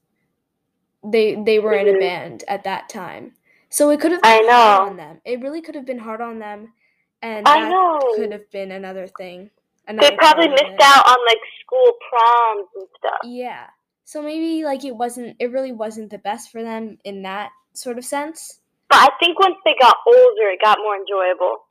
they 1.04 1.34
they 1.44 1.58
were 1.58 1.74
in 1.74 1.88
a 1.88 1.92
Mhm. 1.92 2.00
band 2.00 2.44
at 2.48 2.64
that 2.64 2.88
time. 2.88 3.34
So 3.68 3.90
it 3.90 4.00
could 4.00 4.12
have 4.12 4.22
I 4.22 4.38
been 4.38 4.48
hard 4.50 4.78
know. 4.78 4.86
on 4.90 4.96
them. 4.96 5.20
It 5.24 5.40
really 5.40 5.62
could 5.62 5.74
have 5.74 5.86
been 5.86 5.98
hard 5.98 6.20
on 6.20 6.38
them, 6.38 6.74
and 7.22 7.46
I 7.46 7.60
that 7.60 7.70
know. 7.70 7.98
could 8.16 8.32
have 8.32 8.50
been 8.50 8.70
another 8.72 9.06
thing. 9.06 9.50
They 9.88 10.16
probably 10.16 10.48
missed 10.48 10.80
out 10.80 11.06
on 11.08 11.18
like 11.26 11.40
school 11.60 11.92
proms 12.08 12.68
and 12.76 12.88
stuff. 12.98 13.18
Yeah. 13.24 13.66
So 14.12 14.20
maybe 14.20 14.62
like 14.62 14.84
it 14.84 14.94
wasn't. 14.94 15.36
It 15.40 15.52
really 15.52 15.72
wasn't 15.72 16.10
the 16.10 16.18
best 16.18 16.52
for 16.52 16.62
them 16.62 16.98
in 17.02 17.22
that 17.22 17.48
sort 17.72 17.96
of 17.96 18.04
sense. 18.04 18.60
But 18.90 18.98
I 18.98 19.08
think 19.18 19.40
once 19.40 19.56
they 19.64 19.74
got 19.80 19.96
older, 20.06 20.50
it 20.50 20.60
got 20.62 20.76
more 20.84 20.96
enjoyable. 20.96 21.64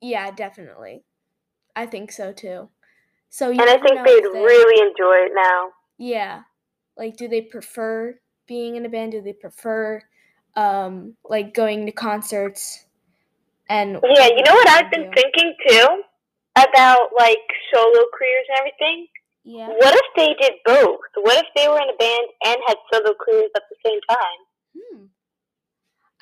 Yeah, 0.00 0.30
definitely. 0.30 1.02
I 1.76 1.84
think 1.84 2.10
so 2.10 2.32
too. 2.32 2.70
So 3.28 3.50
you 3.50 3.60
And 3.60 3.68
I 3.68 3.76
think 3.76 4.06
they'd 4.06 4.24
they- 4.24 4.40
really 4.42 4.80
enjoy 4.88 5.26
it 5.26 5.32
now. 5.34 5.68
Yeah. 5.98 6.44
Like 6.96 7.18
do 7.18 7.28
they 7.28 7.42
prefer 7.42 8.18
being 8.46 8.76
in 8.76 8.86
a 8.86 8.88
band? 8.88 9.12
Do 9.12 9.20
they 9.20 9.34
prefer 9.34 10.00
um 10.56 11.14
like 11.28 11.52
going 11.52 11.84
to 11.84 11.92
concerts 11.92 12.86
and 13.68 13.98
Yeah, 14.02 14.28
you 14.28 14.42
know 14.44 14.54
what 14.54 14.68
I've 14.68 14.90
do? 14.90 14.96
been 14.96 15.12
thinking 15.12 15.54
too? 15.68 15.88
About 16.56 17.10
like 17.18 17.44
solo 17.72 18.00
careers 18.16 18.46
and 18.48 18.58
everything? 18.60 19.08
Yeah. 19.44 19.68
What 19.68 19.94
if 19.94 20.06
they 20.16 20.34
did 20.40 20.52
both? 20.64 21.00
What 21.16 21.44
if 21.44 21.46
they 21.56 21.68
were 21.68 21.80
in 21.80 21.90
a 21.90 21.96
band 21.98 22.26
and 22.46 22.56
had 22.66 22.76
solo 22.92 23.14
careers 23.20 23.50
at 23.56 23.62
the 23.68 23.76
same 23.84 23.98
time? 24.08 24.40
Hmm. 24.76 25.04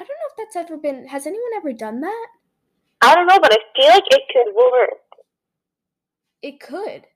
I 0.01 0.05
don't 0.05 0.09
know 0.09 0.31
if 0.31 0.37
that's 0.39 0.57
ever 0.57 0.79
been 0.79 1.07
has 1.09 1.27
anyone 1.27 1.51
ever 1.57 1.73
done 1.73 2.01
that? 2.01 2.27
I 3.03 3.14
don't 3.14 3.27
know, 3.27 3.39
but 3.39 3.53
I 3.53 3.59
feel 3.77 3.91
like 3.91 4.05
it 4.11 4.23
could 4.33 4.55
work. 4.55 5.01
It 6.43 6.61
could. 6.61 7.07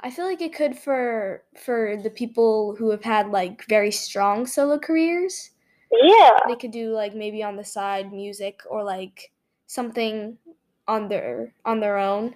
I 0.00 0.10
feel 0.10 0.24
like 0.26 0.40
it 0.40 0.54
could 0.54 0.76
for 0.76 1.42
for 1.56 1.96
the 2.02 2.10
people 2.10 2.74
who 2.76 2.90
have 2.90 3.04
had 3.04 3.30
like 3.30 3.64
very 3.68 3.92
strong 3.92 4.46
solo 4.46 4.78
careers. 4.78 5.50
Yeah. 5.90 6.30
They 6.48 6.56
could 6.56 6.72
do 6.72 6.92
like 6.92 7.14
maybe 7.14 7.42
on 7.42 7.56
the 7.56 7.64
side 7.64 8.12
music 8.12 8.60
or 8.68 8.82
like 8.82 9.32
something 9.66 10.38
on 10.86 11.08
their 11.08 11.54
on 11.64 11.80
their 11.80 11.98
own. 11.98 12.34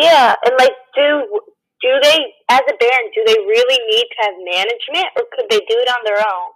Yeah. 0.00 0.34
And 0.44 0.54
like 0.58 0.72
do 0.94 1.40
do 1.86 1.94
they 2.02 2.18
as 2.50 2.62
a 2.66 2.76
band, 2.82 3.14
do 3.14 3.22
they 3.26 3.38
really 3.46 3.78
need 3.86 4.06
to 4.10 4.18
have 4.26 4.34
management 4.42 5.06
or 5.14 5.22
could 5.30 5.46
they 5.50 5.62
do 5.70 5.78
it 5.78 5.88
on 5.88 6.02
their 6.04 6.18
own? 6.18 6.50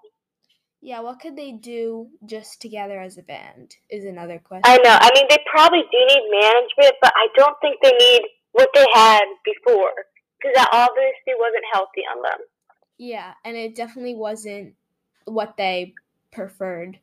Yeah, 0.83 1.01
what 1.01 1.20
could 1.20 1.37
they 1.37 1.53
do 1.53 2.09
just 2.26 2.61
together 2.61 3.01
as 3.01 3.18
a 3.18 3.22
band 3.22 3.76
is 3.91 4.05
another 4.05 4.41
question. 4.43 4.64
I 4.64 4.78
know. 4.78 4.97
I 4.99 5.11
mean, 5.14 5.26
they 5.28 5.39
probably 5.51 5.85
do 5.93 5.99
need 6.09 6.24
management, 6.33 6.97
but 7.03 7.12
I 7.14 7.28
don't 7.37 7.57
think 7.61 7.76
they 7.83 7.93
need 7.93 8.22
what 8.53 8.70
they 8.74 8.87
had 8.93 9.24
before 9.45 9.93
because 10.39 10.55
that 10.57 10.70
obviously 10.72 11.39
wasn't 11.39 11.64
healthy 11.72 12.03
on 12.11 12.22
them. 12.22 12.41
Yeah, 12.99 13.35
and 13.45 13.57
it 13.57 13.76
definitely 13.76 14.14
wasn't 14.14 14.74
what 15.26 15.57
they 15.57 15.95
preferred. 16.33 16.99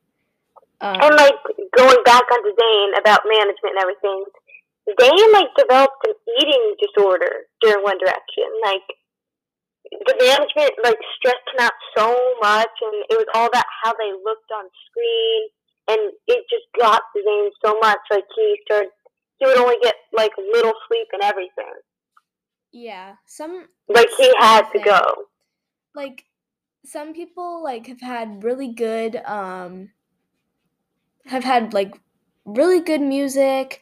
Um, 0.82 0.98
And 1.00 1.16
like 1.16 1.38
going 1.78 2.04
back 2.04 2.24
onto 2.32 2.50
Zayn 2.50 3.00
about 3.00 3.22
management 3.26 3.78
and 3.78 3.82
everything, 3.82 4.26
Zayn 4.88 5.34
like 5.34 5.50
developed 5.58 6.06
an 6.08 6.14
eating 6.40 6.76
disorder 6.80 7.48
during 7.62 7.84
One 7.84 7.98
Direction. 7.98 8.48
Like 8.64 8.84
the 9.92 10.16
management 10.20 10.72
like 10.84 10.98
stressed 11.18 11.48
him 11.54 11.66
out 11.66 11.74
so 11.98 12.08
much, 12.42 12.70
and 12.82 13.04
it 13.10 13.18
was 13.18 13.28
all 13.34 13.48
about 13.48 13.66
how 13.84 13.94
they 13.94 14.12
looked 14.12 14.52
on 14.56 14.66
screen, 14.90 15.42
and 15.90 16.12
it 16.28 16.46
just 16.50 16.66
got 16.80 17.02
to 17.16 17.24
Zayn 17.24 17.50
so 17.66 17.78
much. 17.82 18.00
Like 18.12 18.26
he 18.36 18.58
started, 18.66 18.90
he 19.40 19.46
would 19.46 19.58
only 19.58 19.78
get 19.82 19.96
like 20.14 20.32
little 20.38 20.74
sleep 20.88 21.08
and 21.14 21.22
everything. 21.24 21.74
yeah, 22.72 23.16
some 23.26 23.68
Like 23.88 24.10
he 24.18 24.32
had 24.40 24.70
to 24.72 24.80
go. 24.80 25.02
like 25.96 26.24
some 26.86 27.14
people 27.14 27.62
like 27.64 27.88
have 27.88 28.00
had 28.02 28.44
really 28.44 28.72
good 28.74 29.18
um 29.26 29.90
have 31.26 31.44
had 31.44 31.74
like 31.74 32.00
really 32.46 32.80
good 32.80 33.02
music 33.02 33.82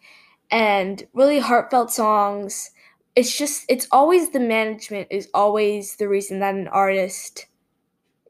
and 0.55 1.05
really 1.13 1.39
heartfelt 1.39 1.91
songs. 1.91 2.71
It's 3.13 3.37
just 3.37 3.65
it's 3.67 3.87
always 3.91 4.29
the 4.29 4.39
management 4.39 5.09
is 5.11 5.27
always 5.33 5.97
the 5.97 6.07
reason 6.07 6.39
that 6.39 6.55
an 6.55 6.69
artist 6.69 7.47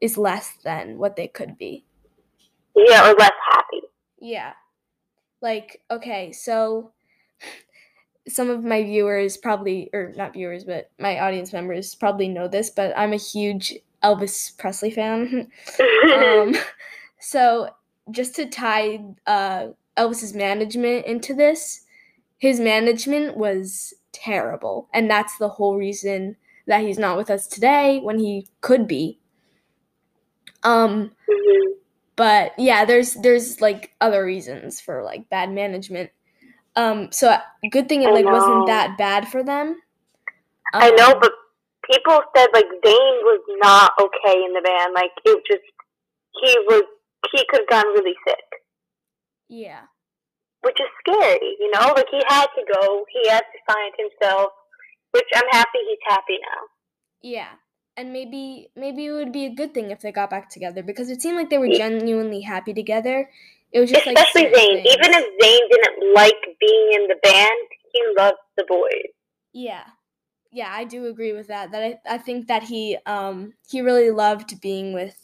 is 0.02 0.18
less 0.18 0.52
than 0.64 0.98
what 0.98 1.14
they 1.14 1.28
could 1.28 1.56
be. 1.56 1.84
Yeah, 2.74 3.08
or 3.08 3.14
less 3.14 3.30
happy. 3.52 3.82
yeah. 4.18 4.54
Like 5.40 5.82
okay 5.90 6.32
so 6.32 6.90
some 8.28 8.50
of 8.50 8.64
my 8.64 8.82
viewers 8.82 9.36
probably 9.36 9.88
or 9.92 10.12
not 10.16 10.32
viewers 10.32 10.64
but 10.64 10.90
my 10.98 11.20
audience 11.20 11.52
members 11.52 11.94
probably 11.94 12.26
know 12.26 12.48
this 12.48 12.70
but 12.70 12.92
i'm 12.98 13.12
a 13.12 13.16
huge 13.16 13.72
elvis 14.02 14.56
presley 14.58 14.90
fan. 14.90 15.48
Um, 16.12 16.56
so 17.20 17.70
just 18.10 18.34
to 18.36 18.46
tie 18.46 19.04
uh, 19.26 19.68
Elvis's 19.96 20.34
management 20.34 21.06
into 21.06 21.34
this, 21.34 21.85
his 22.38 22.60
management 22.60 23.36
was 23.36 23.94
terrible, 24.12 24.88
and 24.92 25.10
that's 25.10 25.38
the 25.38 25.48
whole 25.48 25.76
reason 25.76 26.36
that 26.66 26.82
he's 26.82 26.98
not 26.98 27.16
with 27.16 27.30
us 27.30 27.46
today 27.46 28.00
when 28.00 28.18
he 28.18 28.48
could 28.60 28.86
be. 28.88 29.20
Um, 30.62 31.12
Mhm. 31.28 31.74
but 32.16 32.52
yeah, 32.58 32.84
there's 32.84 33.14
there's 33.14 33.60
like 33.60 33.94
other 34.00 34.24
reasons 34.24 34.80
for 34.80 35.02
like 35.02 35.28
bad 35.30 35.52
management. 35.52 36.10
Um, 36.76 37.10
so 37.12 37.30
uh, 37.30 37.40
good 37.70 37.88
thing 37.88 38.02
it 38.02 38.12
like 38.12 38.24
wasn't 38.26 38.66
that 38.66 38.98
bad 38.98 39.28
for 39.28 39.42
them. 39.42 39.82
I 40.74 40.90
know, 40.90 41.12
Um, 41.12 41.20
but 41.20 41.32
people 41.90 42.20
said 42.36 42.48
like 42.52 42.66
Dane 42.82 43.18
was 43.22 43.40
not 43.58 43.92
okay 44.00 44.44
in 44.44 44.52
the 44.52 44.60
band. 44.62 44.94
Like 44.94 45.12
it 45.24 45.42
just 45.50 45.64
he 46.42 46.58
was 46.66 46.82
he 47.32 47.44
could 47.48 47.60
have 47.60 47.68
gone 47.68 47.92
really 47.94 48.14
sick, 48.26 48.44
yeah, 49.48 49.82
which 50.66 50.78
is 50.82 50.90
scary. 51.00 51.54
You 51.62 51.70
know, 51.70 51.94
like 51.94 52.10
he 52.10 52.20
had 52.26 52.48
to 52.58 52.62
go. 52.74 53.04
He 53.14 53.28
had 53.28 53.44
to 53.54 53.58
find 53.72 53.92
himself, 54.02 54.50
which 55.12 55.30
I'm 55.34 55.48
happy 55.52 55.78
he's 55.88 56.04
happy 56.08 56.38
now. 56.42 56.60
yeah, 57.22 57.52
and 57.96 58.12
maybe 58.12 58.68
maybe 58.76 59.06
it 59.06 59.12
would 59.12 59.32
be 59.32 59.46
a 59.46 59.54
good 59.54 59.72
thing 59.74 59.90
if 59.90 60.00
they 60.00 60.12
got 60.12 60.30
back 60.30 60.50
together 60.50 60.82
because 60.82 61.08
it 61.10 61.22
seemed 61.22 61.36
like 61.36 61.50
they 61.50 61.58
were 61.58 61.68
genuinely 61.84 62.42
happy 62.42 62.74
together. 62.74 63.30
It 63.72 63.80
was 63.80 63.90
just 63.90 64.06
Especially 64.06 64.42
certain 64.42 64.58
Zayn. 64.58 64.82
things. 64.82 64.94
Even 64.94 65.10
if 65.18 65.24
Zayn 65.40 65.64
didn't 65.70 66.14
like 66.14 66.42
being 66.60 66.88
in 66.98 67.02
the 67.08 67.16
band, 67.22 67.66
he 67.92 68.00
loved 68.16 68.38
the 68.56 68.64
boys. 68.68 69.10
Yeah. 69.52 69.84
Yeah, 70.52 70.70
I 70.72 70.84
do 70.84 71.06
agree 71.06 71.32
with 71.32 71.48
that. 71.48 71.72
That 71.72 71.82
I, 71.82 72.14
I 72.14 72.18
think 72.18 72.46
that 72.48 72.62
he 72.62 72.96
um 73.06 73.52
he 73.68 73.80
really 73.82 74.10
loved 74.10 74.60
being 74.60 74.92
with 74.94 75.16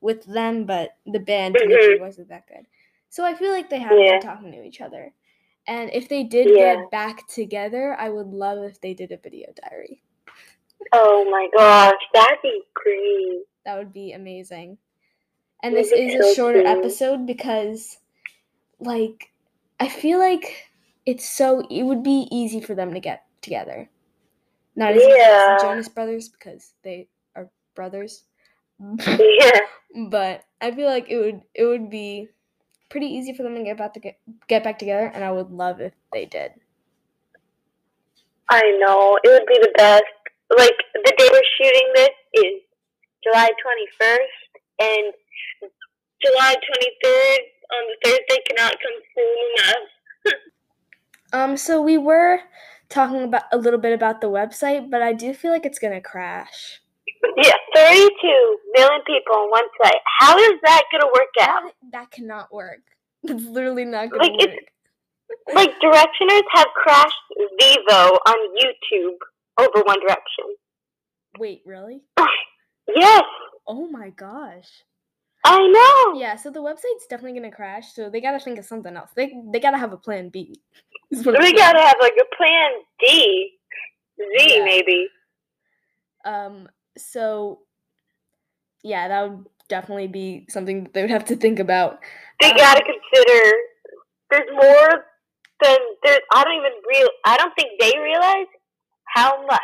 with 0.00 0.24
them, 0.24 0.64
but 0.64 0.90
the 1.06 1.18
band 1.20 1.56
maybe 1.58 1.98
wasn't 2.00 2.28
that 2.28 2.46
good. 2.46 2.66
So 3.10 3.24
I 3.24 3.34
feel 3.34 3.50
like 3.50 3.70
they 3.70 3.78
have 3.80 3.98
Yeah. 3.98 4.12
been 4.18 4.20
talking 4.20 4.52
to 4.52 4.62
each 4.62 4.80
other. 4.80 5.12
And 5.66 5.90
if 5.92 6.08
they 6.08 6.24
did 6.24 6.48
Yeah. 6.48 6.76
get 6.76 6.90
back 6.90 7.26
together, 7.28 7.94
I 7.98 8.08
would 8.08 8.28
love 8.28 8.58
if 8.64 8.80
they 8.80 8.94
did 8.94 9.12
a 9.12 9.16
video 9.18 9.52
diary. 9.52 10.02
Oh 10.92 11.28
my 11.30 11.48
gosh, 11.54 12.00
that'd 12.14 12.40
be 12.42 12.62
great. 12.74 13.42
That 13.64 13.78
would 13.78 13.92
be 13.92 14.12
amazing. 14.12 14.78
And 15.62 15.76
this 15.76 15.92
is 15.92 16.14
a 16.14 16.34
shorter 16.34 16.64
episode 16.66 17.26
because 17.26 17.98
like 18.78 19.32
I 19.80 19.88
feel 19.88 20.18
like 20.18 20.70
it's 21.04 21.28
so 21.28 21.66
it 21.68 21.82
would 21.82 22.02
be 22.02 22.28
easy 22.30 22.60
for 22.60 22.74
them 22.74 22.94
to 22.94 23.00
get 23.00 23.24
together. 23.42 23.90
Not 24.76 24.92
as 24.92 25.02
easy 25.02 25.10
as 25.10 25.60
the 25.60 25.66
Jonas 25.66 25.88
Brothers 25.88 26.28
because 26.28 26.74
they 26.82 27.08
are 27.34 27.50
brothers. 27.74 28.24
Yeah. 29.18 29.60
but 30.08 30.44
I 30.60 30.70
feel 30.70 30.86
like 30.86 31.10
it 31.10 31.18
would 31.18 31.42
it 31.54 31.64
would 31.64 31.90
be 31.90 32.28
pretty 32.88 33.06
easy 33.06 33.34
for 33.34 33.42
them 33.42 33.54
to 33.54 33.62
get 33.62 33.78
back 33.78 33.94
to 33.94 34.00
get, 34.00 34.18
get 34.48 34.64
back 34.64 34.78
together 34.78 35.10
and 35.14 35.24
I 35.24 35.32
would 35.32 35.50
love 35.50 35.80
if 35.80 35.92
they 36.12 36.24
did. 36.24 36.52
I 38.50 38.62
know. 38.80 39.18
It 39.24 39.28
would 39.28 39.46
be 39.46 39.58
the 39.60 39.72
best. 39.76 40.04
Like, 40.56 40.76
the 40.94 41.14
day 41.18 41.28
we're 41.30 41.42
shooting 41.60 41.92
this 41.94 42.08
is 42.34 42.62
July 43.22 43.48
21st, 43.48 44.60
and 44.80 45.12
July 46.22 46.54
23rd 46.54 47.38
on 47.70 47.82
the 47.88 47.96
Thursday 48.04 48.42
cannot 48.48 48.72
come 48.72 49.02
soon 49.14 49.36
enough. 49.56 50.34
Um 51.30 51.58
so 51.58 51.82
we 51.82 51.98
were 51.98 52.40
talking 52.88 53.22
about 53.22 53.42
a 53.52 53.58
little 53.58 53.78
bit 53.78 53.92
about 53.92 54.22
the 54.22 54.28
website, 54.28 54.90
but 54.90 55.02
I 55.02 55.12
do 55.12 55.34
feel 55.34 55.50
like 55.50 55.66
it's 55.66 55.78
going 55.78 55.92
to 55.92 56.00
crash. 56.00 56.80
Yeah, 57.36 57.54
32 57.74 58.58
million 58.74 59.00
people 59.06 59.34
on 59.34 59.50
one 59.50 59.64
site. 59.82 60.00
How 60.18 60.36
is 60.38 60.52
that 60.64 60.82
going 60.90 61.02
to 61.02 61.10
work 61.14 61.48
out? 61.48 61.62
That, 61.64 61.74
that 61.92 62.10
cannot 62.10 62.52
work. 62.52 62.80
It's 63.24 63.44
literally 63.44 63.84
not 63.84 64.10
going 64.10 64.22
Like, 64.22 64.38
to 64.40 64.46
work. 64.46 64.58
Like, 65.54 65.70
Directioners 65.80 66.42
have 66.54 66.68
crashed 66.74 67.14
Vevo 67.60 68.18
on 68.26 68.56
YouTube 68.56 69.18
over 69.58 69.82
One 69.84 70.00
Direction. 70.00 70.44
Wait, 71.38 71.62
really? 71.66 72.00
Yes, 72.96 73.24
Oh 73.66 73.86
my 73.88 74.08
gosh. 74.10 74.66
I 75.44 75.58
know. 75.68 76.18
Yeah, 76.18 76.36
so 76.36 76.50
the 76.50 76.60
website's 76.60 77.06
definitely 77.08 77.38
gonna 77.38 77.54
crash. 77.54 77.92
So 77.92 78.08
they 78.08 78.20
gotta 78.20 78.40
think 78.40 78.58
of 78.58 78.64
something 78.64 78.96
else. 78.96 79.10
They 79.14 79.34
they 79.52 79.60
gotta 79.60 79.76
have 79.76 79.92
a 79.92 79.96
plan 79.98 80.30
B. 80.30 80.58
We 81.10 81.22
gotta 81.52 81.80
have, 81.80 81.96
like, 82.00 82.14
a 82.20 82.36
plan 82.36 82.70
D. 82.98 83.52
Z, 84.18 84.56
Yeah. 84.56 84.64
maybe. 84.64 85.08
Um. 86.24 86.68
So, 87.00 87.60
yeah, 88.82 89.08
that 89.08 89.30
would 89.30 89.46
definitely 89.68 90.08
be 90.08 90.46
something 90.48 90.84
that 90.84 90.94
they 90.94 91.02
would 91.02 91.10
have 91.10 91.26
to 91.26 91.36
think 91.36 91.58
about. 91.58 92.00
they 92.40 92.50
Um, 92.50 92.56
gotta 92.56 92.82
consider 92.82 93.56
there's 94.30 94.50
more 94.52 95.04
than 95.62 95.78
there's 96.04 96.20
I 96.32 96.44
don't 96.44 96.56
even 96.56 96.72
real 96.88 97.08
I 97.24 97.36
don't 97.36 97.52
think 97.58 97.80
they 97.80 97.92
realize 97.98 98.46
how 99.06 99.44
much 99.46 99.60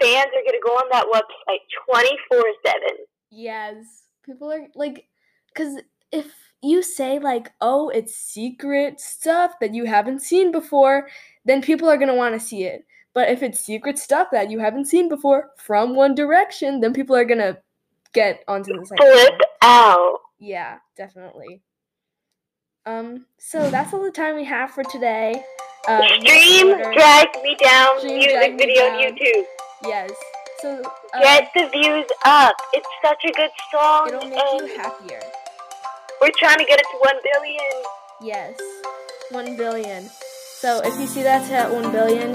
fans 0.00 0.26
are 0.26 0.44
gonna 0.44 0.58
go 0.64 0.72
on 0.72 0.88
that 0.92 1.06
website 1.12 1.60
twenty 1.86 2.16
four 2.28 2.44
seven. 2.64 2.98
Yes, 3.30 4.08
people 4.24 4.52
are 4.52 4.68
like, 4.74 5.06
because 5.48 5.80
if 6.12 6.32
you 6.62 6.82
say 6.82 7.18
like, 7.18 7.50
oh, 7.60 7.88
it's 7.88 8.14
secret 8.14 9.00
stuff 9.00 9.52
that 9.60 9.74
you 9.74 9.84
haven't 9.86 10.22
seen 10.22 10.52
before, 10.52 11.08
then 11.44 11.62
people 11.62 11.88
are 11.88 11.96
gonna 11.96 12.14
want 12.14 12.34
to 12.34 12.40
see 12.40 12.64
it. 12.64 12.84
But 13.14 13.30
if 13.30 13.42
it's 13.42 13.60
secret 13.60 13.98
stuff 13.98 14.28
that 14.32 14.50
you 14.50 14.58
haven't 14.58 14.86
seen 14.86 15.08
before 15.08 15.50
from 15.56 15.94
One 15.94 16.14
Direction, 16.14 16.80
then 16.80 16.92
people 16.92 17.14
are 17.16 17.24
gonna 17.24 17.58
get 18.12 18.42
onto 18.48 18.76
the 18.76 18.84
site. 18.84 18.98
Flip 18.98 19.40
out. 19.62 20.18
Yeah, 20.38 20.78
definitely. 20.96 21.62
Um, 22.86 23.26
so 23.38 23.70
that's 23.70 23.94
all 23.94 24.02
the 24.02 24.10
time 24.10 24.34
we 24.34 24.44
have 24.44 24.70
for 24.70 24.84
today. 24.84 25.42
This 25.86 26.20
Stream 26.20 26.76
drag 26.92 27.28
me 27.42 27.56
down 27.62 27.98
Stream 27.98 28.18
music 28.18 28.58
video 28.58 28.82
on 28.84 29.00
YouTube. 29.00 29.44
Yes. 29.84 30.10
So 30.60 30.82
uh, 31.14 31.20
Get 31.20 31.50
the 31.54 31.68
views 31.68 32.06
up. 32.24 32.54
It's 32.72 32.88
such 33.04 33.22
a 33.24 33.32
good 33.32 33.50
song. 33.70 34.08
it'll 34.08 34.28
make 34.28 34.60
you 34.60 34.76
happier. 34.76 35.20
We're 36.20 36.30
trying 36.38 36.58
to 36.58 36.64
get 36.64 36.80
it 36.80 36.86
to 36.90 36.98
one 37.00 37.16
billion. 37.22 37.82
Yes, 38.22 38.58
one 39.30 39.56
billion. 39.56 40.08
So 40.58 40.80
if 40.84 40.98
you 40.98 41.06
see 41.06 41.22
that's 41.22 41.50
at 41.50 41.70
one 41.70 41.92
billion, 41.92 42.32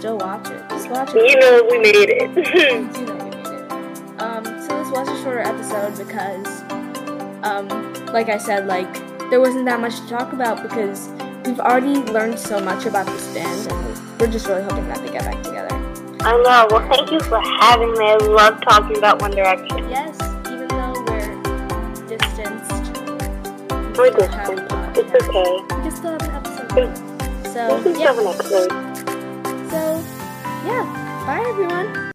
still 0.00 0.16
watch 0.16 0.48
it. 0.48 0.66
Just 0.70 0.88
watch 0.88 1.10
it. 1.14 1.30
You 1.30 1.38
know 1.38 1.68
we 1.70 1.78
made 1.78 2.08
it. 2.08 2.30
You 2.32 3.04
know 3.04 3.14
we 3.16 3.30
made 3.30 3.44
it. 3.44 4.20
Um, 4.20 4.44
so 4.44 4.82
this 4.82 4.90
was 4.90 5.08
a 5.08 5.22
shorter 5.22 5.40
episode 5.40 5.98
because, 5.98 6.62
um, 7.44 7.68
like 8.06 8.30
I 8.30 8.38
said, 8.38 8.66
like 8.66 8.90
there 9.28 9.40
wasn't 9.40 9.66
that 9.66 9.78
much 9.78 10.00
to 10.00 10.08
talk 10.08 10.32
about 10.32 10.62
because 10.62 11.10
we've 11.44 11.60
already 11.60 11.96
learned 12.12 12.38
so 12.38 12.60
much 12.60 12.86
about 12.86 13.04
this 13.08 13.26
band, 13.34 13.70
and 13.70 14.18
we're 14.18 14.28
just 14.32 14.46
really 14.46 14.62
hoping 14.62 14.88
that 14.88 15.04
they 15.04 15.12
get 15.12 15.22
back 15.22 15.42
together. 15.42 15.74
I 16.22 16.32
know. 16.32 16.66
Well 16.70 16.88
thank 16.88 17.10
you 17.10 17.20
for 17.20 17.38
having 17.38 17.92
me. 17.92 18.06
I 18.06 18.16
love 18.16 18.58
talking 18.62 18.96
about 18.96 19.20
One 19.20 19.32
Direction. 19.32 19.86
Yes, 19.90 20.16
even 20.46 20.66
though 20.68 20.94
we're 21.08 21.36
distanced, 22.08 22.96
we 23.98 24.08
We're 24.08 24.16
distant. 24.16 24.64
It's 24.96 25.28
okay. 25.28 25.76
We 25.76 25.82
can 25.82 25.90
still 25.90 26.12
have 26.12 26.22
an 26.22 26.30
episode. 26.30 26.72
We 26.74 27.50
So 27.50 27.98
yeah. 28.00 28.89
So 29.70 30.02
yeah. 30.66 30.82
Bye 31.26 31.44
everyone. 31.48 32.09